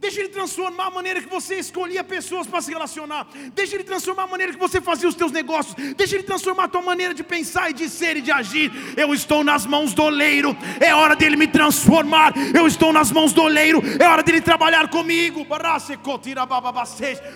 Deixa 0.00 0.20
Ele 0.20 0.28
transformar 0.28 0.86
a 0.86 0.90
maneira 0.90 1.20
que 1.20 1.28
você 1.28 1.56
escolhia 1.56 2.04
pessoas 2.04 2.46
para 2.46 2.60
se 2.60 2.70
relacionar. 2.70 3.26
Deixa 3.52 3.74
Ele 3.74 3.82
transformar 3.82 4.24
a 4.24 4.26
maneira 4.28 4.52
que 4.52 4.58
você 4.58 4.80
fazia 4.80 5.08
os 5.08 5.14
teus 5.14 5.32
negócios. 5.32 5.74
Deixa 5.96 6.14
Ele 6.14 6.22
transformar 6.22 6.64
a 6.64 6.68
tua 6.68 6.82
maneira 6.82 7.12
de 7.12 7.24
pensar 7.24 7.70
e 7.70 7.72
de 7.72 7.88
ser 7.88 8.16
e 8.16 8.20
de 8.20 8.30
agir. 8.30 8.70
Eu 8.96 9.12
estou 9.12 9.42
nas 9.42 9.66
mãos 9.66 9.92
do 9.94 10.02
oleiro. 10.02 10.56
É 10.80 10.94
hora 10.94 11.16
dele 11.16 11.36
me 11.36 11.48
transformar. 11.48 12.32
Eu 12.54 12.66
estou 12.66 12.92
nas 12.92 13.10
mãos 13.10 13.32
do 13.32 13.42
oleiro. 13.42 13.82
É 14.00 14.08
hora 14.08 14.22
dele 14.22 14.40
trabalhar 14.40 14.88
comigo. 14.88 15.44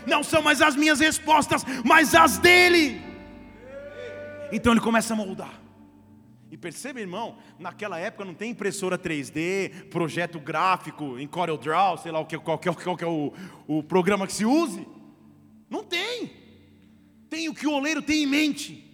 Não 0.07 0.23
são 0.23 0.41
mais 0.41 0.63
as 0.63 0.77
minhas 0.77 1.01
respostas, 1.01 1.65
mas 1.85 2.15
as 2.15 2.39
dele. 2.39 3.03
Então 4.53 4.73
ele 4.73 4.81
começa 4.81 5.15
a 5.15 5.17
moldar. 5.17 5.62
E 6.53 6.57
perceba, 6.59 7.01
irmão, 7.01 7.39
naquela 7.59 7.99
época 7.99 8.27
não 8.27 8.35
tem 8.35 8.51
impressora 8.51 8.99
3D, 8.99 9.89
projeto 9.89 10.39
gráfico 10.39 11.19
em 11.19 11.27
CorelDRAW, 11.27 11.97
sei 11.97 12.13
lá 12.13 12.21
o 12.21 12.27
que, 12.27 12.39
qual, 12.39 12.59
qual, 12.59 12.75
qual 12.75 12.95
que 12.95 13.03
é 13.03 13.07
o, 13.07 13.33
o 13.67 13.83
programa 13.83 14.27
que 14.27 14.35
se 14.35 14.45
use. 14.45 14.87
Não 15.71 15.83
tem. 15.83 16.31
Tem 17.31 17.49
o 17.49 17.55
que 17.55 17.67
o 17.67 17.73
oleiro 17.73 18.03
tem 18.03 18.25
em 18.25 18.27
mente. 18.27 18.91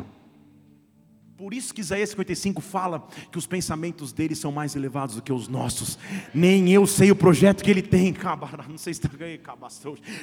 Por 1.38 1.54
isso 1.54 1.72
que 1.72 1.80
Isaías 1.80 2.10
55 2.10 2.60
fala 2.60 3.06
que 3.30 3.38
os 3.38 3.46
pensamentos 3.46 4.12
dele 4.12 4.34
são 4.34 4.50
mais 4.50 4.74
elevados 4.74 5.14
do 5.14 5.22
que 5.22 5.32
os 5.32 5.46
nossos. 5.46 5.96
Nem 6.34 6.68
eu 6.72 6.84
sei 6.84 7.12
o 7.12 7.14
projeto 7.14 7.62
que 7.62 7.70
ele 7.70 7.80
tem, 7.80 8.12
não 8.68 8.76
sei 8.76 8.92
se 8.92 9.06
está 9.06 9.08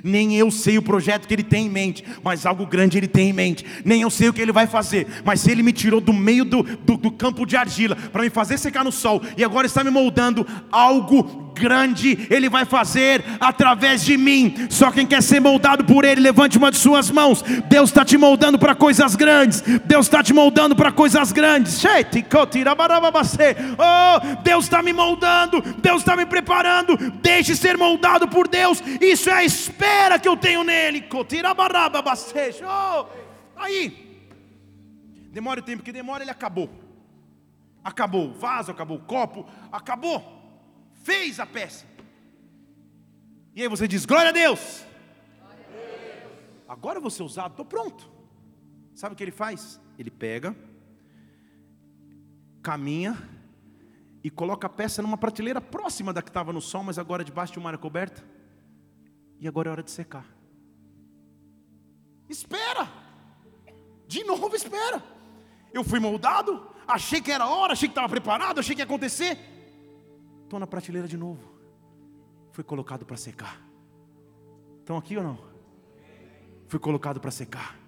Nem 0.04 0.36
eu 0.36 0.52
sei 0.52 0.78
o 0.78 0.82
projeto 0.82 1.26
que 1.26 1.34
ele 1.34 1.42
tem 1.42 1.68
em 1.68 1.70
mente, 1.70 2.04
mas 2.22 2.46
algo 2.46 2.66
grande 2.66 2.98
ele 2.98 3.08
tem 3.08 3.30
em 3.30 3.34
mente. 3.34 3.66
Nem 3.86 4.02
eu 4.02 4.10
sei 4.10 4.28
o 4.28 4.34
que 4.34 4.42
ele 4.42 4.52
vai 4.52 4.68
fazer, 4.68 5.08
mas 5.24 5.40
se 5.40 5.50
ele 5.50 5.64
me 5.64 5.72
tirou 5.72 6.02
do 6.02 6.12
meio 6.12 6.44
do, 6.44 6.64
do, 6.64 6.98
do 6.98 7.10
campo 7.10 7.46
de 7.46 7.56
argila 7.56 7.96
para 7.96 8.24
me 8.24 8.30
fazer 8.30 8.58
secar 8.58 8.84
no 8.84 8.92
sol 8.92 9.22
e 9.38 9.44
agora 9.46 9.68
está 9.68 9.86
me 9.86 9.92
moldando, 9.92 10.46
algo 10.70 11.46
grande 11.56 12.28
Ele 12.30 12.50
vai 12.50 12.66
fazer 12.66 13.24
através 13.40 14.04
de 14.04 14.18
mim. 14.18 14.54
Só 14.70 14.92
quem 14.92 15.08
quer 15.08 15.24
ser 15.24 15.40
moldado 15.40 15.86
por 15.86 16.04
Ele, 16.04 16.20
levante 16.20 16.58
uma 16.58 16.70
de 16.70 16.78
suas 16.78 17.10
mãos. 17.10 17.44
Deus 17.70 17.90
está 17.90 18.04
te 18.04 18.18
moldando 18.18 18.60
para 18.60 18.76
coisas 18.76 19.16
grandes. 19.16 19.64
Deus 19.86 20.06
está 20.06 20.22
te 20.22 20.34
moldando 20.34 20.76
para 20.76 20.92
coisas 20.92 21.05
grandes. 21.32 21.82
Oh, 23.78 24.42
Deus 24.42 24.66
está 24.66 24.82
me 24.82 24.94
moldando. 24.94 25.62
Deus 25.62 26.02
está 26.02 26.16
me 26.16 26.26
preparando. 26.26 26.98
Deixe 27.22 27.56
ser 27.56 27.78
moldado 27.78 28.28
por 28.28 28.48
Deus. 28.48 28.82
Isso 29.02 29.30
é 29.30 29.34
a 29.34 29.44
espera 29.44 30.18
que 30.18 30.28
eu 30.28 30.38
tenho 30.38 30.64
nele. 30.64 31.08
Oh, 32.64 33.06
aí, 33.56 34.28
demora 35.32 35.60
o 35.60 35.64
tempo 35.64 35.84
que 35.84 35.92
demora, 35.92 36.24
ele 36.24 36.32
acabou. 36.32 36.70
Acabou 37.84 38.30
o 38.30 38.34
vaso, 38.34 38.72
acabou 38.72 38.98
o 38.98 39.02
copo, 39.02 39.46
acabou 39.72 40.36
fez 41.06 41.40
a 41.40 41.46
peça. 41.46 41.86
E 43.56 43.62
aí 43.62 43.70
você 43.70 43.88
diz: 43.88 44.06
Glória 44.06 44.30
a 44.30 44.34
Deus. 44.34 44.84
Glória 45.40 45.66
a 45.66 45.72
Deus. 45.72 46.34
Agora 46.68 46.98
eu 46.98 47.02
vou 47.02 47.12
ser 47.12 47.24
usado, 47.24 47.52
estou 47.52 47.66
pronto. 47.66 48.12
Sabe 48.96 49.14
o 49.14 49.16
que 49.16 49.24
ele 49.24 49.32
faz? 49.32 49.80
Ele 50.00 50.10
pega, 50.10 50.56
caminha 52.66 53.16
e 54.24 54.30
coloca 54.32 54.66
a 54.66 54.70
peça 54.70 55.04
numa 55.04 55.18
prateleira 55.18 55.62
próxima 55.62 56.12
da 56.12 56.20
que 56.20 56.32
estava 56.32 56.52
no 56.52 56.60
sol, 56.60 56.84
mas 56.84 56.98
agora 56.98 57.24
debaixo 57.24 57.54
de 57.54 57.60
uma 57.60 57.70
área 57.70 57.78
coberta. 57.78 58.24
E 59.40 59.48
agora 59.48 59.70
é 59.70 59.72
hora 59.72 59.84
de 59.84 59.92
secar. 59.92 60.26
Espera. 62.28 62.90
De 64.08 64.24
novo 64.24 64.56
espera. 64.56 65.04
Eu 65.72 65.84
fui 65.84 66.00
moldado, 66.00 66.68
achei 66.88 67.22
que 67.22 67.32
era 67.32 67.48
hora, 67.48 67.74
achei 67.74 67.88
que 67.88 67.92
estava 67.92 68.10
preparado, 68.10 68.60
achei 68.60 68.74
que 68.74 68.82
ia 68.82 68.86
acontecer. 68.86 69.38
Estou 70.44 70.60
na 70.60 70.66
prateleira 70.66 71.08
de 71.08 71.18
novo. 71.18 71.44
Fui 72.52 72.64
colocado 72.64 73.06
para 73.06 73.18
secar. 73.18 73.62
Estão 74.80 74.98
aqui 74.98 75.16
ou 75.18 75.24
não? 75.24 75.38
Fui 76.68 76.80
colocado 76.80 77.20
para 77.20 77.30
secar. 77.30 77.85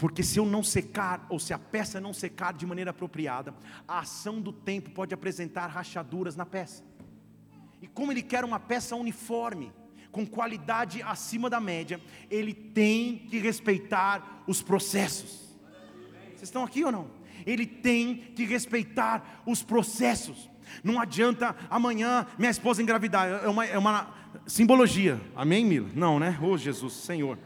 Porque 0.00 0.22
se 0.22 0.38
eu 0.38 0.46
não 0.46 0.62
secar, 0.62 1.26
ou 1.28 1.38
se 1.38 1.52
a 1.52 1.58
peça 1.58 2.00
não 2.00 2.14
secar 2.14 2.54
de 2.54 2.64
maneira 2.64 2.90
apropriada, 2.90 3.54
a 3.86 3.98
ação 3.98 4.40
do 4.40 4.50
tempo 4.50 4.88
pode 4.90 5.12
apresentar 5.12 5.66
rachaduras 5.66 6.34
na 6.34 6.46
peça. 6.46 6.82
E 7.82 7.86
como 7.86 8.10
ele 8.10 8.22
quer 8.22 8.42
uma 8.42 8.58
peça 8.58 8.96
uniforme, 8.96 9.70
com 10.10 10.26
qualidade 10.26 11.02
acima 11.02 11.50
da 11.50 11.60
média, 11.60 12.00
ele 12.30 12.54
tem 12.54 13.18
que 13.28 13.38
respeitar 13.38 14.42
os 14.46 14.62
processos. 14.62 15.54
Vocês 16.28 16.44
estão 16.44 16.64
aqui 16.64 16.82
ou 16.82 16.90
não? 16.90 17.10
Ele 17.44 17.66
tem 17.66 18.16
que 18.34 18.46
respeitar 18.46 19.42
os 19.44 19.62
processos. 19.62 20.48
Não 20.82 20.98
adianta 20.98 21.54
amanhã 21.68 22.26
minha 22.38 22.50
esposa 22.50 22.82
engravidar. 22.82 23.28
É 23.44 23.48
uma, 23.48 23.66
é 23.66 23.76
uma 23.76 24.14
simbologia. 24.46 25.20
Amém, 25.36 25.62
Mila? 25.62 25.90
Não, 25.94 26.18
né? 26.18 26.38
Oh, 26.42 26.56
Jesus, 26.56 26.94
Senhor. 26.94 27.38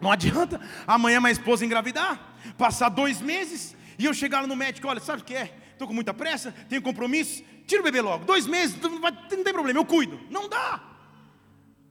Não 0.00 0.10
adianta 0.10 0.60
amanhã 0.86 1.20
minha 1.20 1.32
esposa 1.32 1.64
engravidar, 1.64 2.36
passar 2.56 2.88
dois 2.88 3.20
meses 3.20 3.76
e 3.98 4.04
eu 4.04 4.14
chegar 4.14 4.40
lá 4.40 4.46
no 4.46 4.56
médico, 4.56 4.88
olha, 4.88 5.00
sabe 5.00 5.22
o 5.22 5.24
que 5.24 5.34
é? 5.34 5.54
Estou 5.72 5.86
com 5.86 5.94
muita 5.94 6.12
pressa, 6.12 6.52
tenho 6.68 6.82
compromisso, 6.82 7.42
tira 7.66 7.80
o 7.80 7.84
bebê 7.84 8.00
logo. 8.00 8.24
Dois 8.24 8.46
meses, 8.46 8.76
não, 8.80 9.00
tem 9.28 9.42
problema, 9.44 9.78
eu 9.78 9.84
cuido. 9.84 10.20
Não 10.30 10.48
dá. 10.48 10.82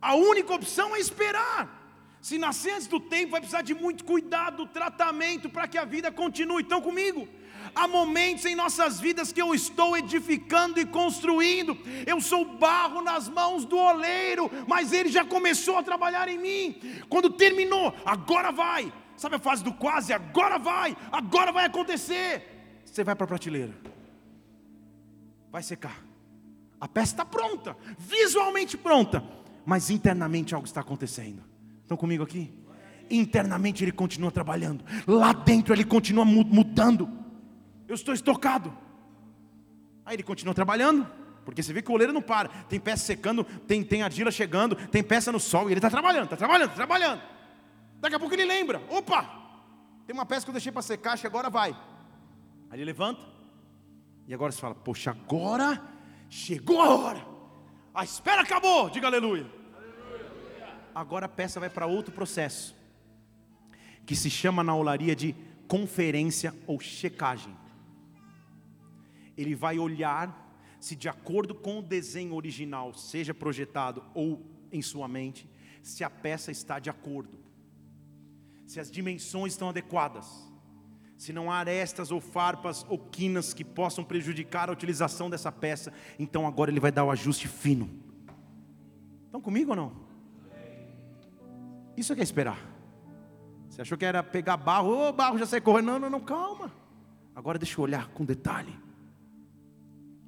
A 0.02 0.16
única 0.16 0.54
opção 0.54 0.96
é 0.96 1.00
esperar. 1.00 1.78
Se 2.22 2.38
nascer 2.38 2.74
antes 2.74 2.88
do 2.88 3.00
tempo, 3.00 3.32
vai 3.32 3.40
precisar 3.40 3.62
de 3.62 3.74
muito 3.74 4.04
cuidado, 4.04 4.66
tratamento 4.68 5.50
para 5.50 5.68
que 5.68 5.78
a 5.78 5.86
vida 5.86 6.12
continue. 6.12 6.64
Estão 6.64 6.82
comigo? 6.82 7.28
Há 7.76 7.88
momentos 7.88 8.46
em 8.46 8.56
nossas 8.56 9.00
vidas 9.00 9.32
que 9.32 9.42
eu 9.42 9.54
estou 9.54 9.98
edificando 9.98 10.80
e 10.80 10.86
construindo. 10.86 11.78
Eu 12.06 12.20
sou 12.22 12.46
barro 12.46 13.02
nas 13.02 13.28
mãos 13.28 13.66
do 13.66 13.78
oleiro, 13.78 14.50
mas 14.68 14.94
ele 14.94 15.10
já 15.10 15.26
começou 15.26 15.78
a 15.78 15.84
trabalhar 15.84 16.28
em 16.28 16.38
mim. 16.38 16.80
Quando 17.10 17.30
terminou, 17.30 17.94
agora 18.06 18.52
vai. 18.52 18.92
Sabe 19.18 19.36
a 19.36 19.40
fase 19.40 19.64
do 19.64 19.74
quase? 19.74 20.14
Agora 20.14 20.58
vai, 20.58 20.96
agora 21.12 21.52
vai 21.52 21.66
acontecer. 21.66 22.82
Você 22.86 23.04
vai 23.04 23.16
para 23.16 23.26
a 23.26 23.28
prateleira, 23.28 23.74
vai 25.52 25.62
secar. 25.62 26.04
A 26.80 26.88
peça 26.88 27.14
está 27.14 27.26
pronta, 27.26 27.76
visualmente 27.98 28.78
pronta, 28.78 29.22
mas 29.66 29.90
internamente 29.90 30.56
algo 30.56 30.66
está 30.66 30.82
acontecendo. 30.82 31.44
Estão 31.82 31.98
comigo 31.98 32.24
aqui? 32.24 32.54
Internamente 33.10 33.84
ele 33.84 33.92
continua 33.92 34.32
trabalhando, 34.32 34.86
lá 35.06 35.34
dentro 35.34 35.74
ele 35.74 35.84
continua 35.84 36.24
mudando 36.24 37.10
eu 37.90 37.96
estou 37.96 38.14
estocado. 38.14 38.72
Aí 40.06 40.16
ele 40.16 40.24
continua 40.24 40.54
trabalhando, 40.54 41.10
porque 41.44 41.64
você 41.64 41.74
vê 41.74 41.82
que 41.82 41.90
o 41.90 41.96
oleiro 41.96 42.14
não 42.14 42.22
para. 42.22 42.48
Tem 42.48 42.80
peça 42.80 43.04
secando, 43.04 43.44
tem, 43.44 43.84
tem 43.84 44.04
argila 44.04 44.30
chegando, 44.30 44.76
tem 44.76 45.04
peça 45.04 45.32
no 45.32 45.40
sol, 45.40 45.68
e 45.68 45.74
ele 45.74 45.80
está 45.80 45.90
trabalhando, 45.90 46.26
está 46.26 46.38
trabalhando, 46.38 46.70
está 46.70 46.76
trabalhando. 46.76 47.22
Daqui 48.00 48.16
a 48.16 48.20
pouco 48.20 48.36
ele 48.36 48.46
lembra: 48.46 48.82
opa, 48.90 49.24
tem 50.06 50.14
uma 50.14 50.26
peça 50.26 50.46
que 50.46 50.52
eu 50.52 50.54
deixei 50.54 50.72
para 50.72 50.84
secar, 50.84 51.14
acho 51.14 51.22
que 51.22 51.28
agora 51.28 51.50
vai. 51.50 51.72
Aí 52.70 52.78
ele 52.78 52.86
levanta, 52.86 53.26
e 54.28 54.34
agora 54.36 54.52
você 54.52 54.62
fala: 54.62 54.76
poxa, 54.76 55.10
agora 55.10 55.82
chegou 56.30 56.80
a 56.84 56.96
hora, 56.96 57.26
a 57.94 58.04
espera 58.04 58.44
acabou, 58.44 58.88
diga 58.92 59.08
aleluia. 59.08 59.48
Agora 60.94 61.26
a 61.26 61.30
peça 61.30 61.60
vai 61.60 61.72
para 61.72 61.88
outro 61.88 62.14
processo, 62.14 62.76
que 64.06 64.16
se 64.16 64.30
chama 64.30 64.64
na 64.64 64.76
olaria 64.76 65.16
de 65.16 65.36
conferência 65.68 66.54
ou 66.68 66.80
checagem 66.80 67.58
ele 69.42 69.56
vai 69.56 69.80
olhar 69.80 70.48
se 70.80 70.96
de 70.96 71.10
acordo 71.10 71.54
com 71.54 71.80
o 71.80 71.82
desenho 71.82 72.34
original, 72.34 72.94
seja 72.94 73.34
projetado 73.34 74.04
ou 74.14 74.46
em 74.72 74.82
sua 74.82 75.08
mente, 75.08 75.50
se 75.84 76.04
a 76.04 76.10
peça 76.10 76.52
está 76.52 76.80
de 76.80 76.90
acordo, 76.90 77.38
se 78.66 78.80
as 78.80 78.90
dimensões 78.90 79.54
estão 79.54 79.70
adequadas, 79.70 80.26
se 81.18 81.34
não 81.34 81.52
há 81.52 81.58
arestas 81.58 82.12
ou 82.12 82.22
farpas 82.22 82.86
ou 82.88 82.98
quinas 82.98 83.54
que 83.54 83.66
possam 83.66 84.06
prejudicar 84.06 84.70
a 84.70 84.72
utilização 84.72 85.30
dessa 85.30 85.52
peça, 85.52 85.92
então 86.18 86.48
agora 86.48 86.72
ele 86.72 86.80
vai 86.80 86.92
dar 86.92 87.04
o 87.04 87.12
ajuste 87.12 87.48
fino. 87.48 87.90
Estão 89.26 89.42
comigo 89.42 89.72
ou 89.72 89.76
não? 89.76 90.10
Isso 91.98 92.14
é 92.14 92.16
que 92.16 92.22
é 92.22 92.24
esperar. 92.24 92.66
Você 93.70 93.82
achou 93.82 93.98
que 93.98 94.06
era 94.06 94.24
pegar 94.24 94.56
barro, 94.56 94.90
ô 94.90 95.10
oh, 95.10 95.14
barro 95.14 95.38
já 95.38 95.46
sai 95.46 95.60
correndo. 95.60 95.88
Não, 95.88 96.00
não, 96.00 96.10
não, 96.10 96.22
calma. 96.22 96.72
Agora 97.36 97.60
deixa 97.60 97.80
eu 97.80 97.84
olhar 97.84 98.08
com 98.10 98.24
detalhe. 98.24 98.74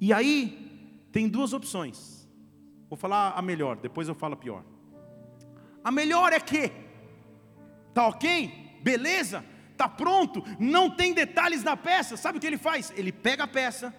E 0.02 0.12
aí, 0.12 1.06
tem 1.12 1.28
duas 1.28 1.52
opções. 1.52 2.28
Vou 2.90 2.96
falar 2.96 3.34
a 3.36 3.40
melhor, 3.40 3.76
depois 3.76 4.08
eu 4.08 4.16
falo 4.16 4.34
a 4.34 4.36
pior. 4.36 4.64
A 5.84 5.92
melhor 5.92 6.32
é 6.32 6.40
que, 6.40 6.72
tá 7.94 8.08
ok? 8.08 8.80
Beleza? 8.82 9.44
Tá 9.76 9.88
pronto? 9.88 10.42
Não 10.58 10.90
tem 10.90 11.14
detalhes 11.14 11.62
na 11.62 11.76
peça. 11.76 12.16
Sabe 12.16 12.38
o 12.38 12.40
que 12.40 12.48
ele 12.48 12.58
faz? 12.58 12.92
Ele 12.96 13.12
pega 13.12 13.44
a 13.44 13.46
peça 13.46 13.94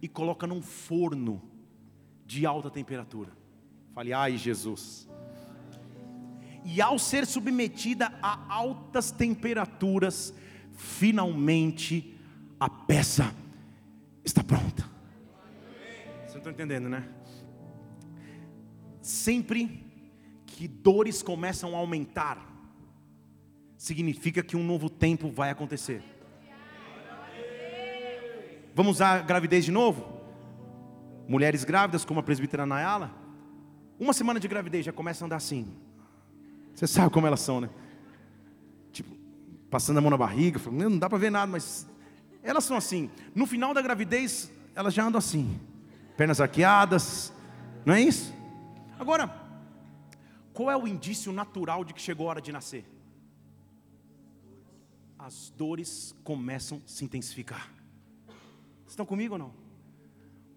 e 0.00 0.08
coloca 0.08 0.46
num 0.46 0.62
forno 0.62 1.42
de 2.24 2.46
alta 2.46 2.70
temperatura. 2.70 3.32
Fale, 3.94 4.14
ai 4.14 4.38
Jesus. 4.38 5.06
E 6.64 6.80
ao 6.80 6.98
ser 6.98 7.26
submetida 7.26 8.10
a 8.22 8.40
altas 8.50 9.10
temperaturas, 9.10 10.32
finalmente 10.72 12.18
a 12.58 12.70
peça 12.70 13.34
está 14.24 14.42
pronta 14.42 14.81
estão 16.42 16.52
entendendo, 16.52 16.88
né? 16.88 17.08
Sempre 19.00 19.86
que 20.44 20.66
dores 20.68 21.22
começam 21.22 21.74
a 21.74 21.78
aumentar, 21.78 22.38
significa 23.76 24.42
que 24.42 24.56
um 24.56 24.64
novo 24.64 24.90
tempo 24.90 25.30
vai 25.30 25.50
acontecer. 25.50 26.02
Vamos 28.74 28.96
usar 28.96 29.20
a 29.20 29.22
gravidez 29.22 29.64
de 29.64 29.70
novo? 29.70 30.20
Mulheres 31.28 31.64
grávidas, 31.64 32.04
como 32.04 32.20
a 32.20 32.22
presbítera 32.22 32.66
Nayala, 32.66 33.10
uma 33.98 34.12
semana 34.12 34.40
de 34.40 34.48
gravidez 34.48 34.84
já 34.84 34.92
começa 34.92 35.24
a 35.24 35.26
andar 35.26 35.36
assim. 35.36 35.72
Você 36.74 36.86
sabe 36.86 37.10
como 37.10 37.26
elas 37.26 37.40
são, 37.40 37.60
né? 37.60 37.70
Tipo, 38.90 39.14
passando 39.70 39.98
a 39.98 40.00
mão 40.00 40.10
na 40.10 40.16
barriga, 40.16 40.60
não 40.70 40.98
dá 40.98 41.08
para 41.08 41.18
ver 41.18 41.30
nada, 41.30 41.50
mas 41.50 41.86
elas 42.42 42.64
são 42.64 42.76
assim. 42.76 43.10
No 43.34 43.46
final 43.46 43.72
da 43.72 43.82
gravidez, 43.82 44.50
elas 44.74 44.92
já 44.92 45.04
andam 45.04 45.18
assim 45.18 45.60
pernas 46.16 46.40
arqueadas, 46.40 47.32
não 47.84 47.94
é 47.94 48.00
isso? 48.00 48.32
Agora, 48.98 49.34
qual 50.52 50.70
é 50.70 50.76
o 50.76 50.86
indício 50.86 51.32
natural 51.32 51.84
de 51.84 51.94
que 51.94 52.00
chegou 52.00 52.26
a 52.26 52.30
hora 52.30 52.40
de 52.40 52.52
nascer? 52.52 52.84
As 55.18 55.50
dores 55.50 56.14
começam 56.24 56.82
a 56.84 56.88
se 56.88 57.04
intensificar. 57.04 57.70
Estão 58.86 59.06
comigo 59.06 59.34
ou 59.34 59.38
não? 59.38 59.54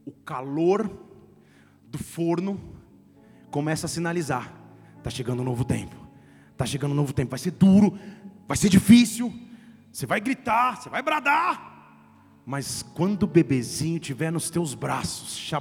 O 0.05 0.11
calor 0.11 0.89
do 1.87 1.97
forno 1.97 2.59
começa 3.49 3.85
a 3.85 3.89
sinalizar: 3.89 4.53
está 4.97 5.09
chegando 5.09 5.41
um 5.41 5.45
novo 5.45 5.63
tempo, 5.63 5.95
está 6.51 6.65
chegando 6.65 6.91
um 6.91 6.95
novo 6.95 7.13
tempo, 7.13 7.29
vai 7.29 7.39
ser 7.39 7.51
duro, 7.51 7.97
vai 8.47 8.57
ser 8.57 8.69
difícil, 8.69 9.33
você 9.91 10.05
vai 10.05 10.19
gritar, 10.19 10.75
você 10.75 10.89
vai 10.89 11.01
bradar, 11.01 11.74
Mas 12.47 12.85
quando 12.93 13.23
o 13.23 13.27
bebezinho 13.27 13.97
estiver 13.97 14.31
nos 14.31 14.51
teus 14.51 14.75
braços, 14.75 15.51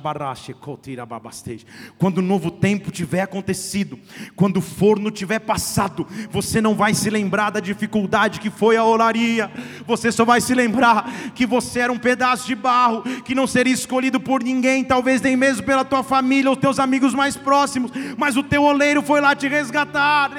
quando 1.97 2.19
o 2.19 2.23
novo 2.23 2.51
tempo 2.51 2.91
tiver 2.91 3.23
acontecido, 3.23 3.99
quando 4.37 4.59
o 4.59 4.61
forno 4.61 5.11
tiver 5.11 5.39
passado, 5.39 6.07
você 6.31 6.61
não 6.61 6.75
vai 6.75 6.93
se 6.93 7.09
lembrar 7.09 7.49
da 7.49 7.59
dificuldade 7.59 8.39
que 8.39 8.51
foi 8.51 8.77
a 8.77 8.85
olaria, 8.85 9.51
você 9.87 10.13
só 10.13 10.27
vai 10.27 10.43
se 10.43 10.55
lembrar 10.55 11.11
que 11.35 11.47
você 11.47 11.81
era 11.81 11.93
um 11.93 11.97
pedaço 11.99 12.47
de 12.47 12.55
barro, 12.55 13.03
que 13.23 13.35
não 13.35 13.47
seria 13.47 13.73
escolhido 13.73 14.21
por 14.21 14.43
ninguém, 14.43 14.85
talvez 14.85 15.23
nem 15.23 15.39
mesmo 15.39 15.63
pela 15.63 15.87
tua 15.87 16.03
família 16.03 16.51
ou 16.51 16.57
teus 16.57 16.79
amigos 16.79 17.15
mais 17.15 17.35
próximos, 17.35 17.93
mas 18.19 18.37
o 18.37 18.43
teu 18.43 18.63
oleiro 18.63 19.01
foi 19.01 19.23
lá 19.23 19.35
te 19.35 19.49
resgatar, 19.49 20.33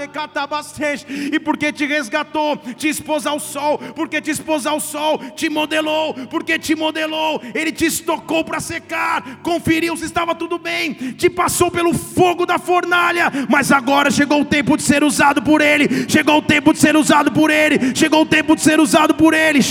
e 1.31 1.39
porque 1.39 1.73
te 1.73 1.87
resgatou, 1.87 2.55
te 2.57 2.87
expôs 2.87 3.25
ao 3.25 3.39
sol, 3.39 3.79
porque 3.95 4.21
te 4.21 4.29
expôs 4.29 4.67
ao 4.67 4.79
sol, 4.79 5.17
te 5.35 5.49
modelou, 5.49 6.13
porque 6.35 6.59
te 6.59 6.75
modelou, 6.75 7.41
Ele 7.53 7.71
te 7.71 7.85
estocou 7.85 8.43
para 8.43 8.59
secar, 8.59 9.39
conferiu 9.41 9.95
se 9.95 10.03
estava 10.03 10.35
tudo 10.35 10.59
bem, 10.59 10.93
te 10.93 11.29
passou 11.29 11.71
pelo 11.71 11.93
fogo 11.93 12.45
da 12.45 12.59
fornalha, 12.59 13.31
mas 13.47 13.71
agora 13.71 14.11
chegou 14.11 14.41
o 14.41 14.45
tempo 14.45 14.75
de 14.75 14.83
ser 14.83 15.01
usado 15.01 15.41
por 15.41 15.61
Ele, 15.61 16.09
chegou 16.09 16.39
o 16.39 16.41
tempo 16.41 16.73
de 16.73 16.79
ser 16.79 16.97
usado 16.97 17.31
por 17.31 17.49
Ele, 17.49 17.95
chegou 17.95 18.23
o 18.23 18.25
tempo 18.25 18.53
de 18.53 18.61
ser 18.61 18.81
usado 18.81 19.15
por 19.15 19.33
Ele. 19.33 19.61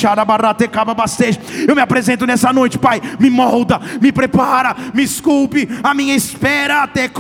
Eu 1.68 1.76
me 1.76 1.82
apresento 1.82 2.26
nessa 2.26 2.50
noite, 2.50 2.78
Pai, 2.78 2.98
me 3.20 3.28
molda, 3.28 3.78
me 4.00 4.10
prepara, 4.10 4.74
me 4.94 5.02
esculpe, 5.02 5.68
a 5.82 5.92
minha 5.92 6.16
espera 6.16 6.82
até 6.84 7.10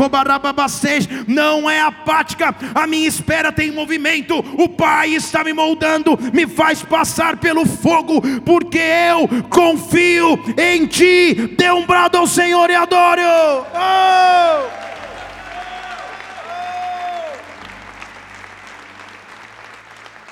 não 1.28 1.68
é 1.68 1.82
apática, 1.82 2.54
a 2.74 2.86
minha 2.86 3.06
espera 3.06 3.52
tem 3.52 3.70
movimento, 3.70 4.38
o 4.56 4.70
Pai 4.70 5.10
está 5.10 5.44
me 5.44 5.52
moldando, 5.52 6.18
me 6.32 6.46
faz 6.46 6.82
passar 6.82 7.36
pelo 7.36 7.66
fogo, 7.66 8.22
porque 8.40 8.78
eu 8.78 9.33
confio 9.42 10.38
em 10.58 10.86
ti. 10.86 11.34
Dê 11.56 11.70
um 11.70 11.86
brado 11.86 12.18
ao 12.18 12.26
Senhor 12.26 12.70
e 12.70 12.74
adore. 12.74 13.22
Oh! 13.22 14.84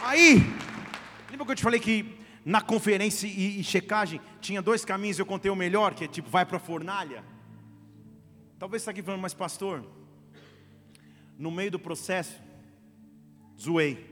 Aí, 0.04 0.44
lembra 1.30 1.46
que 1.46 1.52
eu 1.52 1.56
te 1.56 1.62
falei 1.62 1.80
que 1.80 2.18
na 2.44 2.60
conferência 2.60 3.26
e, 3.26 3.60
e 3.60 3.64
checagem 3.64 4.20
tinha 4.40 4.60
dois 4.60 4.84
caminhos, 4.84 5.18
eu 5.18 5.24
contei 5.24 5.50
o 5.50 5.56
melhor, 5.56 5.94
que 5.94 6.04
é 6.04 6.08
tipo, 6.08 6.28
vai 6.28 6.44
para 6.44 6.58
a 6.58 6.60
fornalha. 6.60 7.24
Talvez 8.58 8.82
você 8.82 8.84
está 8.84 8.90
aqui 8.90 9.02
falando, 9.02 9.22
mas 9.22 9.32
pastor, 9.32 9.84
no 11.38 11.50
meio 11.50 11.70
do 11.70 11.78
processo, 11.78 12.40
zoei, 13.58 14.06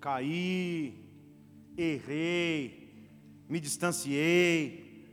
caí, 0.00 0.94
errei, 1.76 2.79
me 3.50 3.58
distanciei, 3.58 5.12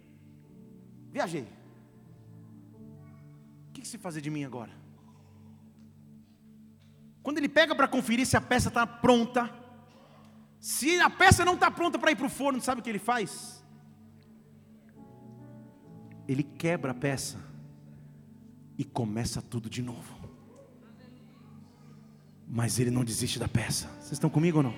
viajei. 1.12 1.48
O 3.70 3.74
que, 3.74 3.82
que 3.82 3.88
se 3.88 3.98
fazer 3.98 4.22
de 4.22 4.30
mim 4.30 4.44
agora? 4.44 4.72
Quando 7.24 7.40
ele 7.40 7.50
pega 7.50 7.76
para 7.76 7.88
conferir 7.88 8.28
se 8.28 8.38
a 8.38 8.42
peça 8.42 8.68
está 8.68 8.86
pronta, 8.86 9.52
se 10.60 11.00
a 11.00 11.10
peça 11.10 11.44
não 11.44 11.56
está 11.56 11.72
pronta 11.72 11.98
para 11.98 12.12
ir 12.12 12.16
para 12.16 12.28
o 12.28 12.30
forno, 12.30 12.62
sabe 12.62 12.80
o 12.80 12.84
que 12.84 12.90
ele 12.92 13.00
faz? 13.00 13.66
Ele 16.28 16.44
quebra 16.44 16.92
a 16.92 16.96
peça 16.96 17.40
e 18.78 18.84
começa 18.84 19.42
tudo 19.42 19.68
de 19.68 19.82
novo. 19.82 20.16
Mas 22.48 22.78
ele 22.78 22.92
não 22.92 23.04
desiste 23.04 23.40
da 23.40 23.48
peça. 23.48 23.88
Vocês 24.00 24.14
estão 24.14 24.30
comigo 24.30 24.60
ou 24.60 24.64
não? 24.64 24.76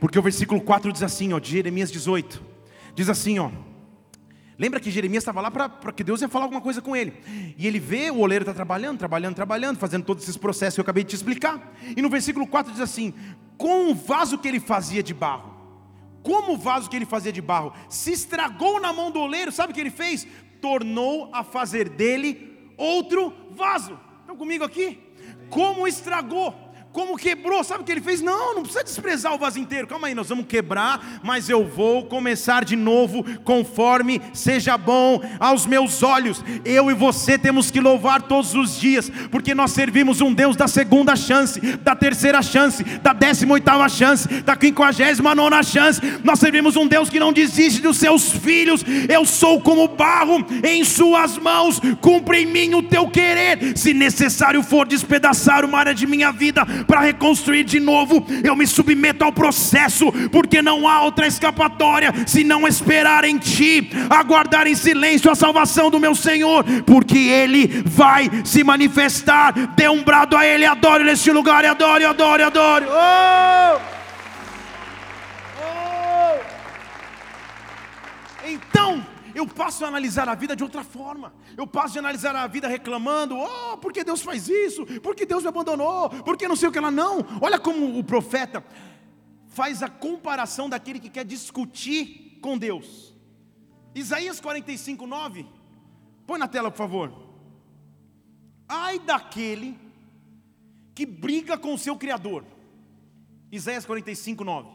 Porque 0.00 0.18
o 0.18 0.22
versículo 0.22 0.60
4 0.60 0.92
diz 0.92 1.02
assim, 1.04 1.32
ó, 1.32 1.38
de 1.38 1.52
Jeremias 1.52 1.90
18. 1.92 2.47
Diz 2.98 3.08
assim, 3.08 3.38
ó. 3.38 3.48
Lembra 4.58 4.80
que 4.80 4.90
Jeremias 4.90 5.22
estava 5.22 5.40
lá 5.40 5.52
para 5.52 5.92
que 5.92 6.02
Deus 6.02 6.20
ia 6.20 6.28
falar 6.28 6.46
alguma 6.46 6.60
coisa 6.60 6.82
com 6.82 6.96
ele. 6.96 7.12
E 7.56 7.64
ele 7.64 7.78
vê 7.78 8.10
o 8.10 8.18
oleiro 8.18 8.42
está 8.42 8.52
trabalhando, 8.52 8.98
trabalhando, 8.98 9.36
trabalhando, 9.36 9.78
fazendo 9.78 10.04
todos 10.04 10.24
esses 10.24 10.36
processos 10.36 10.74
que 10.74 10.80
eu 10.80 10.82
acabei 10.82 11.04
de 11.04 11.10
te 11.10 11.14
explicar. 11.14 11.76
E 11.96 12.02
no 12.02 12.10
versículo 12.10 12.44
4 12.44 12.72
diz 12.72 12.80
assim: 12.80 13.14
Com 13.56 13.92
o 13.92 13.94
vaso 13.94 14.36
que 14.36 14.48
ele 14.48 14.58
fazia 14.58 15.00
de 15.00 15.14
barro, 15.14 15.54
como 16.24 16.54
o 16.54 16.58
vaso 16.58 16.90
que 16.90 16.96
ele 16.96 17.06
fazia 17.06 17.30
de 17.30 17.40
barro 17.40 17.72
se 17.88 18.10
estragou 18.10 18.80
na 18.80 18.92
mão 18.92 19.12
do 19.12 19.20
oleiro, 19.20 19.52
sabe 19.52 19.70
o 19.70 19.74
que 19.76 19.80
ele 19.80 19.92
fez? 19.92 20.26
Tornou 20.60 21.30
a 21.32 21.44
fazer 21.44 21.88
dele 21.88 22.72
outro 22.76 23.32
vaso. 23.52 23.96
Estão 24.22 24.36
comigo 24.36 24.64
aqui? 24.64 24.98
Como 25.50 25.86
estragou? 25.86 26.67
Como 26.98 27.16
quebrou, 27.16 27.62
sabe 27.62 27.82
o 27.82 27.84
que 27.84 27.92
ele 27.92 28.00
fez? 28.00 28.20
Não, 28.20 28.56
não 28.56 28.62
precisa 28.62 28.82
desprezar 28.82 29.32
o 29.32 29.38
vaso 29.38 29.56
inteiro. 29.56 29.86
Calma 29.86 30.08
aí, 30.08 30.16
nós 30.16 30.30
vamos 30.30 30.46
quebrar, 30.48 31.20
mas 31.22 31.48
eu 31.48 31.64
vou 31.64 32.04
começar 32.04 32.64
de 32.64 32.74
novo, 32.74 33.24
conforme 33.44 34.20
seja 34.32 34.76
bom 34.76 35.22
aos 35.38 35.64
meus 35.64 36.02
olhos. 36.02 36.44
Eu 36.64 36.90
e 36.90 36.94
você 36.94 37.38
temos 37.38 37.70
que 37.70 37.78
louvar 37.78 38.22
todos 38.22 38.52
os 38.56 38.80
dias, 38.80 39.12
porque 39.30 39.54
nós 39.54 39.70
servimos 39.70 40.20
um 40.20 40.34
Deus 40.34 40.56
da 40.56 40.66
segunda 40.66 41.14
chance, 41.14 41.60
da 41.60 41.94
terceira 41.94 42.42
chance, 42.42 42.82
da 42.82 43.12
décima 43.12 43.54
oitava 43.54 43.88
chance, 43.88 44.26
da 44.42 44.56
quinquagésima 44.56 45.36
nona 45.36 45.62
chance. 45.62 46.00
Nós 46.24 46.40
servimos 46.40 46.74
um 46.74 46.88
Deus 46.88 47.08
que 47.08 47.20
não 47.20 47.32
desiste 47.32 47.80
dos 47.80 47.96
seus 47.96 48.32
filhos. 48.32 48.84
Eu 49.08 49.24
sou 49.24 49.60
como 49.60 49.86
barro 49.86 50.44
em 50.64 50.82
suas 50.82 51.38
mãos, 51.38 51.80
cumpre 52.00 52.38
em 52.38 52.46
mim 52.46 52.74
o 52.74 52.82
teu 52.82 53.08
querer. 53.08 53.78
Se 53.78 53.94
necessário 53.94 54.64
for 54.64 54.84
despedaçar 54.84 55.64
uma 55.64 55.78
área 55.78 55.94
de 55.94 56.04
minha 56.04 56.32
vida, 56.32 56.66
para 56.88 57.02
reconstruir 57.02 57.64
de 57.64 57.78
novo, 57.78 58.26
eu 58.42 58.56
me 58.56 58.66
submeto 58.66 59.22
ao 59.22 59.30
processo, 59.30 60.10
porque 60.32 60.62
não 60.62 60.88
há 60.88 61.02
outra 61.02 61.26
escapatória 61.26 62.12
se 62.26 62.42
não 62.42 62.66
esperar 62.66 63.24
em 63.24 63.36
Ti, 63.36 63.90
aguardar 64.08 64.66
em 64.66 64.74
silêncio 64.74 65.30
a 65.30 65.34
salvação 65.34 65.90
do 65.90 66.00
meu 66.00 66.14
Senhor, 66.14 66.64
porque 66.86 67.18
Ele 67.18 67.82
vai 67.84 68.30
se 68.42 68.64
manifestar. 68.64 69.52
Dê 69.76 69.86
um 69.88 70.02
brado 70.02 70.34
a 70.34 70.46
Ele, 70.46 70.64
adore 70.64 71.04
neste 71.04 71.30
lugar, 71.30 71.62
adore, 71.66 72.06
adore, 72.06 72.42
adore. 72.42 72.86
Oh! 72.88 73.80
Oh! 75.60 76.38
Então, 78.46 79.04
eu 79.38 79.46
passo 79.46 79.84
a 79.84 79.88
analisar 79.88 80.28
a 80.28 80.34
vida 80.34 80.54
de 80.54 80.62
outra 80.62 80.82
forma. 80.84 81.32
Eu 81.56 81.66
passo 81.66 81.98
a 81.98 82.00
analisar 82.00 82.34
a 82.34 82.46
vida 82.46 82.68
reclamando: 82.68 83.36
oh, 83.36 83.76
por 83.78 83.92
que 83.92 84.04
Deus 84.04 84.22
faz 84.22 84.48
isso? 84.48 84.84
Por 85.00 85.14
que 85.14 85.24
Deus 85.24 85.42
me 85.42 85.48
abandonou? 85.48 86.10
Por 86.10 86.36
que 86.36 86.48
não 86.48 86.56
sei 86.56 86.68
o 86.68 86.72
que 86.72 86.78
ela 86.78 86.90
não? 86.90 87.24
Olha 87.40 87.58
como 87.58 87.98
o 87.98 88.04
profeta 88.04 88.64
faz 89.48 89.82
a 89.82 89.88
comparação 89.88 90.68
daquele 90.68 91.00
que 91.00 91.10
quer 91.10 91.24
discutir 91.24 92.38
com 92.40 92.56
Deus. 92.56 93.14
Isaías 93.94 94.40
45, 94.40 95.06
9. 95.06 95.46
Põe 96.26 96.38
na 96.38 96.46
tela, 96.46 96.70
por 96.70 96.78
favor. 96.78 97.12
Ai 98.68 98.98
daquele 98.98 99.78
que 100.94 101.06
briga 101.06 101.56
com 101.56 101.74
o 101.74 101.78
seu 101.78 101.96
Criador. 101.96 102.44
Isaías 103.50 103.86
45, 103.86 104.44
9. 104.44 104.68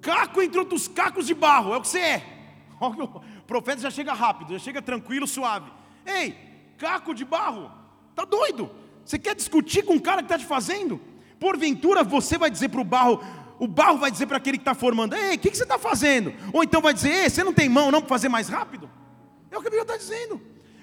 Caco 0.00 0.42
entre 0.42 0.58
outros 0.58 0.88
cacos 0.88 1.26
de 1.26 1.34
barro, 1.34 1.72
é 1.72 1.76
o 1.76 1.80
que 1.80 1.88
você 1.88 1.98
é. 1.98 2.39
O 3.40 3.42
profeta 3.46 3.82
já 3.82 3.90
chega 3.90 4.12
rápido, 4.12 4.52
já 4.52 4.58
chega 4.58 4.80
tranquilo, 4.80 5.26
suave. 5.26 5.70
Ei, 6.06 6.34
caco 6.78 7.14
de 7.14 7.24
barro, 7.24 7.70
tá 8.14 8.24
doido? 8.24 8.70
Você 9.04 9.18
quer 9.18 9.34
discutir 9.34 9.84
com 9.84 9.94
o 9.94 10.00
cara 10.00 10.18
que 10.18 10.26
está 10.26 10.38
te 10.38 10.46
fazendo? 10.46 11.00
Porventura 11.38 12.02
você 12.02 12.38
vai 12.38 12.50
dizer 12.50 12.68
para 12.68 12.80
o 12.80 12.84
barro, 12.84 13.22
o 13.58 13.66
barro 13.66 13.98
vai 13.98 14.10
dizer 14.10 14.26
para 14.26 14.38
aquele 14.38 14.56
que 14.56 14.62
está 14.62 14.74
formando: 14.74 15.14
Ei, 15.14 15.36
o 15.36 15.38
que, 15.38 15.50
que, 15.50 15.56
você 15.56 15.62
está 15.62 15.78
fazendo? 15.78 16.32
Ou 16.52 16.62
então 16.62 16.80
vai 16.80 16.94
dizer: 16.94 17.10
Ei, 17.10 17.30
você 17.30 17.44
não 17.44 17.52
tem 17.52 17.68
mão 17.68 17.90
não 17.90 18.00
para 18.00 18.08
fazer 18.08 18.28
mais 18.28 18.48
rápido? 18.48 18.90
É 19.50 19.58
o 19.58 19.60
que 19.60 19.68
a 19.68 19.70
Bíblia 19.70 19.82
está 19.82 19.96
dizendo. 19.96 20.40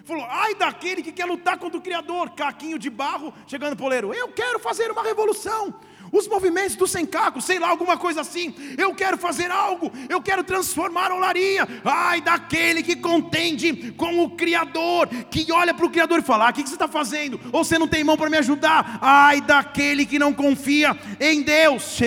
Falou, 0.08 0.26
ai 0.30 0.56
daquele 0.56 1.04
que 1.04 1.12
quer 1.12 1.26
lutar 1.26 1.58
contra 1.58 1.78
o 1.78 1.82
Criador, 1.82 2.30
caquinho 2.30 2.80
de 2.80 2.89
barro, 2.89 3.34
chegando 3.45 3.76
poleiro. 3.76 4.14
Eu 4.14 4.30
quero 4.30 4.58
fazer 4.58 4.89
uma 4.89 5.04
revolução 5.04 5.74
os 6.12 6.28
movimentos 6.28 6.76
do 6.76 6.88
sem 6.88 7.05
caco, 7.05 7.41
sei 7.41 7.60
lá, 7.60 7.70
alguma 7.70 7.97
coisa 7.97 8.22
assim. 8.22 8.53
Eu 8.78 8.93
quero 8.93 9.18
fazer 9.18 9.51
algo, 9.51 9.91
eu 10.10 10.22
quero 10.22 10.43
transformar 10.43 11.12
a 11.12 11.16
olaria. 11.16 11.68
Ai, 11.84 12.22
daquele 12.22 12.84
que 12.84 12.95
contende 12.95 13.93
com 13.97 14.24
o 14.24 14.32
Criador, 14.32 15.08
que 15.30 15.51
olha 15.51 15.74
para 15.74 15.86
o 15.86 15.89
Criador 15.89 16.20
e 16.20 16.24
fala: 16.24 16.47
ah, 16.47 16.49
O 16.51 16.53
que, 16.53 16.62
você 16.62 16.74
está 16.74 16.88
fazendo? 16.88 17.39
Ou 17.51 17.64
você 17.64 17.78
não 17.78 17.88
tem 17.88 18.03
mão 18.03 18.18
para 18.18 18.30
me 18.30 18.38
ajudar? 18.38 18.99
Ai, 19.01 19.41
daquele 19.41 20.05
que 20.05 20.20
não 20.20 20.34
confia 20.34 20.97
em 21.20 21.41
Deus. 21.41 21.99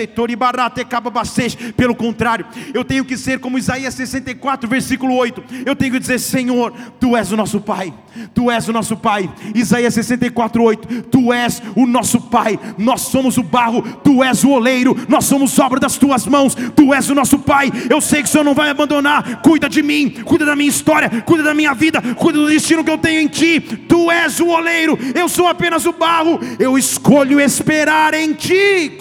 Pelo 1.75 1.95
contrário, 1.95 2.45
eu 2.73 2.83
tenho 2.83 3.05
que 3.05 3.17
ser 3.17 3.39
como 3.39 3.57
Isaías 3.57 3.93
64, 3.93 4.69
versículo 4.69 5.15
8. 5.15 5.43
Eu 5.65 5.75
tenho 5.75 5.93
que 5.93 5.99
dizer: 5.99 6.19
Senhor, 6.19 6.73
tu 6.99 7.15
és 7.15 7.31
o 7.31 7.37
nosso 7.37 7.61
Pai, 7.61 7.93
tu 8.33 8.49
és 8.49 8.67
o 8.67 8.73
nosso 8.73 8.97
Pai. 8.97 9.31
Isaías 9.53 9.93
64, 9.93 10.61
8. 10.61 11.01
Tu 11.03 11.33
és 11.33 11.61
o 11.75 11.85
nosso 11.85 12.21
Pai, 12.21 12.59
nós 12.77 13.01
somos 13.01 13.37
o 13.37 13.43
barro 13.43 13.83
Tu 14.03 14.23
és 14.23 14.43
o 14.43 14.51
oleiro, 14.51 14.95
nós 15.07 15.25
somos 15.25 15.57
obra 15.59 15.79
das 15.79 15.97
tuas 15.97 16.25
mãos, 16.25 16.55
Tu 16.75 16.93
és 16.93 17.09
o 17.09 17.15
nosso 17.15 17.39
Pai. 17.39 17.71
Eu 17.89 18.01
sei 18.01 18.21
que 18.21 18.29
o 18.29 18.31
Senhor 18.31 18.43
não 18.43 18.53
vai 18.53 18.69
abandonar. 18.69 19.41
Cuida 19.41 19.67
de 19.67 19.81
mim, 19.81 20.09
cuida 20.23 20.45
da 20.45 20.55
minha 20.55 20.69
história, 20.69 21.21
cuida 21.21 21.43
da 21.43 21.53
minha 21.53 21.73
vida, 21.73 22.01
cuida 22.15 22.39
do 22.39 22.47
destino 22.47 22.83
que 22.83 22.91
eu 22.91 22.97
tenho 22.97 23.21
em 23.21 23.27
Ti. 23.27 23.59
Tu 23.59 24.11
és 24.11 24.39
o 24.39 24.47
oleiro, 24.47 24.97
eu 25.15 25.27
sou 25.27 25.47
apenas 25.47 25.85
o 25.85 25.93
barro. 25.93 26.39
Eu 26.59 26.77
escolho 26.77 27.39
esperar 27.39 28.13
em 28.13 28.33
Ti. 28.33 28.97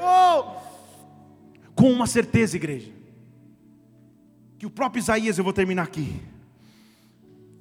Oh. 0.00 0.44
com 1.74 1.90
uma 1.90 2.06
certeza, 2.06 2.56
igreja, 2.56 2.90
que 4.58 4.66
o 4.66 4.70
próprio 4.70 5.00
Isaías, 5.00 5.38
eu 5.38 5.44
vou 5.44 5.52
terminar 5.52 5.82
aqui, 5.82 6.20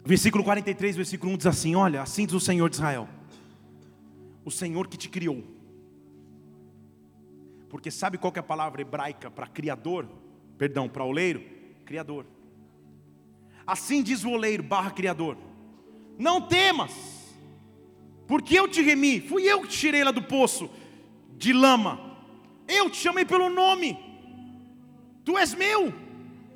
versículo 0.06 0.43
43, 0.43 0.95
versículo 0.95 1.34
1 1.34 1.38
diz 1.38 1.45
assim: 1.47 1.76
Olha, 1.76 2.01
assim 2.01 2.26
diz 2.26 2.36
o 2.36 2.39
Senhor 2.39 2.70
de 2.70 2.76
Israel, 2.76 3.08
o 4.46 4.52
Senhor 4.52 4.88
que 4.88 4.98
te 4.98 5.10
criou, 5.10 5.44
porque 7.70 7.89
sabe 7.89 8.18
qual 8.18 8.34
é 8.36 8.39
a 8.39 8.44
palavra 8.44 8.82
hebraica 8.82 9.32
para 9.32 9.48
criador? 9.48 10.08
Perdão, 10.58 10.88
para 10.88 11.04
oleiro? 11.04 11.44
Criador. 11.86 12.26
Assim 13.66 14.04
diz 14.04 14.24
o 14.24 14.30
oleiro 14.30 14.62
barra 14.62 14.91
criador: 14.91 15.38
Não 16.18 16.41
temas, 16.41 16.94
porque 18.28 18.58
eu 18.58 18.68
te 18.68 18.82
remi, 18.82 19.20
fui 19.22 19.44
eu 19.44 19.62
que 19.62 19.70
te 19.70 19.78
tirei 19.80 20.04
lá 20.04 20.12
do 20.12 20.22
poço 20.22 20.70
de 21.38 21.52
lama, 21.52 22.00
eu 22.68 22.89
te 22.89 22.98
chamei 22.98 23.26
pelo 23.26 23.50
nome, 23.50 23.98
tu 25.26 25.38
és 25.38 25.54
meu, 25.54 25.94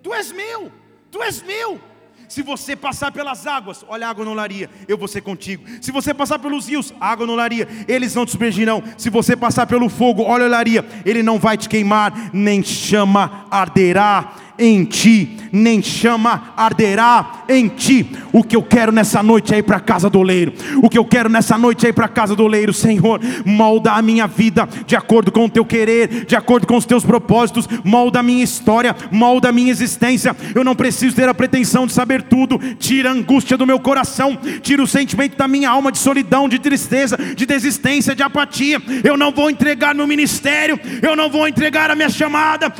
tu 0.03 0.13
és 0.13 0.31
meu, 0.31 0.71
tu 1.11 1.21
és 1.21 1.41
meu. 1.41 1.81
Se 2.27 2.41
você 2.41 2.75
passar 2.75 3.11
pelas 3.11 3.47
águas, 3.47 3.85
olha 3.87 4.07
água 4.07 4.25
não 4.25 4.33
laria, 4.33 4.69
eu 4.87 4.97
vou 4.97 5.07
ser 5.07 5.21
contigo. 5.21 5.63
Se 5.81 5.91
você 5.91 6.13
passar 6.13 6.39
pelos 6.39 6.67
rios, 6.67 6.93
água 6.99 7.25
não 7.25 7.35
laria, 7.35 7.67
eles 7.87 8.13
não 8.13 8.25
te 8.25 8.31
submergirão. 8.31 8.83
Se 8.97 9.09
você 9.09 9.35
passar 9.35 9.65
pelo 9.65 9.89
fogo, 9.89 10.23
olha 10.23 10.47
laria, 10.47 10.85
ele 11.05 11.23
não 11.23 11.39
vai 11.39 11.57
te 11.57 11.69
queimar, 11.69 12.29
nem 12.33 12.63
chama 12.63 13.45
arderá 13.49 14.33
em 14.57 14.83
ti, 14.85 15.37
nem 15.51 15.81
chama 15.81 16.53
arderá 16.55 17.43
em 17.49 17.67
ti. 17.67 18.05
O 18.31 18.43
que 18.43 18.55
eu 18.55 18.63
quero 18.63 18.91
nessa 18.91 19.21
noite 19.21 19.53
é 19.53 19.59
ir 19.59 19.63
para 19.63 19.77
a 19.77 19.79
casa 19.79 20.09
do 20.09 20.19
oleiro. 20.19 20.53
O 20.81 20.89
que 20.89 20.97
eu 20.97 21.05
quero 21.05 21.29
nessa 21.29 21.57
noite 21.57 21.85
é 21.85 21.89
ir 21.89 21.93
para 21.93 22.05
a 22.05 22.09
casa 22.09 22.35
do 22.35 22.43
oleiro, 22.43 22.73
Senhor. 22.73 23.19
Molda 23.45 23.93
a 23.93 24.01
minha 24.01 24.27
vida 24.27 24.67
de 24.85 24.95
acordo 24.95 25.31
com 25.31 25.45
o 25.45 25.49
teu 25.49 25.65
querer, 25.65 26.25
de 26.25 26.35
acordo 26.35 26.67
com 26.67 26.75
os 26.75 26.85
teus 26.85 27.03
propósitos. 27.03 27.67
Molda 27.83 28.19
a 28.19 28.23
minha 28.23 28.43
história, 28.43 28.95
molda 29.11 29.49
a 29.49 29.51
minha 29.51 29.71
existência. 29.71 30.35
Eu 30.53 30.63
não 30.63 30.75
preciso 30.75 31.15
ter 31.15 31.29
a 31.29 31.33
pretensão 31.33 31.85
de 31.85 31.93
saber 31.93 32.23
tudo. 32.23 32.59
Tira 32.79 33.09
a 33.09 33.13
angústia 33.13 33.57
do 33.57 33.65
meu 33.65 33.79
coração, 33.79 34.37
tira 34.61 34.81
o 34.81 34.87
sentimento 34.87 35.37
da 35.37 35.47
minha 35.47 35.69
alma 35.69 35.91
de 35.91 35.97
solidão, 35.97 36.49
de 36.49 36.59
tristeza, 36.59 37.17
de 37.17 37.45
desistência, 37.45 38.15
de 38.15 38.23
apatia. 38.23 38.81
Eu 39.03 39.17
não 39.17 39.31
vou 39.31 39.49
entregar 39.49 39.93
meu 39.93 40.07
ministério, 40.07 40.79
eu 41.01 41.15
não 41.15 41.29
vou 41.29 41.47
entregar 41.47 41.89
a 41.91 41.95
minha 41.95 42.09
chamada. 42.09 42.73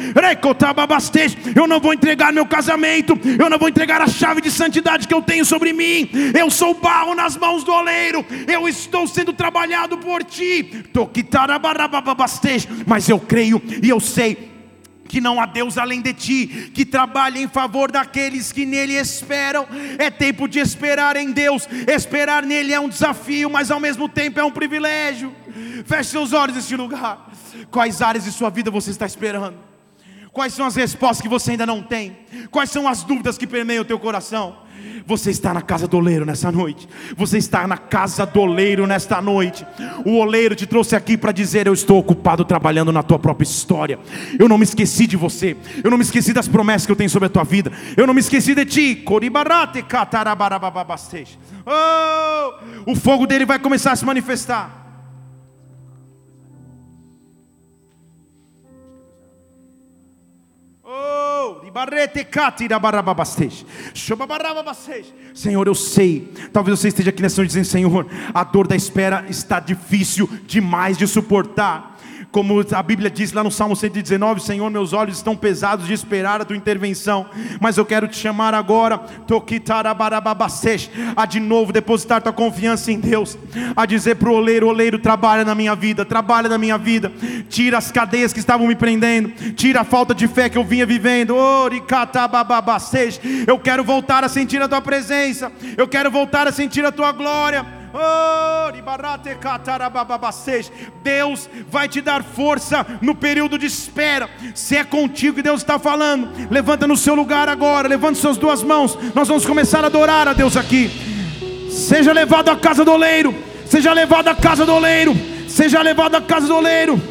Eu 1.55 1.66
eu 1.68 1.70
não 1.70 1.80
vou 1.82 1.93
entregar 1.93 2.32
meu 2.32 2.45
casamento, 2.45 3.20
eu 3.38 3.49
não 3.49 3.59
vou 3.59 3.68
entregar 3.68 4.01
a 4.01 4.07
chave 4.07 4.39
de 4.39 4.49
santidade 4.49 5.05
que 5.05 5.13
eu 5.13 5.22
tenho 5.22 5.43
sobre 5.43 5.74
mim. 5.74 6.09
Eu 6.34 6.49
sou 6.49 6.74
barro 6.74 7.13
nas 7.13 7.36
mãos 7.36 7.63
do 7.63 7.72
oleiro, 7.74 8.26
eu 8.47 8.68
estou 8.70 9.05
sendo 9.05 9.34
trabalhado 9.34 9.97
por 9.97 10.24
ti. 10.24 10.86
Mas 12.86 13.09
eu 13.09 13.20
creio 13.20 13.61
e 13.84 13.89
eu 13.89 13.99
sei 13.99 14.55
que 15.09 15.22
não 15.22 15.39
há 15.39 15.45
Deus 15.45 15.78
além 15.78 16.01
de 16.01 16.13
ti, 16.13 16.72
que 16.74 16.86
trabalha 16.86 17.39
em 17.39 17.47
favor 17.47 17.91
daqueles 17.91 18.51
que 18.51 18.65
nele 18.65 18.93
esperam. 18.93 19.68
É 19.97 20.09
tempo 20.09 20.47
de 20.47 20.59
esperar 20.59 21.18
em 21.18 21.32
Deus. 21.32 21.68
Esperar 21.88 22.43
nele 22.43 22.74
é 22.74 22.80
um 22.80 22.89
desafio, 22.89 23.49
mas 23.49 23.72
ao 23.72 23.80
mesmo 23.80 24.07
tempo 24.07 24.39
é 24.39 24.43
um 24.43 24.51
privilégio. 24.51 25.34
Feche 25.86 26.11
seus 26.11 26.32
olhos 26.32 26.55
neste 26.55 26.76
lugar. 26.76 27.30
Quais 27.72 28.01
áreas 28.01 28.24
de 28.24 28.32
sua 28.32 28.49
vida 28.49 28.72
você 28.72 28.91
está 28.91 29.05
esperando? 29.05 29.76
Quais 30.38 30.53
são 30.53 30.67
as 30.67 30.75
respostas 30.75 31.19
que 31.19 31.27
você 31.27 31.49
ainda 31.49 31.65
não 31.65 31.81
tem? 31.81 32.15
Quais 32.51 32.69
são 32.69 32.88
as 32.88 33.01
dúvidas 33.01 33.39
que 33.39 33.47
permeiam 33.47 33.81
o 33.81 33.85
teu 33.85 33.97
coração? 33.97 34.57
Você 35.03 35.31
está 35.31 35.51
na 35.51 35.63
casa 35.63 35.88
do 35.88 35.97
oleiro 35.97 36.27
nessa 36.27 36.51
noite. 36.51 36.88
Você 37.15 37.39
está 37.39 37.67
na 37.67 37.75
casa 37.75 38.23
do 38.23 38.41
oleiro 38.41 38.85
nesta 38.85 39.19
noite. 39.19 39.65
O 40.05 40.17
oleiro 40.19 40.53
te 40.53 40.67
trouxe 40.67 40.95
aqui 40.95 41.17
para 41.17 41.31
dizer: 41.31 41.65
Eu 41.65 41.73
estou 41.73 41.97
ocupado 41.97 42.45
trabalhando 42.45 42.91
na 42.91 43.01
tua 43.01 43.17
própria 43.17 43.47
história. 43.47 43.97
Eu 44.38 44.47
não 44.47 44.59
me 44.59 44.63
esqueci 44.63 45.07
de 45.07 45.17
você. 45.17 45.57
Eu 45.83 45.89
não 45.89 45.97
me 45.97 46.03
esqueci 46.03 46.31
das 46.33 46.47
promessas 46.47 46.85
que 46.85 46.91
eu 46.91 46.95
tenho 46.95 47.09
sobre 47.09 47.25
a 47.25 47.29
tua 47.29 47.43
vida. 47.43 47.71
Eu 47.97 48.05
não 48.05 48.13
me 48.13 48.19
esqueci 48.19 48.53
de 48.53 48.63
ti. 48.63 49.03
Oh, 51.65 52.91
o 52.91 52.95
fogo 52.95 53.25
dele 53.25 53.43
vai 53.43 53.57
começar 53.57 53.93
a 53.93 53.95
se 53.95 54.05
manifestar. 54.05 54.86
Senhor, 65.34 65.68
eu 65.68 65.76
sei, 65.76 66.34
talvez 66.52 66.80
você 66.80 66.88
esteja 66.89 67.10
aqui 67.10 67.22
nessa 67.22 67.41
noite 67.41 67.50
dizendo: 67.50 67.66
Senhor, 67.66 68.08
a 68.34 68.43
dor 68.43 68.68
da 68.68 68.76
espera 68.76 69.26
está 69.30 69.60
difícil 69.60 70.30
demais 70.45 70.98
de 70.98 71.08
suportar 71.08 71.97
como 72.38 72.63
a 72.71 72.83
Bíblia 72.83 73.09
diz 73.09 73.31
lá 73.31 73.43
no 73.43 73.49
Salmo 73.49 73.75
119: 73.75 74.41
Senhor, 74.41 74.69
meus 74.69 74.93
olhos 74.93 75.17
estão 75.17 75.35
pesados 75.35 75.88
de 75.88 75.93
esperar 75.93 76.39
a 76.39 76.45
tua 76.45 76.55
intervenção, 76.55 77.25
mas 77.59 77.77
eu 77.77 77.85
quero 77.85 78.07
te 78.07 78.15
chamar 78.15 78.53
agora, 78.53 79.01
a 81.15 81.25
de 81.25 81.39
novo 81.39 81.73
depositar 81.73 82.21
tua 82.21 82.31
confiança 82.31 82.91
em 82.91 82.99
Deus, 82.99 83.35
a 83.75 83.88
dizer 83.88 84.17
para 84.17 84.29
o 84.29 84.33
oleiro: 84.35 84.67
oleiro, 84.67 84.99
trabalha 84.99 85.43
na 85.43 85.55
minha 85.55 85.73
vida, 85.73 86.05
trabalha 86.05 86.47
na 86.47 86.59
minha 86.59 86.77
vida, 86.77 87.11
tira 87.49 87.79
as 87.79 87.91
cadeias 87.91 88.31
que 88.31 88.39
estavam 88.39 88.67
me 88.67 88.75
prendendo, 88.75 89.29
tira 89.53 89.81
a 89.81 89.83
falta 89.83 90.13
de 90.13 90.27
fé 90.27 90.47
que 90.47 90.59
eu 90.59 90.63
vinha 90.63 90.85
vivendo, 90.85 91.33
eu 93.47 93.57
quero 93.57 93.83
voltar 93.83 94.23
a 94.23 94.29
sentir 94.29 94.61
a 94.61 94.67
tua 94.67 94.81
presença, 94.81 95.51
eu 95.75 95.88
quero 95.88 96.11
voltar 96.11 96.47
a 96.47 96.51
sentir 96.51 96.85
a 96.85 96.91
tua 96.91 97.11
glória. 97.11 97.77
Deus 101.04 101.50
vai 101.70 101.88
te 101.88 102.02
dar 102.02 102.24
força 102.24 102.86
no 103.02 103.16
período 103.16 103.58
de 103.58 103.66
espera. 103.66 104.30
Se 104.54 104.76
é 104.76 104.84
contigo 104.84 105.36
que 105.36 105.41
Deus 105.41 105.62
está 105.62 105.80
falando, 105.80 106.30
levanta 106.50 106.88
no 106.88 106.98
seu 106.98 107.16
lugar 107.16 107.50
agora, 107.50 107.88
levanta 107.88 108.20
suas 108.20 108.38
duas 108.38 108.64
mãos. 108.64 108.98
Nós 109.14 109.28
vamos 109.28 109.45
começar 109.45 109.84
a 109.84 109.88
adorar 109.88 110.28
a 110.28 110.34
Deus 110.34 110.56
aqui. 110.56 110.89
Seja 111.72 112.12
levado 112.14 112.50
à 112.50 112.56
casa 112.56 112.84
do 112.84 112.91
oleiro, 112.91 113.36
seja 113.66 113.93
levado 113.93 114.28
à 114.28 114.36
casa 114.36 114.66
do 114.66 114.74
oleiro, 114.74 115.16
seja 115.48 115.82
levado 115.82 116.16
à 116.16 116.22
casa 116.22 116.48
do 116.48 116.56
oleiro. 116.56 117.02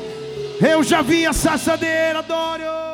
Eu 0.61 0.83
já 0.83 1.03
vi 1.03 1.27
a 1.27 1.33
saçadeira, 1.33 2.21
adoro. 2.21 2.86